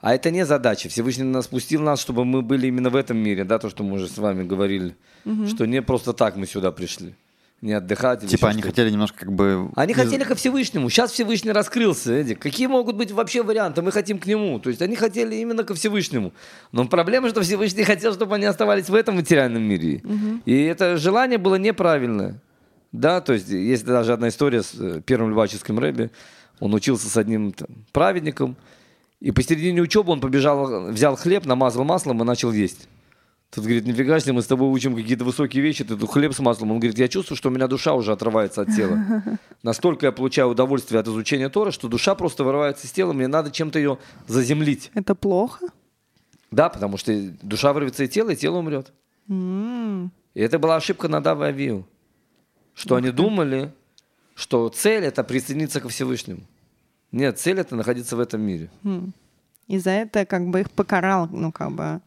А 0.01 0.13
это 0.13 0.29
не 0.31 0.45
задача. 0.45 0.89
Всевышний 0.89 1.23
нас 1.23 1.45
спустил 1.45 1.81
нас, 1.81 1.99
чтобы 1.99 2.25
мы 2.25 2.41
были 2.41 2.67
именно 2.67 2.89
в 2.89 2.95
этом 2.95 3.17
мире, 3.17 3.43
да, 3.43 3.59
то, 3.59 3.69
что 3.69 3.83
мы 3.83 3.93
уже 3.93 4.07
с 4.07 4.17
вами 4.17 4.43
говорили, 4.43 4.95
что 5.47 5.65
не 5.65 5.81
просто 5.81 6.13
так 6.13 6.35
мы 6.35 6.45
сюда 6.47 6.71
пришли, 6.71 7.15
не 7.65 7.73
отдыхать. 7.73 8.23
или 8.23 8.29
Типа 8.29 8.45
еще 8.45 8.51
они 8.51 8.59
что-то. 8.61 8.71
хотели 8.71 8.89
немножко 8.91 9.19
как 9.19 9.31
бы... 9.33 9.69
Они 9.75 9.93
из- 9.93 9.97
хотели 9.97 10.23
ко 10.23 10.35
Всевышнему. 10.35 10.89
Сейчас 10.89 11.11
Всевышний 11.11 11.51
раскрылся, 11.51 12.13
Эдик. 12.13 12.39
Какие 12.39 12.67
могут 12.67 12.95
быть 12.95 13.11
вообще 13.11 13.43
варианты? 13.43 13.81
Мы 13.81 13.91
хотим 13.91 14.19
к 14.19 14.25
нему. 14.25 14.59
То 14.59 14.69
есть 14.69 14.81
они 14.81 14.95
хотели 14.95 15.35
именно 15.35 15.63
ко 15.63 15.73
Всевышнему. 15.73 16.31
Но 16.71 16.87
проблема, 16.87 17.29
что 17.29 17.41
Всевышний 17.41 17.83
хотел, 17.91 18.13
чтобы 18.13 18.35
они 18.35 18.45
оставались 18.45 18.89
в 18.89 18.95
этом 18.95 19.15
материальном 19.15 19.63
мире. 19.63 20.01
И 20.45 20.63
это 20.63 20.97
желание 20.97 21.37
было 21.37 21.55
неправильное. 21.55 22.39
Да, 22.91 23.19
то 23.19 23.33
есть 23.33 23.49
есть 23.49 23.83
даже 23.85 24.13
одна 24.13 24.29
история 24.29 24.63
с 24.63 24.73
э, 24.79 25.01
первым 25.05 25.31
Льваческим 25.31 25.77
рэбби. 25.79 26.11
Он 26.61 26.73
учился 26.73 27.09
с 27.09 27.17
одним 27.17 27.51
там, 27.51 27.67
праведником. 27.91 28.55
И 29.19 29.31
посередине 29.31 29.81
учебы 29.81 30.13
он 30.13 30.21
побежал, 30.21 30.91
взял 30.91 31.17
хлеб, 31.17 31.45
намазал 31.45 31.83
маслом 31.83 32.21
и 32.21 32.25
начал 32.25 32.53
есть. 32.53 32.87
Тут 33.51 33.63
говорит, 33.63 33.85
нифига 33.85 34.19
себе, 34.19 34.33
мы 34.33 34.41
с 34.41 34.47
тобой 34.47 34.69
учим 34.69 34.95
какие-то 34.95 35.23
высокие 35.23 35.63
вещи, 35.63 35.83
ты 35.85 35.95
тут 35.95 36.09
хлеб 36.09 36.33
с 36.33 36.39
маслом. 36.39 36.71
Он 36.71 36.79
говорит, 36.79 36.97
я 36.99 37.07
чувствую, 37.07 37.37
что 37.37 37.49
у 37.49 37.51
меня 37.51 37.67
душа 37.67 37.93
уже 37.93 38.11
отрывается 38.11 38.61
от 38.61 38.75
тела. 38.75 39.23
Настолько 39.63 40.07
я 40.07 40.11
получаю 40.11 40.49
удовольствие 40.49 40.99
от 40.99 41.07
изучения 41.07 41.47
Тора, 41.49 41.71
что 41.71 41.87
душа 41.87 42.15
просто 42.15 42.43
вырывается 42.43 42.85
из 42.87 42.91
тела, 42.91 43.13
мне 43.13 43.27
надо 43.27 43.51
чем-то 43.51 43.79
ее 43.79 43.97
заземлить. 44.27 44.91
Это 44.93 45.15
плохо? 45.15 45.67
Да, 46.51 46.69
потому 46.69 46.97
что 46.97 47.13
душа 47.41 47.71
вырвется 47.71 48.03
из 48.03 48.09
тела, 48.09 48.31
и 48.31 48.35
тело 48.35 48.57
умрет. 48.57 48.91
М, 49.29 50.11
И 50.33 50.41
это 50.41 50.59
была 50.59 50.75
ошибка 50.75 51.07
Надава 51.07 51.45
и 51.45 51.49
Авию. 51.49 51.85
Что 52.73 52.95
они 52.95 53.11
думали, 53.11 53.71
что 54.35 54.67
цель 54.69 55.03
это 55.05 55.23
присоединиться 55.23 55.79
ко 55.79 55.87
Всевышнему. 55.87 56.41
Нет, 57.13 57.39
цель 57.39 57.57
это 57.59 57.75
находиться 57.77 58.17
в 58.17 58.19
этом 58.19 58.41
мире. 58.41 58.69
м. 58.83 59.13
И 59.67 59.79
за 59.79 59.91
это 59.91 60.25
как 60.25 60.47
бы 60.49 60.59
их 60.59 60.69
покарал, 60.71 61.27
ну 61.31 61.51
как 61.51 61.71
бы. 61.71 62.01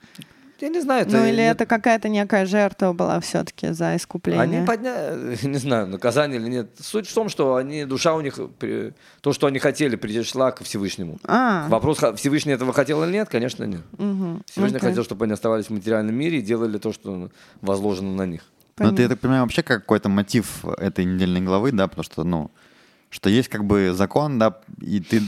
Я 0.60 0.68
не 0.70 0.80
знаю, 0.80 1.02
это... 1.06 1.16
ну 1.16 1.24
или 1.24 1.36
не- 1.36 1.50
это 1.50 1.66
какая-то 1.66 2.08
некая 2.08 2.44
жертва 2.46 2.92
была 2.92 3.20
все-таки 3.20 3.72
за 3.72 3.94
искупление. 3.96 4.42
Они 4.58 4.66
подняли, 4.66 5.38
не 5.46 5.58
знаю, 5.58 5.86
наказание 5.86 6.40
или 6.40 6.48
нет. 6.48 6.70
Суть 6.80 7.08
в 7.08 7.14
том, 7.14 7.28
что 7.28 7.54
они, 7.56 7.84
душа 7.84 8.14
у 8.14 8.20
них, 8.20 8.38
при- 8.58 8.92
то, 9.20 9.32
что 9.32 9.46
они 9.46 9.58
хотели, 9.60 9.94
пришла 9.96 10.50
ко 10.50 10.64
Всевышнему. 10.64 11.18
А, 11.24 11.68
Вопрос, 11.68 11.98
Всевышний 12.16 12.52
этого 12.52 12.72
хотел 12.72 13.04
или 13.04 13.12
нет, 13.12 13.28
конечно, 13.28 13.64
нет. 13.64 13.82
мгм. 13.98 14.42
Всевышний 14.46 14.78
Окей. 14.78 14.88
хотел, 14.90 15.04
чтобы 15.04 15.24
они 15.26 15.34
оставались 15.34 15.66
в 15.66 15.70
материальном 15.70 16.14
мире 16.14 16.38
и 16.38 16.42
делали 16.42 16.78
то, 16.78 16.92
что 16.92 17.30
возложено 17.60 18.14
на 18.14 18.26
них. 18.26 18.42
Ну, 18.80 18.86
это, 18.86 18.86
я 18.86 18.96
Понятно. 18.96 19.08
так 19.16 19.20
понимаю, 19.20 19.42
вообще 19.42 19.62
как 19.62 19.80
какой-то 19.82 20.08
мотив 20.08 20.64
этой 20.64 21.04
недельной 21.04 21.40
главы, 21.40 21.72
да, 21.72 21.86
потому 21.88 22.04
что, 22.04 22.24
ну, 22.24 22.50
что 23.10 23.30
есть 23.30 23.48
как 23.48 23.64
бы 23.64 23.92
закон, 23.94 24.38
да, 24.38 24.58
и 24.80 25.00
ты 25.00 25.22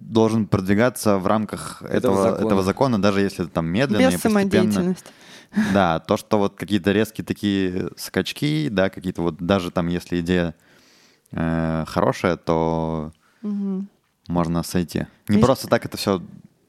должен 0.00 0.46
продвигаться 0.46 1.18
в 1.18 1.26
рамках 1.26 1.82
этого, 1.82 2.22
закона. 2.22 2.46
этого, 2.46 2.62
закона, 2.62 3.02
даже 3.02 3.20
если 3.20 3.44
это 3.44 3.52
там 3.54 3.66
медленно 3.66 4.02
и 4.02 4.04
Без 4.06 4.20
постепенно. 4.20 4.40
самодеятельности. 4.40 5.06
Да, 5.72 6.00
то, 6.00 6.16
что 6.16 6.38
вот 6.38 6.56
какие-то 6.56 6.90
резкие 6.90 7.24
такие 7.24 7.88
скачки, 7.96 8.68
да, 8.68 8.90
какие-то 8.90 9.22
вот 9.22 9.36
даже 9.38 9.70
там, 9.70 9.86
если 9.86 10.18
идея 10.20 10.54
э, 11.30 11.84
хорошая, 11.86 12.36
то 12.36 13.12
Мгм. 13.42 13.88
можно 14.26 14.62
сойти. 14.64 15.06
Не 15.28 15.36
Есть- 15.36 15.46
просто 15.46 15.68
так 15.68 15.84
это 15.86 15.96
все 15.96 16.20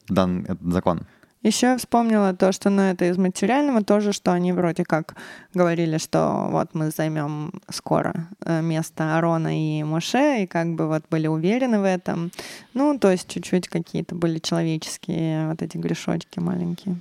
дан 0.08 0.44
этот 0.44 0.72
закон. 0.72 1.00
Еще 1.46 1.68
я 1.68 1.76
вспомнила 1.78 2.34
то, 2.34 2.50
что 2.50 2.70
ну, 2.70 2.82
это 2.82 3.04
из 3.04 3.18
материального 3.18 3.84
тоже, 3.84 4.12
что 4.12 4.32
они 4.32 4.52
вроде 4.52 4.82
как 4.82 5.14
говорили, 5.54 5.96
что 5.96 6.48
вот 6.50 6.70
мы 6.74 6.90
займем 6.90 7.52
скоро 7.70 8.26
э, 8.44 8.60
место 8.62 9.16
Арона 9.16 9.56
и 9.56 9.84
Моше, 9.84 10.42
и 10.42 10.46
как 10.48 10.74
бы 10.74 10.88
вот 10.88 11.04
были 11.08 11.28
уверены 11.28 11.78
в 11.78 11.84
этом. 11.84 12.32
Ну, 12.74 12.98
то 12.98 13.12
есть 13.12 13.28
чуть-чуть 13.28 13.68
какие-то 13.68 14.16
были 14.16 14.40
человеческие 14.40 15.48
вот 15.48 15.62
эти 15.62 15.76
грешочки 15.76 16.40
маленькие. 16.40 16.96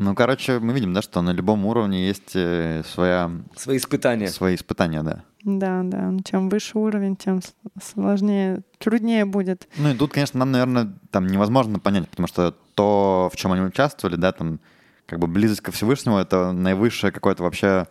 Ну, 0.00 0.14
короче, 0.14 0.60
мы 0.60 0.72
видим, 0.72 0.94
да, 0.94 1.02
что 1.02 1.20
на 1.20 1.30
любом 1.30 1.66
уровне 1.66 2.06
есть 2.06 2.32
э, 2.34 2.82
своя, 2.90 3.30
Свои 3.54 3.76
испытания. 3.76 4.28
свои 4.28 4.54
испытания, 4.54 5.02
да. 5.02 5.24
Да, 5.44 5.82
да. 5.84 6.10
Чем 6.24 6.48
выше 6.48 6.78
уровень, 6.78 7.16
тем 7.16 7.40
сложнее, 7.82 8.62
труднее 8.78 9.26
будет. 9.26 9.68
Ну 9.76 9.90
и 9.90 9.94
тут, 9.94 10.12
конечно, 10.14 10.38
нам, 10.38 10.52
наверное, 10.52 10.90
там 11.10 11.26
невозможно 11.26 11.78
понять, 11.78 12.08
потому 12.08 12.28
что 12.28 12.54
то, 12.74 13.28
в 13.30 13.36
чем 13.36 13.52
они 13.52 13.60
участвовали, 13.60 14.16
да, 14.16 14.32
там, 14.32 14.58
как 15.04 15.18
бы 15.18 15.26
близость 15.26 15.60
ко 15.60 15.70
Всевышнему, 15.70 16.16
это 16.16 16.52
наивысшее 16.52 17.12
какое-то 17.12 17.42
вообще 17.42 17.86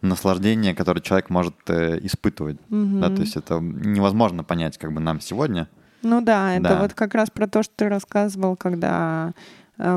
наслаждение, 0.00 0.74
которое 0.74 1.00
человек 1.00 1.30
может 1.30 1.54
э, 1.68 2.00
испытывать. 2.02 2.56
Да, 2.70 3.08
то 3.08 3.22
есть 3.22 3.36
это 3.36 3.60
невозможно 3.60 4.42
понять, 4.42 4.78
как 4.78 4.92
бы 4.92 5.00
нам 5.00 5.20
сегодня. 5.20 5.68
Ну 6.02 6.20
да, 6.22 6.54
это 6.54 6.62
Да. 6.70 6.82
вот 6.82 6.94
как 6.94 7.14
раз 7.14 7.30
про 7.30 7.46
то, 7.46 7.62
что 7.62 7.72
ты 7.76 7.88
рассказывал, 7.88 8.56
когда 8.56 9.32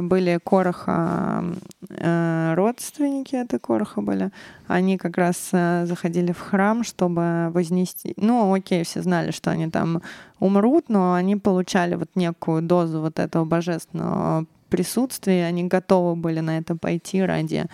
были 0.01 0.39
Короха 0.43 1.43
э, 1.89 2.53
родственники, 2.55 3.35
это 3.35 3.59
Короха 3.59 4.01
были, 4.01 4.31
они 4.67 4.97
как 4.97 5.17
раз 5.17 5.49
э, 5.51 5.85
заходили 5.85 6.31
в 6.31 6.39
храм, 6.39 6.83
чтобы 6.83 7.51
вознести... 7.53 8.13
Ну, 8.17 8.53
окей, 8.53 8.83
все 8.83 9.01
знали, 9.01 9.31
что 9.31 9.51
они 9.51 9.69
там 9.69 10.01
умрут, 10.39 10.89
но 10.89 11.13
они 11.13 11.35
получали 11.35 11.95
вот 11.95 12.09
некую 12.15 12.61
дозу 12.61 13.01
вот 13.01 13.19
этого 13.19 13.45
божественного 13.45 14.45
присутствия, 14.69 15.45
они 15.45 15.65
готовы 15.65 16.15
были 16.15 16.39
на 16.39 16.57
это 16.57 16.75
пойти 16.75 17.21
ради 17.21 17.65
э, 17.65 17.67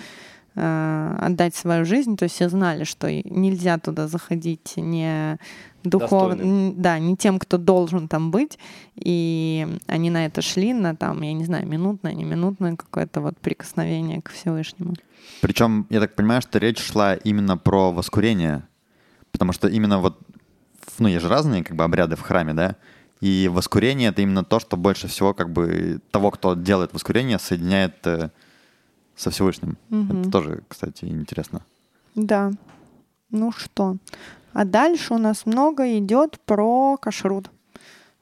отдать 0.53 1.55
свою 1.55 1.85
жизнь, 1.85 2.17
то 2.17 2.23
есть 2.23 2.35
все 2.35 2.49
знали, 2.49 2.83
что 2.83 3.09
нельзя 3.09 3.77
туда 3.77 4.07
заходить 4.07 4.73
не 4.75 5.37
духовно, 5.83 6.73
да, 6.75 6.99
не 6.99 7.15
тем, 7.15 7.39
кто 7.39 7.57
должен 7.57 8.07
там 8.07 8.31
быть, 8.31 8.59
и 8.95 9.67
они 9.87 10.09
на 10.09 10.25
это 10.25 10.41
шли, 10.41 10.73
на 10.73 10.95
там, 10.95 11.21
я 11.21 11.33
не 11.33 11.45
знаю, 11.45 11.67
минутное, 11.67 12.13
не 12.13 12.25
минутное 12.25 12.75
какое-то 12.75 13.21
вот 13.21 13.37
прикосновение 13.37 14.21
к 14.21 14.29
Всевышнему. 14.29 14.95
Причем, 15.41 15.87
я 15.89 15.99
так 15.99 16.15
понимаю, 16.15 16.41
что 16.41 16.59
речь 16.59 16.79
шла 16.79 17.15
именно 17.15 17.57
про 17.57 17.91
воскурение, 17.91 18.63
потому 19.31 19.53
что 19.53 19.67
именно 19.67 19.99
вот, 19.99 20.19
ну, 20.99 21.07
есть 21.07 21.21
же 21.21 21.29
разные 21.29 21.63
как 21.63 21.75
бы 21.75 21.83
обряды 21.83 22.15
в 22.15 22.21
храме, 22.21 22.53
да, 22.53 22.75
и 23.21 23.49
воскурение— 23.51 24.09
это 24.11 24.21
именно 24.21 24.43
то, 24.43 24.59
что 24.59 24.77
больше 24.77 25.07
всего 25.07 25.33
как 25.33 25.51
бы 25.51 25.99
того, 26.11 26.31
кто 26.31 26.55
делает 26.55 26.93
воскурение, 26.93 27.37
соединяет 27.37 27.95
э, 28.07 28.31
со 29.21 29.29
Всевышним. 29.29 29.77
Это 29.91 30.31
тоже, 30.31 30.63
кстати, 30.67 31.05
интересно. 31.05 31.61
Да. 32.15 32.51
Ну 33.29 33.51
что? 33.51 33.97
А 34.53 34.65
дальше 34.65 35.13
у 35.13 35.17
нас 35.17 35.45
много 35.45 35.97
идет 35.97 36.39
про 36.45 36.97
кашрут. 36.97 37.49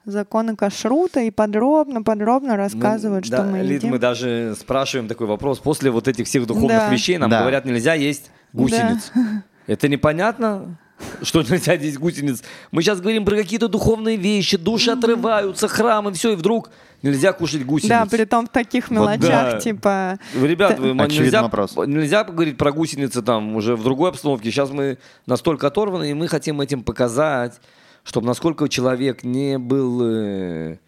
Законы 0.04 0.56
кашрута 0.56 1.20
и 1.20 1.30
подробно-подробно 1.30 2.56
рассказывают, 2.56 3.26
что 3.26 3.38
да, 3.38 3.44
мы 3.44 3.58
Лид, 3.58 3.82
едим. 3.82 3.90
мы 3.90 3.98
даже 3.98 4.54
спрашиваем 4.58 5.08
такой 5.08 5.26
вопрос. 5.26 5.58
После 5.58 5.90
вот 5.90 6.08
этих 6.08 6.26
всех 6.26 6.46
духовных 6.46 6.70
Да. 6.78 6.88
вещей 6.90 7.18
нам 7.18 7.30
Да. 7.30 7.40
говорят, 7.40 7.64
нельзя 7.64 7.94
есть 7.94 8.30
гусениц. 8.52 9.12
Это 9.66 9.88
непонятно? 9.88 10.78
Что 11.22 11.42
нельзя 11.42 11.74
есть 11.74 11.98
гусениц? 11.98 12.42
Мы 12.72 12.82
сейчас 12.82 13.00
говорим 13.00 13.24
про 13.24 13.36
какие-то 13.36 13.68
духовные 13.68 14.16
вещи, 14.16 14.56
души 14.56 14.90
отрываются, 14.90 15.68
храмы, 15.68 16.12
все, 16.12 16.32
и 16.32 16.36
вдруг 16.36 16.70
нельзя 17.02 17.32
кушать 17.32 17.64
гусениц. 17.64 17.88
Да, 17.88 18.06
при 18.06 18.24
том 18.24 18.46
в 18.46 18.50
таких 18.50 18.90
мелочах, 18.90 19.52
да. 19.52 19.60
типа... 19.60 20.18
Ребят, 20.34 20.78
вы- 20.78 20.92
нельзя, 20.92 21.42
вопрос. 21.42 21.76
нельзя 21.76 22.24
поговорить 22.24 22.56
про 22.56 22.72
гусеницы 22.72 23.22
там 23.22 23.56
уже 23.56 23.76
в 23.76 23.82
другой 23.82 24.10
обстановке. 24.10 24.50
Сейчас 24.50 24.70
мы 24.70 24.98
настолько 25.26 25.66
оторваны, 25.66 26.10
и 26.10 26.14
мы 26.14 26.28
хотим 26.28 26.60
этим 26.60 26.82
показать, 26.82 27.60
чтобы 28.04 28.26
насколько 28.26 28.68
человек 28.68 29.24
не 29.24 29.58
был 29.58 30.00
э, 30.02 30.78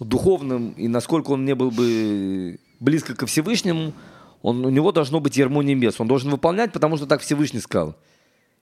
духовным, 0.00 0.70
и 0.72 0.88
насколько 0.88 1.30
он 1.30 1.44
не 1.44 1.54
был 1.54 1.70
бы 1.70 2.58
близко 2.80 3.14
ко 3.14 3.26
Всевышнему, 3.26 3.92
он, 4.42 4.64
у 4.64 4.70
него 4.70 4.92
должно 4.92 5.20
быть 5.20 5.36
ярмо 5.36 5.62
небес. 5.62 6.00
Он 6.00 6.06
должен 6.06 6.30
выполнять, 6.30 6.72
потому 6.72 6.96
что 6.96 7.06
так 7.06 7.20
Всевышний 7.20 7.60
сказал. 7.60 7.96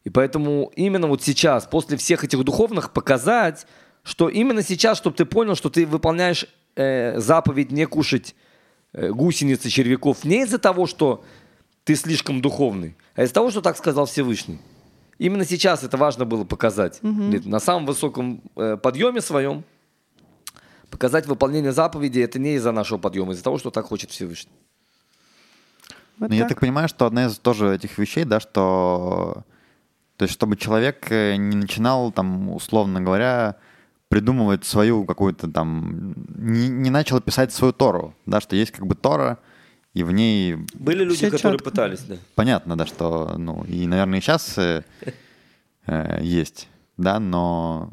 И 0.05 0.11
поэтому 0.11 0.70
именно 0.77 1.07
вот 1.07 1.22
сейчас, 1.22 1.66
после 1.66 1.97
всех 1.97 2.25
этих 2.25 2.43
духовных, 2.45 2.93
показать, 2.93 3.66
что 4.03 4.29
именно 4.29 4.62
сейчас, 4.62 4.99
чтобы 4.99 5.16
ты 5.16 5.25
понял, 5.25 5.57
что 5.57 5.70
ты 5.70 5.87
выполняешь 5.87 6.47
э, 6.77 7.18
заповедь 7.20 7.72
не 7.72 7.87
кушать 7.87 8.35
э, 8.93 9.11
гусениц 9.11 9.64
и 9.66 9.70
червяков 9.70 10.25
не 10.25 10.43
из-за 10.43 10.59
того, 10.59 10.87
что 10.87 11.25
ты 11.85 11.97
слишком 11.97 12.41
духовный, 12.41 12.97
а 13.14 13.22
из-за 13.22 13.35
того, 13.35 13.51
что 13.51 13.61
так 13.61 13.77
сказал 13.77 14.07
Всевышний. 14.07 14.59
Именно 15.18 15.45
сейчас 15.45 15.85
это 15.85 15.97
важно 15.97 16.25
было 16.25 16.45
показать. 16.45 16.99
Лид, 17.03 17.47
На 17.47 17.61
самом 17.61 17.87
высоком 17.87 18.43
э, 18.57 18.77
подъеме 18.77 19.20
своем 19.20 19.64
показать 20.91 21.27
выполнение 21.27 21.72
заповеди 21.72 22.20
это 22.20 22.39
не 22.39 22.55
из-за 22.55 22.70
нашего 22.72 22.99
подъема, 22.99 23.31
а 23.31 23.35
из-за 23.35 23.43
того, 23.43 23.59
что 23.59 23.70
так 23.70 23.87
хочет 23.87 24.11
Всевышний. 24.11 24.53
Вот 26.18 26.31
Ну, 26.31 26.35
я 26.37 26.43
так. 26.43 26.51
так 26.51 26.61
понимаю, 26.61 26.89
что 26.89 27.07
одна 27.07 27.27
из 27.27 27.39
тоже 27.39 27.75
этих 27.75 27.99
вещей, 27.99 28.25
да, 28.25 28.41
что... 28.41 29.43
То 30.16 30.25
есть, 30.25 30.35
чтобы 30.35 30.57
человек 30.57 31.11
э, 31.11 31.35
не 31.35 31.57
начинал, 31.57 32.12
там, 32.12 32.51
условно 32.51 33.01
говоря, 33.01 33.57
придумывать 34.15 34.65
свою 34.65 35.05
какую-то 35.05 35.49
там... 35.51 36.15
Не, 36.37 36.69
не 36.69 36.91
начал 36.91 37.21
писать 37.21 37.53
свою 37.53 37.73
Тору, 37.73 38.15
да, 38.27 38.41
что 38.41 38.55
есть 38.55 38.71
как 38.71 38.87
бы 38.87 38.95
Тора, 38.95 39.39
и 39.93 40.05
в 40.05 40.12
ней 40.12 40.57
Были 40.75 41.03
люди, 41.05 41.29
которые 41.31 41.59
чётко. 41.59 41.71
пытались, 41.71 42.01
да. 42.03 42.15
понятно, 42.37 42.77
да, 42.79 42.87
что, 42.87 43.35
ну, 43.39 43.65
и, 43.65 43.87
наверное, 43.89 44.19
и 44.19 44.23
сейчас 44.23 44.57
есть, 46.21 46.69
да, 46.97 47.19
но 47.19 47.91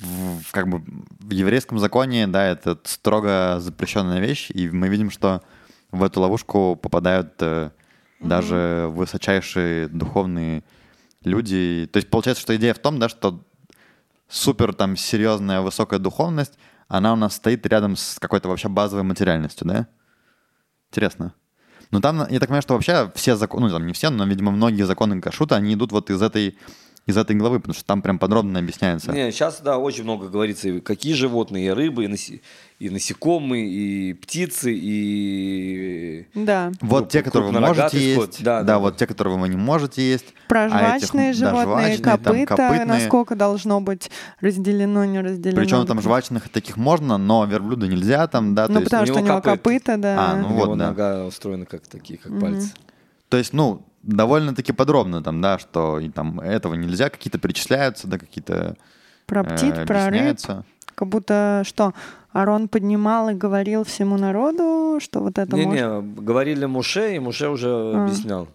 в, 0.00 0.40
в- 0.40 0.50
как 0.50 0.68
бы 0.68 0.82
в 1.20 1.30
еврейском 1.30 1.78
законе, 1.78 2.26
да, 2.26 2.44
это 2.44 2.76
строго 2.82 3.58
запрещенная 3.60 4.18
вещь, 4.18 4.50
и 4.50 4.68
мы 4.70 4.88
видим, 4.88 5.10
что 5.10 5.40
в 5.92 6.02
эту 6.02 6.20
ловушку 6.20 6.74
попадают 6.74 7.34
э, 7.40 7.70
даже 8.20 8.88
высочайшие 8.92 9.86
духовные 9.86 10.64
люди. 11.22 11.88
То 11.92 11.98
есть 11.98 12.10
получается, 12.10 12.42
что 12.42 12.56
идея 12.56 12.74
в 12.74 12.80
том, 12.80 12.98
да, 12.98 13.08
что 13.08 13.40
супер 14.34 14.74
там 14.74 14.96
серьезная 14.96 15.60
высокая 15.60 15.98
духовность, 15.98 16.54
она 16.88 17.12
у 17.12 17.16
нас 17.16 17.36
стоит 17.36 17.64
рядом 17.66 17.96
с 17.96 18.18
какой-то 18.18 18.48
вообще 18.48 18.68
базовой 18.68 19.04
материальностью, 19.04 19.66
да? 19.66 19.86
Интересно. 20.90 21.34
Ну 21.90 22.00
там, 22.00 22.18
я 22.28 22.40
так 22.40 22.48
понимаю, 22.48 22.62
что 22.62 22.74
вообще 22.74 23.12
все 23.14 23.36
законы, 23.36 23.66
ну 23.66 23.72
там 23.72 23.86
не 23.86 23.92
все, 23.92 24.10
но, 24.10 24.24
видимо, 24.24 24.50
многие 24.50 24.82
законы 24.82 25.20
кашута, 25.20 25.54
они 25.54 25.74
идут 25.74 25.92
вот 25.92 26.10
из 26.10 26.20
этой, 26.20 26.58
из 27.06 27.16
этой 27.18 27.36
главы, 27.36 27.60
потому 27.60 27.74
что 27.74 27.84
там 27.84 28.00
прям 28.00 28.18
подробно 28.18 28.58
объясняется. 28.58 29.12
Не, 29.12 29.30
сейчас, 29.30 29.60
да, 29.60 29.76
очень 29.78 30.04
много 30.04 30.28
говорится, 30.28 30.68
и 30.68 30.80
какие 30.80 31.12
животные, 31.12 31.66
и 31.66 31.70
рыбы, 31.70 32.04
и, 32.04 32.08
наси- 32.08 32.40
и 32.78 32.88
насекомые, 32.88 33.66
и 33.68 34.12
птицы, 34.14 34.72
и... 34.74 36.26
Да. 36.34 36.72
Вот 36.80 37.04
Круп- 37.04 37.10
те, 37.10 37.22
которые 37.22 37.52
вы 37.52 37.60
можете 37.60 38.14
скот. 38.14 38.28
есть, 38.30 38.42
Да, 38.42 38.60
да, 38.60 38.64
да, 38.64 38.78
вот 38.78 38.96
те, 38.96 39.06
которые 39.06 39.38
вы 39.38 39.48
не 39.48 39.56
можете 39.56 40.02
есть. 40.02 40.26
Про 40.48 40.64
а 40.64 40.66
этих, 40.96 41.08
жвачные 41.08 41.32
да, 41.34 41.38
животные, 41.38 41.64
жвачные, 41.66 41.98
там, 41.98 42.18
копыта, 42.18 42.56
копытные. 42.56 42.84
насколько 42.86 43.36
должно 43.36 43.80
быть 43.80 44.10
разделено, 44.40 45.04
не 45.04 45.20
разделено. 45.20 45.60
Причем 45.60 45.86
там 45.86 46.00
жвачных 46.00 46.48
таких 46.48 46.76
можно, 46.76 47.18
но 47.18 47.44
верблюда 47.44 47.86
нельзя 47.86 48.26
там, 48.28 48.54
да, 48.54 48.66
Ну, 48.68 48.80
есть, 48.80 48.84
потому 48.86 49.02
у 49.02 49.06
что 49.06 49.14
у 49.14 49.18
него 49.18 49.28
него 49.28 49.40
копыта. 49.42 49.56
копыта, 49.56 49.96
да. 49.98 50.16
А, 50.32 50.36
ну 50.36 50.48
У 50.48 50.50
него 50.52 50.66
вот, 50.66 50.78
да. 50.78 50.88
нога 50.88 51.24
устроена 51.26 51.66
как 51.66 51.86
такие, 51.86 52.18
как 52.18 52.38
пальцы. 52.40 52.72
то 53.28 53.36
есть, 53.36 53.52
ну, 53.52 53.82
довольно-таки 54.04 54.72
подробно 54.72 55.22
там, 55.22 55.40
да, 55.40 55.58
что 55.58 55.98
и 55.98 56.08
там 56.08 56.40
этого 56.40 56.74
нельзя, 56.74 57.10
какие-то 57.10 57.38
перечисляются, 57.38 58.06
да, 58.06 58.18
какие-то 58.18 58.76
Про 59.26 59.42
э, 59.42 59.44
птиц, 59.44 59.74
про 59.86 60.10
рыб. 60.10 60.38
Как 60.94 61.08
будто 61.08 61.62
что, 61.64 61.92
Арон 62.32 62.68
поднимал 62.68 63.30
и 63.30 63.34
говорил 63.34 63.84
всему 63.84 64.16
народу, 64.16 64.98
что 65.00 65.20
вот 65.20 65.38
это 65.38 65.56
может... 65.56 65.72
Не-не, 65.72 66.02
говорили 66.20 66.66
Муше, 66.66 67.16
и 67.16 67.18
Муше 67.18 67.48
уже 67.48 67.68
А. 67.68 68.04
объяснял. 68.04 68.48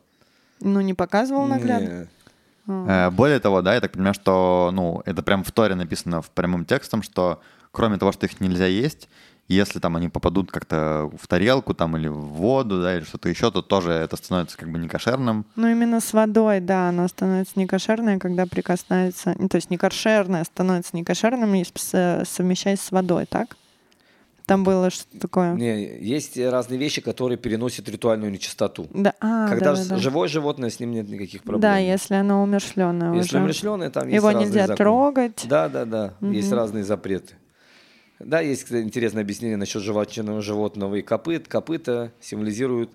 Ну, 0.61 0.81
не 0.81 0.93
показывал 0.93 1.45
наглядно? 1.45 2.07
А. 2.67 3.07
Э, 3.07 3.11
Более 3.11 3.39
того, 3.39 3.61
да, 3.61 3.73
я 3.73 3.81
так 3.81 3.91
понимаю, 3.91 4.13
что, 4.13 4.69
ну, 4.73 5.01
это 5.05 5.23
прям 5.23 5.43
в 5.43 5.51
Торе 5.51 5.75
написано 5.75 6.21
в 6.21 6.29
прямым 6.29 6.65
текстом, 6.65 7.03
что 7.03 7.41
кроме 7.71 7.97
того, 7.97 8.11
что 8.11 8.25
их 8.25 8.39
нельзя 8.39 8.65
есть, 8.65 9.09
если 9.55 9.79
там 9.79 9.95
они 9.95 10.09
попадут 10.09 10.51
как-то 10.51 11.09
в 11.19 11.27
тарелку 11.27 11.73
там 11.73 11.97
или 11.97 12.07
в 12.07 12.19
воду, 12.19 12.81
да, 12.81 12.95
или 12.97 13.03
что-то 13.03 13.29
еще, 13.29 13.51
то 13.51 13.61
тоже 13.61 13.91
это 13.91 14.15
становится 14.15 14.57
как 14.57 14.71
бы 14.71 14.77
некошерным. 14.79 15.45
Ну, 15.55 15.67
именно 15.67 15.99
с 15.99 16.13
водой, 16.13 16.59
да, 16.59 16.89
оно 16.89 17.07
становится 17.07 17.57
некошерное, 17.59 18.19
когда 18.19 18.45
прикасается... 18.45 19.35
ну, 19.37 19.49
то 19.49 19.55
есть 19.55 19.69
некошерное 19.71 20.43
становится 20.43 20.95
некошерным, 20.95 21.53
если 21.53 22.23
совмещаясь 22.25 22.79
с 22.81 22.91
водой, 22.91 23.25
так? 23.25 23.57
Там 24.45 24.63
было 24.63 24.89
что 24.89 25.05
такое? 25.19 25.53
Не, 25.53 25.99
есть 25.99 26.35
разные 26.35 26.79
вещи, 26.79 27.01
которые 27.01 27.37
переносят 27.37 27.87
ритуальную 27.87 28.31
нечистоту. 28.31 28.87
Да, 28.91 29.13
а, 29.19 29.47
Когда 29.47 29.75
да, 29.75 29.83
да, 29.83 29.89
да. 29.89 29.97
живое 29.97 30.27
животное, 30.27 30.71
с 30.71 30.79
ним 30.79 30.91
нет 30.91 31.07
никаких 31.07 31.43
проблем. 31.43 31.61
Да, 31.61 31.77
если 31.77 32.15
оно 32.15 32.41
умершленное 32.41 33.13
Если 33.13 33.35
уже. 33.37 33.43
умерщвленное, 33.43 33.91
там 33.91 34.07
есть 34.07 34.15
Его 34.15 34.29
разные 34.29 34.45
нельзя 34.47 34.61
законы. 34.61 34.77
трогать. 34.77 35.45
Да, 35.47 35.69
да, 35.69 35.85
да. 35.85 36.13
Есть 36.21 36.49
Мгм. 36.49 36.57
разные 36.57 36.83
запреты. 36.83 37.35
Да, 38.19 38.41
есть 38.41 38.63
кстати, 38.63 38.83
интересное 38.83 39.23
объяснение 39.23 39.57
насчет 39.57 39.81
жвачного 39.81 40.41
животного 40.41 40.95
и 40.95 41.01
копыт. 41.01 41.47
Копыта 41.47 42.11
символизируют 42.19 42.91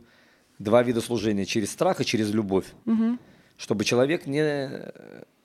два 0.59 0.83
вида 0.83 1.01
служения 1.01 1.45
через 1.47 1.71
страх 1.73 2.01
и 2.01 2.05
через 2.05 2.33
любовь. 2.33 2.67
Мгм. 2.85 3.19
Чтобы 3.57 3.85
человек 3.85 4.27
не 4.27 4.93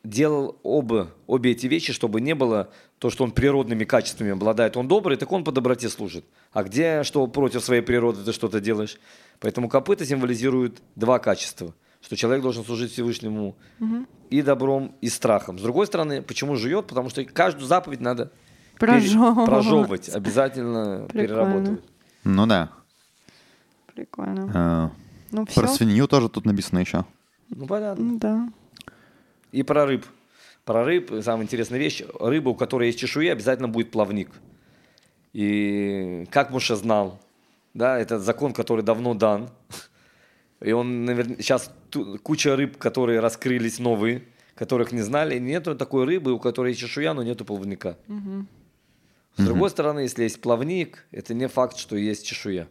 делал 0.04 0.58
оба, 0.64 1.12
обе 1.28 1.52
эти 1.52 1.68
вещи, 1.68 1.94
чтобы 1.94 2.22
не 2.22 2.36
было 2.36 2.70
то, 3.00 3.10
что 3.10 3.24
он 3.24 3.32
природными 3.32 3.84
качествами 3.84 4.32
обладает. 4.32 4.78
Он 4.78 4.88
добрый, 4.88 5.18
так 5.18 5.32
он 5.32 5.44
по 5.44 5.52
доброте 5.52 5.90
служит. 5.90 6.26
А 6.52 6.64
где, 6.64 7.04
что 7.04 7.26
против 7.28 7.64
своей 7.64 7.82
природы 7.82 8.24
ты 8.24 8.34
что-то 8.34 8.60
делаешь? 8.60 8.98
Поэтому 9.40 9.70
копыта 9.70 10.06
символизируют 10.06 10.82
два 10.96 11.20
качества. 11.20 11.74
Что 12.02 12.16
человек 12.16 12.44
должен 12.44 12.64
служить 12.64 12.92
Всевышнему 12.94 13.56
и 14.30 14.42
добром, 14.42 14.96
и 15.02 15.10
страхом. 15.10 15.60
С 15.60 15.62
другой 15.62 15.86
стороны, 15.86 16.22
почему 16.22 16.56
жует? 16.56 16.88
Потому 16.88 17.10
что 17.10 17.24
каждую 17.26 17.68
заповедь 17.68 18.00
надо 18.00 18.32
Прожевывать. 18.80 19.46
прожевывать, 19.46 20.10
обязательно 20.10 21.06
Прикольно. 21.10 21.28
перерабатывать. 21.28 21.82
Ну 22.24 22.46
да. 22.48 22.70
Прикольно. 23.94 24.52
Э, 24.54 24.90
Ну, 25.32 25.46
все. 25.46 25.62
Про 25.62 25.68
свинью 25.68 26.08
тоже 26.08 26.30
тут 26.30 26.46
написано 26.46 26.80
еще. 26.80 27.06
Ну, 27.50 27.68
понятно. 27.68 28.18
Да. 28.20 28.50
И 29.52 29.64
про 29.64 29.86
рыб. 29.86 30.06
Про 30.66 30.84
рыб, 30.86 31.12
самая 31.24 31.44
интересная 31.44 31.80
вещь, 31.80 32.04
рыба, 32.20 32.50
у 32.50 32.56
которой 32.56 32.88
есть 32.88 33.00
чешуя, 33.00 33.32
обязательно 33.34 33.68
будет 33.68 33.92
плавник. 33.92 34.30
И 35.34 36.26
как 36.32 36.52
Муше 36.52 36.76
знал, 36.76 37.20
да, 37.74 37.98
это 38.00 38.20
закон, 38.20 38.54
который 38.54 38.84
давно 38.84 39.14
дан. 39.14 39.50
И 40.62 40.72
он, 40.72 41.06
наверное, 41.06 41.38
сейчас 41.38 41.72
куча 42.24 42.56
рыб, 42.56 42.78
которые 42.78 43.20
раскрылись 43.20 43.80
новые, 43.80 44.24
которых 44.56 44.92
не 44.92 45.02
знали. 45.02 45.40
Нету 45.40 45.76
такой 45.76 46.06
рыбы, 46.06 46.34
у 46.34 46.40
которой 46.40 46.70
есть 46.70 46.80
чешуя, 46.82 47.14
но 47.14 47.24
нету 47.24 47.46
плавника. 47.46 47.98
С 49.40 49.46
другой 49.46 49.70
стороны, 49.70 50.00
если 50.02 50.24
есть 50.24 50.42
плавник, 50.42 51.06
это 51.12 51.34
не 51.34 51.48
факт, 51.48 51.78
что 51.78 51.96
есть 51.96 52.26
чешуя. 52.26 52.68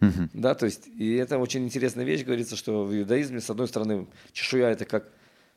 Мгм. 0.00 0.30
Да, 0.34 0.54
то 0.54 0.66
есть, 0.66 0.86
и 0.88 1.14
это 1.14 1.38
очень 1.38 1.64
интересная 1.64 2.04
вещь, 2.04 2.24
говорится, 2.24 2.56
что 2.56 2.84
в 2.84 2.94
иудаизме, 2.96 3.40
с 3.40 3.48
одной 3.50 3.66
стороны, 3.68 4.06
чешуя 4.32 4.70
это 4.70 4.84
как, 4.84 5.08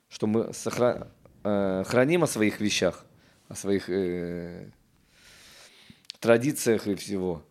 что 0.09 0.27
мы 0.27 0.49
сохра- 0.53 1.07
э, 1.43 1.83
храним 1.85 2.23
о 2.23 2.27
своих 2.27 2.59
вещах, 2.61 3.05
о 3.49 3.55
своих 3.55 3.89
э, 3.89 4.69
традициях 6.19 6.87
и 6.87 6.95
всего. 6.95 7.43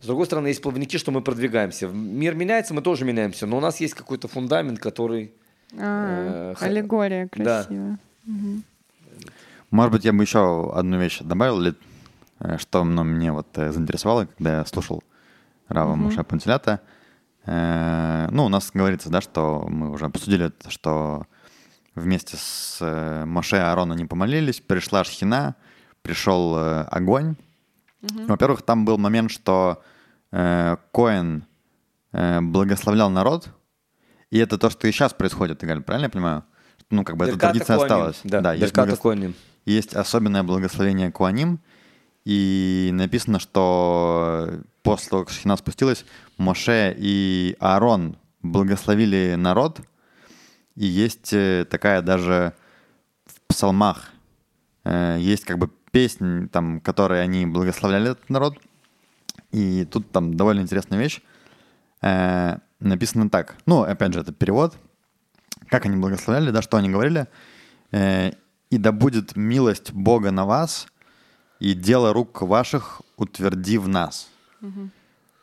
С 0.00 0.06
другой 0.06 0.26
стороны, 0.26 0.48
есть 0.48 0.62
плавники, 0.62 0.96
что 0.96 1.10
мы 1.10 1.22
продвигаемся. 1.22 1.88
Мир 1.88 2.34
меняется, 2.34 2.72
мы 2.72 2.82
тоже 2.82 3.04
меняемся, 3.04 3.46
но 3.46 3.56
у 3.56 3.60
нас 3.60 3.80
есть 3.80 3.94
какой-то 3.94 4.28
фундамент, 4.28 4.78
который... 4.78 5.32
А, 5.76 6.52
Э, 6.52 6.54
х- 6.54 6.66
аллегория 6.66 7.28
да. 7.36 7.64
красивая. 7.64 7.98
Может 9.70 9.92
быть, 9.92 10.04
я 10.04 10.12
бы 10.12 10.22
еще 10.22 10.72
одну 10.74 10.98
вещь 10.98 11.18
добавил, 11.20 11.60
или, 11.60 11.74
что 12.58 12.84
ну, 12.84 13.04
мне 13.04 13.32
вот 13.32 13.46
э, 13.58 13.72
заинтересовало, 13.72 14.26
когда 14.26 14.58
я 14.58 14.64
слушал 14.66 15.02
Рава 15.68 15.94
Муше 15.96 16.22
Пантелята. 16.24 16.80
Э, 17.44 18.28
Ну, 18.30 18.44
у 18.46 18.48
нас 18.48 18.70
говорится, 18.74 19.10
да, 19.10 19.20
что 19.20 19.64
мы 19.68 19.90
уже 19.90 20.04
обсудили 20.06 20.52
что 20.68 21.26
вместе 21.94 22.36
с 22.36 22.78
э, 22.80 23.24
Моше 23.24 23.56
и 23.56 23.60
Аароном 23.60 23.96
они 23.96 24.04
помолились, 24.06 24.60
пришла 24.60 25.04
шхина, 25.04 25.54
пришел 26.02 26.56
э, 26.56 26.82
огонь. 26.90 27.36
Во-первых, 28.00 28.62
там 28.62 28.84
был 28.84 28.98
момент, 28.98 29.30
что 29.30 29.82
э, 30.30 30.76
Коэн 30.92 31.44
э, 32.12 32.40
благословлял 32.40 33.10
народ, 33.10 33.48
и 34.30 34.38
это 34.38 34.58
то, 34.58 34.70
что 34.70 34.86
и 34.86 34.92
сейчас 34.92 35.12
происходит, 35.14 35.64
Игаль, 35.64 35.82
правильно 35.82 36.06
я 36.06 36.10
понимаю? 36.10 36.44
Ну, 36.90 37.02
как 37.04 37.16
бы 37.16 37.24
эта 37.24 37.34
Берката 37.34 37.52
традиция 37.52 37.76
Коаним. 37.76 37.92
осталась. 37.92 38.20
Да, 38.24 38.52
есть 38.52 38.66
Берката 38.72 38.92
благос- 38.92 39.00
есть 39.64 39.94
особенное 39.96 40.42
благословение 40.42 41.10
Куаним, 41.10 41.60
и 42.28 42.90
написано, 42.92 43.38
что 43.38 44.60
после 44.82 45.08
того, 45.08 45.24
как 45.24 45.32
Шхина 45.32 45.56
спустилась, 45.56 46.04
Моше 46.36 46.94
и 46.94 47.56
Аарон 47.58 48.18
благословили 48.42 49.34
народ, 49.34 49.80
и 50.74 50.84
есть 50.84 51.32
э, 51.32 51.64
такая 51.70 52.02
даже 52.02 52.52
в 53.24 53.40
псалмах, 53.48 54.10
э, 54.84 55.16
есть 55.18 55.46
как 55.46 55.56
бы 55.56 55.70
песнь, 55.90 56.50
там, 56.50 56.82
которой 56.82 57.22
они 57.22 57.46
благословляли 57.46 58.10
этот 58.10 58.28
народ, 58.28 58.58
и 59.50 59.86
тут 59.86 60.12
там 60.12 60.34
довольно 60.34 60.60
интересная 60.60 60.98
вещь. 60.98 61.22
Э, 62.02 62.58
написано 62.78 63.30
так. 63.30 63.56
Ну, 63.64 63.84
опять 63.84 64.12
же, 64.12 64.20
это 64.20 64.34
перевод. 64.34 64.76
Как 65.70 65.86
они 65.86 65.96
благословляли, 65.96 66.50
да, 66.50 66.60
что 66.60 66.76
они 66.76 66.90
говорили. 66.90 67.26
«И 67.90 68.76
да 68.76 68.92
будет 68.92 69.34
милость 69.34 69.92
Бога 69.94 70.30
на 70.30 70.44
вас, 70.44 70.88
и 71.60 71.74
дело 71.74 72.12
рук 72.12 72.42
ваших 72.42 73.02
утверди 73.16 73.78
в 73.78 73.88
нас». 73.88 74.28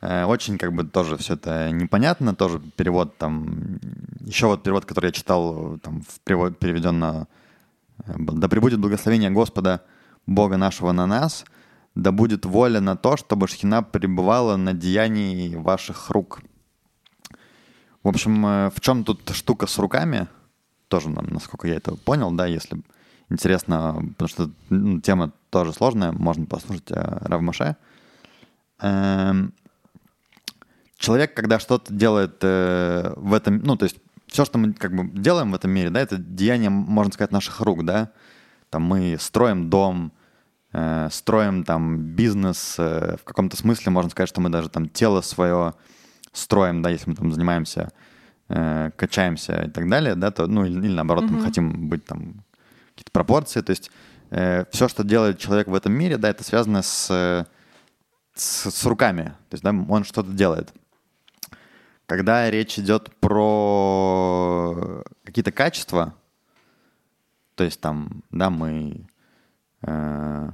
Э, 0.01 0.26
очень 0.26 0.57
как 0.57 0.74
бы 0.74 0.84
тоже 0.84 1.18
все 1.18 1.34
это 1.34 1.72
непонятно, 1.72 2.36
тоже 2.36 2.59
перевод 2.59 3.18
там... 3.18 3.80
Еще 4.22 4.47
вот 4.47 4.63
перевод, 4.63 4.86
который 4.86 5.07
я 5.07 5.11
читал, 5.11 5.80
там 5.80 6.01
в 6.01 6.20
перевод 6.20 6.59
переведен 6.59 6.99
на 6.99 7.28
э, 8.05 8.13
«Да 8.18 8.47
пребудет 8.47 8.80
благословение 8.80 9.32
Господа 9.32 9.82
Бога 10.28 10.57
нашего 10.57 10.91
на 10.91 11.07
нас, 11.07 11.45
да 11.95 12.11
будет 12.11 12.45
воля 12.45 12.82
на 12.82 12.95
то, 12.95 13.18
чтобы 13.18 13.47
шхина 13.47 13.82
пребывала 13.84 14.57
на 14.57 14.74
деянии 14.74 15.55
ваших 15.55 16.09
рук». 16.09 16.41
В 18.03 18.07
общем, 18.07 18.45
э, 18.45 18.70
в 18.70 18.82
чем 18.82 19.03
тут 19.03 19.30
штука 19.32 19.66
с 19.66 19.80
руками? 19.80 20.28
Тоже, 20.88 21.09
насколько 21.09 21.68
я 21.68 21.76
это 21.76 21.95
понял, 21.95 22.32
да, 22.32 22.45
если 22.45 22.78
интересно, 23.30 24.13
потому 24.18 24.30
что 24.30 24.51
ну, 24.70 25.01
тема 25.01 25.32
тоже 25.56 25.72
сложная, 25.72 26.12
можно 26.12 26.45
послушать 26.45 26.91
э, 26.91 27.18
Рав 27.22 27.39
Моше. 27.39 27.78
Эм, 28.82 29.53
человек, 30.97 31.34
когда 31.34 31.60
что-то 31.60 31.93
делает 31.93 32.39
э, 32.41 33.14
в 33.16 33.34
этом, 33.34 33.60
ну, 33.60 33.78
то 33.78 33.86
есть 33.86 33.95
все, 34.28 34.43
что 34.43 34.58
мы 34.58 34.74
как 34.74 34.93
бы 34.93 35.08
делаем 35.18 35.53
в 35.53 35.56
этом 35.56 35.72
мире, 35.72 35.91
да, 35.91 36.01
это 36.01 36.18
деяние, 36.18 36.70
можно 36.70 37.14
сказать, 37.14 37.32
наших 37.32 37.62
рук, 37.62 37.86
да. 37.86 38.12
Там 38.70 38.84
мы 38.84 39.16
строим 39.18 39.70
дом, 39.70 40.12
э, 40.74 41.08
строим 41.10 41.64
там 41.64 41.99
бизнес, 41.99 42.76
в 42.78 43.22
каком-то 43.24 43.56
смысле 43.56 43.93
можно 43.93 44.10
сказать, 44.10 44.28
что 44.28 44.41
мы 44.41 44.49
даже 44.49 44.68
там 44.68 44.89
тело 44.89 45.22
свое 45.22 45.74
строим, 46.34 46.82
да, 46.82 46.89
если 46.89 47.10
мы 47.10 47.16
там 47.16 47.32
занимаемся, 47.32 47.93
качаемся 48.49 49.64
и 49.64 49.70
так 49.70 49.89
далее, 49.89 50.16
да, 50.16 50.32
то, 50.32 50.47
ну, 50.47 50.66
или, 50.66 50.86
или 50.86 50.93
наоборот, 50.93 51.24
мы 51.30 51.41
хотим 51.41 51.88
быть 51.88 52.03
там 52.03 52.43
какие-то 52.89 53.12
пропорции, 53.12 53.62
то 53.62 53.72
есть 53.72 53.89
э, 54.32 54.65
все, 54.71 54.88
что 54.88 55.03
делает 55.03 55.39
человек 55.39 55.67
в 55.67 55.76
этом 55.76 55.93
мире, 55.93 56.17
да, 56.17 56.30
это 56.30 56.43
связано 56.43 56.82
с, 56.82 57.09
э, 57.11 57.45
с, 58.34 58.71
с 58.71 58.86
руками, 58.86 59.34
то 59.49 59.53
есть, 59.53 59.63
да, 59.63 59.71
он 59.71 60.03
что-то 60.03 60.32
делает. 60.32 60.73
Когда 62.05 62.49
речь 62.51 62.78
идет 62.78 63.15
про 63.19 65.03
какие-то 65.23 65.51
качества, 65.51 66.13
то 67.55 67.63
есть 67.63 67.82
там, 67.82 68.23
да, 68.32 68.49
мы, 68.49 69.07
э, 69.82 70.49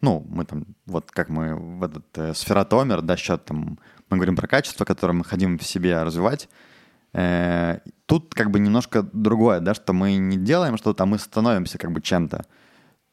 ну, 0.00 0.26
мы 0.28 0.44
там, 0.44 0.66
вот 0.86 1.10
как 1.10 1.28
мы 1.28 1.54
в 1.54 1.82
этот 1.82 2.06
э, 2.18 2.34
сферотомер, 2.34 3.00
да, 3.00 3.16
счет 3.16 3.44
там, 3.44 3.78
мы 4.10 4.16
говорим 4.16 4.36
про 4.36 4.46
качества, 4.46 4.84
которые 4.84 5.16
мы 5.16 5.24
хотим 5.24 5.58
в 5.58 5.62
себе 5.62 6.02
развивать. 6.02 6.48
Э, 7.14 7.78
тут 8.06 8.34
как 8.34 8.50
бы 8.50 8.58
немножко 8.58 9.02
другое, 9.02 9.60
да, 9.60 9.74
что 9.74 9.92
мы 9.92 10.16
не 10.16 10.36
делаем 10.36 10.76
что-то, 10.76 11.04
а 11.04 11.06
мы 11.06 11.18
становимся 11.18 11.78
как 11.78 11.92
бы 11.92 12.02
чем-то. 12.02 12.44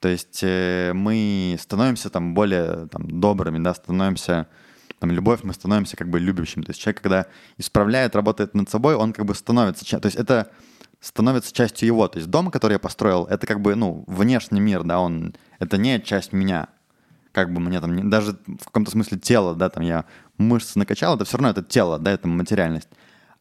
То 0.01 0.07
есть 0.09 0.39
э, 0.41 0.93
мы 0.93 1.55
становимся 1.61 2.09
там 2.09 2.33
более 2.33 2.87
там, 2.87 3.19
добрыми, 3.21 3.63
да, 3.63 3.75
становимся 3.75 4.47
там 4.97 5.11
любовь, 5.11 5.41
мы 5.43 5.53
становимся 5.53 5.95
как 5.95 6.09
бы 6.09 6.19
любящим. 6.19 6.63
То 6.63 6.71
есть 6.71 6.81
человек, 6.81 7.01
когда 7.01 7.27
исправляет, 7.57 8.15
работает 8.15 8.55
над 8.55 8.67
собой, 8.67 8.95
он 8.95 9.13
как 9.13 9.25
бы 9.25 9.35
становится... 9.35 9.85
То 9.99 10.07
есть 10.07 10.17
это 10.17 10.51
становится 10.99 11.53
частью 11.53 11.85
его. 11.85 12.07
То 12.07 12.17
есть 12.17 12.31
дом, 12.31 12.49
который 12.49 12.73
я 12.73 12.79
построил, 12.79 13.25
это 13.25 13.45
как 13.45 13.61
бы, 13.61 13.75
ну, 13.75 14.03
внешний 14.07 14.59
мир, 14.59 14.83
да, 14.83 14.99
он... 14.99 15.35
Это 15.59 15.77
не 15.77 16.01
часть 16.01 16.33
меня. 16.33 16.69
Как 17.31 17.53
бы 17.53 17.59
мне 17.59 17.79
там... 17.79 18.09
Даже 18.09 18.39
в 18.47 18.65
каком-то 18.65 18.89
смысле 18.89 19.19
тело, 19.19 19.53
да, 19.53 19.69
там 19.69 19.83
я 19.83 20.05
мышцы 20.39 20.79
накачал, 20.79 21.15
это 21.15 21.25
все 21.25 21.37
равно 21.37 21.49
это 21.49 21.61
тело, 21.61 21.99
да, 21.99 22.09
это 22.11 22.27
материальность. 22.27 22.89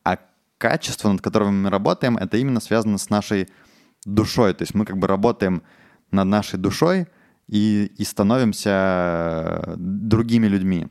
А 0.05 0.19
качество, 0.59 1.11
над 1.11 1.23
которым 1.23 1.63
мы 1.63 1.71
работаем, 1.71 2.19
это 2.19 2.37
именно 2.37 2.61
связано 2.61 2.99
с 2.99 3.09
нашей 3.09 3.49
душой. 4.05 4.53
То 4.53 4.63
есть 4.63 4.75
мы 4.75 4.85
как 4.85 4.99
бы 4.99 5.07
работаем 5.07 5.63
над 6.11 6.27
нашей 6.27 6.59
душой 6.59 7.09
и, 7.49 7.93
и 7.97 8.05
становимся 8.05 9.75
другими 9.77 10.47
людьми. 10.47 10.89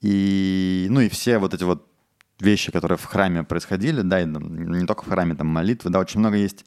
И, 0.00 0.86
ну 0.90 1.00
и 1.00 1.08
все 1.08 1.38
вот 1.38 1.54
эти 1.54 1.64
вот 1.64 1.86
вещи, 2.38 2.70
которые 2.70 2.98
в 2.98 3.04
храме 3.04 3.42
происходили, 3.42 4.02
да, 4.02 4.20
и 4.20 4.26
не 4.26 4.86
только 4.86 5.02
в 5.02 5.08
храме, 5.08 5.34
там 5.34 5.46
молитвы, 5.48 5.90
да, 5.90 5.98
очень 5.98 6.20
много 6.20 6.36
есть 6.36 6.64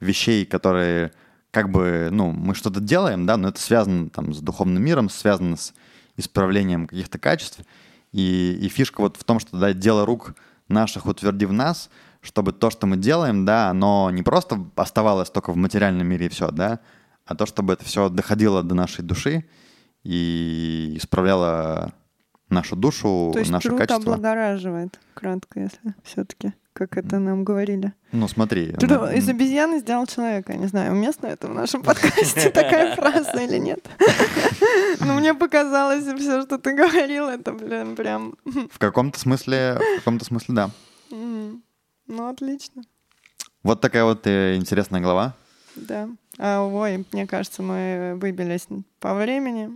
вещей, 0.00 0.44
которые 0.44 1.12
как 1.52 1.70
бы, 1.70 2.08
ну, 2.10 2.32
мы 2.32 2.54
что-то 2.54 2.80
делаем, 2.80 3.26
да, 3.26 3.36
но 3.36 3.48
это 3.48 3.60
связано 3.60 4.08
там 4.08 4.34
с 4.34 4.40
духовным 4.40 4.82
миром, 4.82 5.08
связано 5.10 5.56
с 5.56 5.74
исправлением 6.16 6.86
каких-то 6.86 7.18
качеств. 7.18 7.60
И, 8.10 8.58
и 8.60 8.68
фишка 8.68 9.00
вот 9.00 9.16
в 9.16 9.24
том, 9.24 9.38
что, 9.38 9.58
да, 9.58 9.72
дело 9.72 10.04
рук 10.06 10.34
наших 10.68 11.06
утверди 11.06 11.44
в 11.44 11.52
нас, 11.52 11.90
чтобы 12.22 12.52
то, 12.52 12.70
что 12.70 12.86
мы 12.86 12.96
делаем, 12.96 13.44
да, 13.44 13.68
оно 13.68 14.10
не 14.10 14.22
просто 14.22 14.64
оставалось 14.76 15.28
только 15.30 15.52
в 15.52 15.56
материальном 15.56 16.06
мире 16.06 16.26
и 16.26 16.28
все, 16.28 16.50
да, 16.50 16.80
а 17.26 17.34
то, 17.34 17.46
чтобы 17.46 17.74
это 17.74 17.84
все 17.84 18.08
доходило 18.08 18.62
до 18.62 18.74
нашей 18.74 19.02
души 19.02 19.44
и 20.04 20.94
исправляло 20.96 21.92
нашу 22.48 22.76
душу, 22.76 23.30
То 23.32 23.40
есть 23.40 23.50
наше 23.50 23.68
труд 23.68 23.80
качество. 23.80 24.14
облагораживает, 24.14 25.00
кратко, 25.14 25.60
если 25.60 25.94
все-таки, 26.04 26.52
как 26.72 26.96
это 26.96 27.18
нам 27.18 27.44
говорили. 27.44 27.92
Ну, 28.12 28.28
смотри. 28.28 28.72
Труд 28.72 28.90
ну, 28.90 29.10
из 29.10 29.28
обезьяны 29.28 29.80
сделал 29.80 30.06
человека. 30.06 30.54
Не 30.54 30.66
знаю, 30.66 30.92
уместно 30.92 31.26
это 31.26 31.48
в 31.48 31.54
нашем 31.54 31.82
подкасте 31.82 32.50
такая 32.54 32.94
фраза 32.94 33.40
или 33.40 33.58
нет. 33.58 33.80
Но 35.00 35.14
мне 35.14 35.34
показалось, 35.34 36.04
все, 36.04 36.42
что 36.42 36.58
ты 36.58 36.74
говорил, 36.74 37.28
это, 37.28 37.52
блин, 37.52 37.96
прям... 37.96 38.36
В 38.70 38.78
каком-то 38.78 39.18
смысле, 39.18 39.78
в 39.96 39.98
каком-то 39.98 40.24
смысле, 40.24 40.54
да. 40.54 40.70
Ну, 42.12 42.28
отлично. 42.28 42.82
Вот 43.62 43.80
такая 43.80 44.04
вот 44.04 44.26
э, 44.26 44.56
интересная 44.56 45.00
глава. 45.00 45.34
Да. 45.76 46.08
А, 46.38 46.60
ой, 46.62 47.06
мне 47.12 47.26
кажется, 47.26 47.62
мы 47.62 48.18
выбились 48.20 48.66
по 49.00 49.14
времени. 49.14 49.70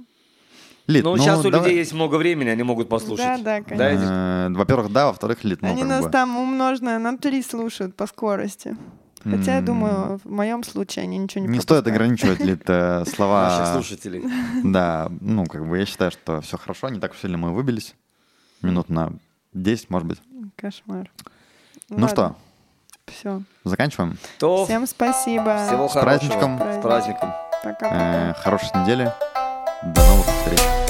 Лид, 0.86 1.02
Ну, 1.04 1.16
сейчас 1.16 1.44
у 1.44 1.50
давай. 1.50 1.68
людей 1.70 1.78
есть 1.80 1.92
много 1.94 2.16
времени, 2.16 2.50
они 2.50 2.62
могут 2.62 2.88
послушать. 2.90 3.24
Да, 3.24 3.38
да, 3.38 3.62
конечно. 3.62 3.82
Эдик? 3.84 4.08
Э, 4.08 4.48
Во-первых, 4.58 4.92
да, 4.92 5.06
во-вторых, 5.06 5.42
Лид, 5.44 5.62
ну, 5.62 5.68
Они 5.70 5.82
нас 5.82 6.04
бы. 6.04 6.10
там 6.10 6.36
умноженное 6.36 6.98
на 6.98 7.16
три 7.16 7.42
слушают 7.42 7.96
по 7.96 8.06
скорости. 8.06 8.76
Хотя, 9.24 9.56
я 9.56 9.62
думаю, 9.62 10.20
в 10.22 10.30
моем 10.30 10.62
случае 10.62 11.04
они 11.04 11.18
ничего 11.18 11.40
не 11.44 11.48
Не 11.48 11.60
стоит 11.60 11.84
пропускают. 11.84 11.86
ограничивать, 11.88 12.40
Лид, 12.40 12.62
э, 12.70 12.98
Наших 13.00 13.14
слова. 13.14 13.72
слушателей. 13.72 14.22
Да, 14.62 15.08
ну, 15.20 15.46
как 15.46 15.66
бы 15.66 15.78
я 15.78 15.86
считаю, 15.86 16.10
что 16.12 16.40
все 16.42 16.56
хорошо, 16.58 16.90
не 16.90 17.00
так 17.00 17.12
уж 17.12 17.18
сильно 17.20 17.38
мы 17.38 17.52
выбились. 17.54 17.94
Минут 18.62 18.88
на 18.90 19.12
10, 19.54 19.90
может 19.90 20.06
быть. 20.06 20.18
Кошмар. 20.54 21.10
Ну 21.88 22.08
что, 22.08 22.34
Все. 23.06 23.42
заканчиваем. 23.64 24.18
То 24.38 24.64
Всем 24.64 24.86
спасибо. 24.86 25.66
всего 25.66 25.88
С 25.88 25.92
хорошего. 25.92 26.00
праздником. 26.02 26.58
С 26.58 26.82
праздником. 26.82 27.34
Пока-пока. 27.62 28.30
Э, 28.30 28.34
Хорошей 28.34 28.80
недели. 28.80 29.12
До 29.82 30.00
новых 30.06 30.26
встреч. 30.26 30.85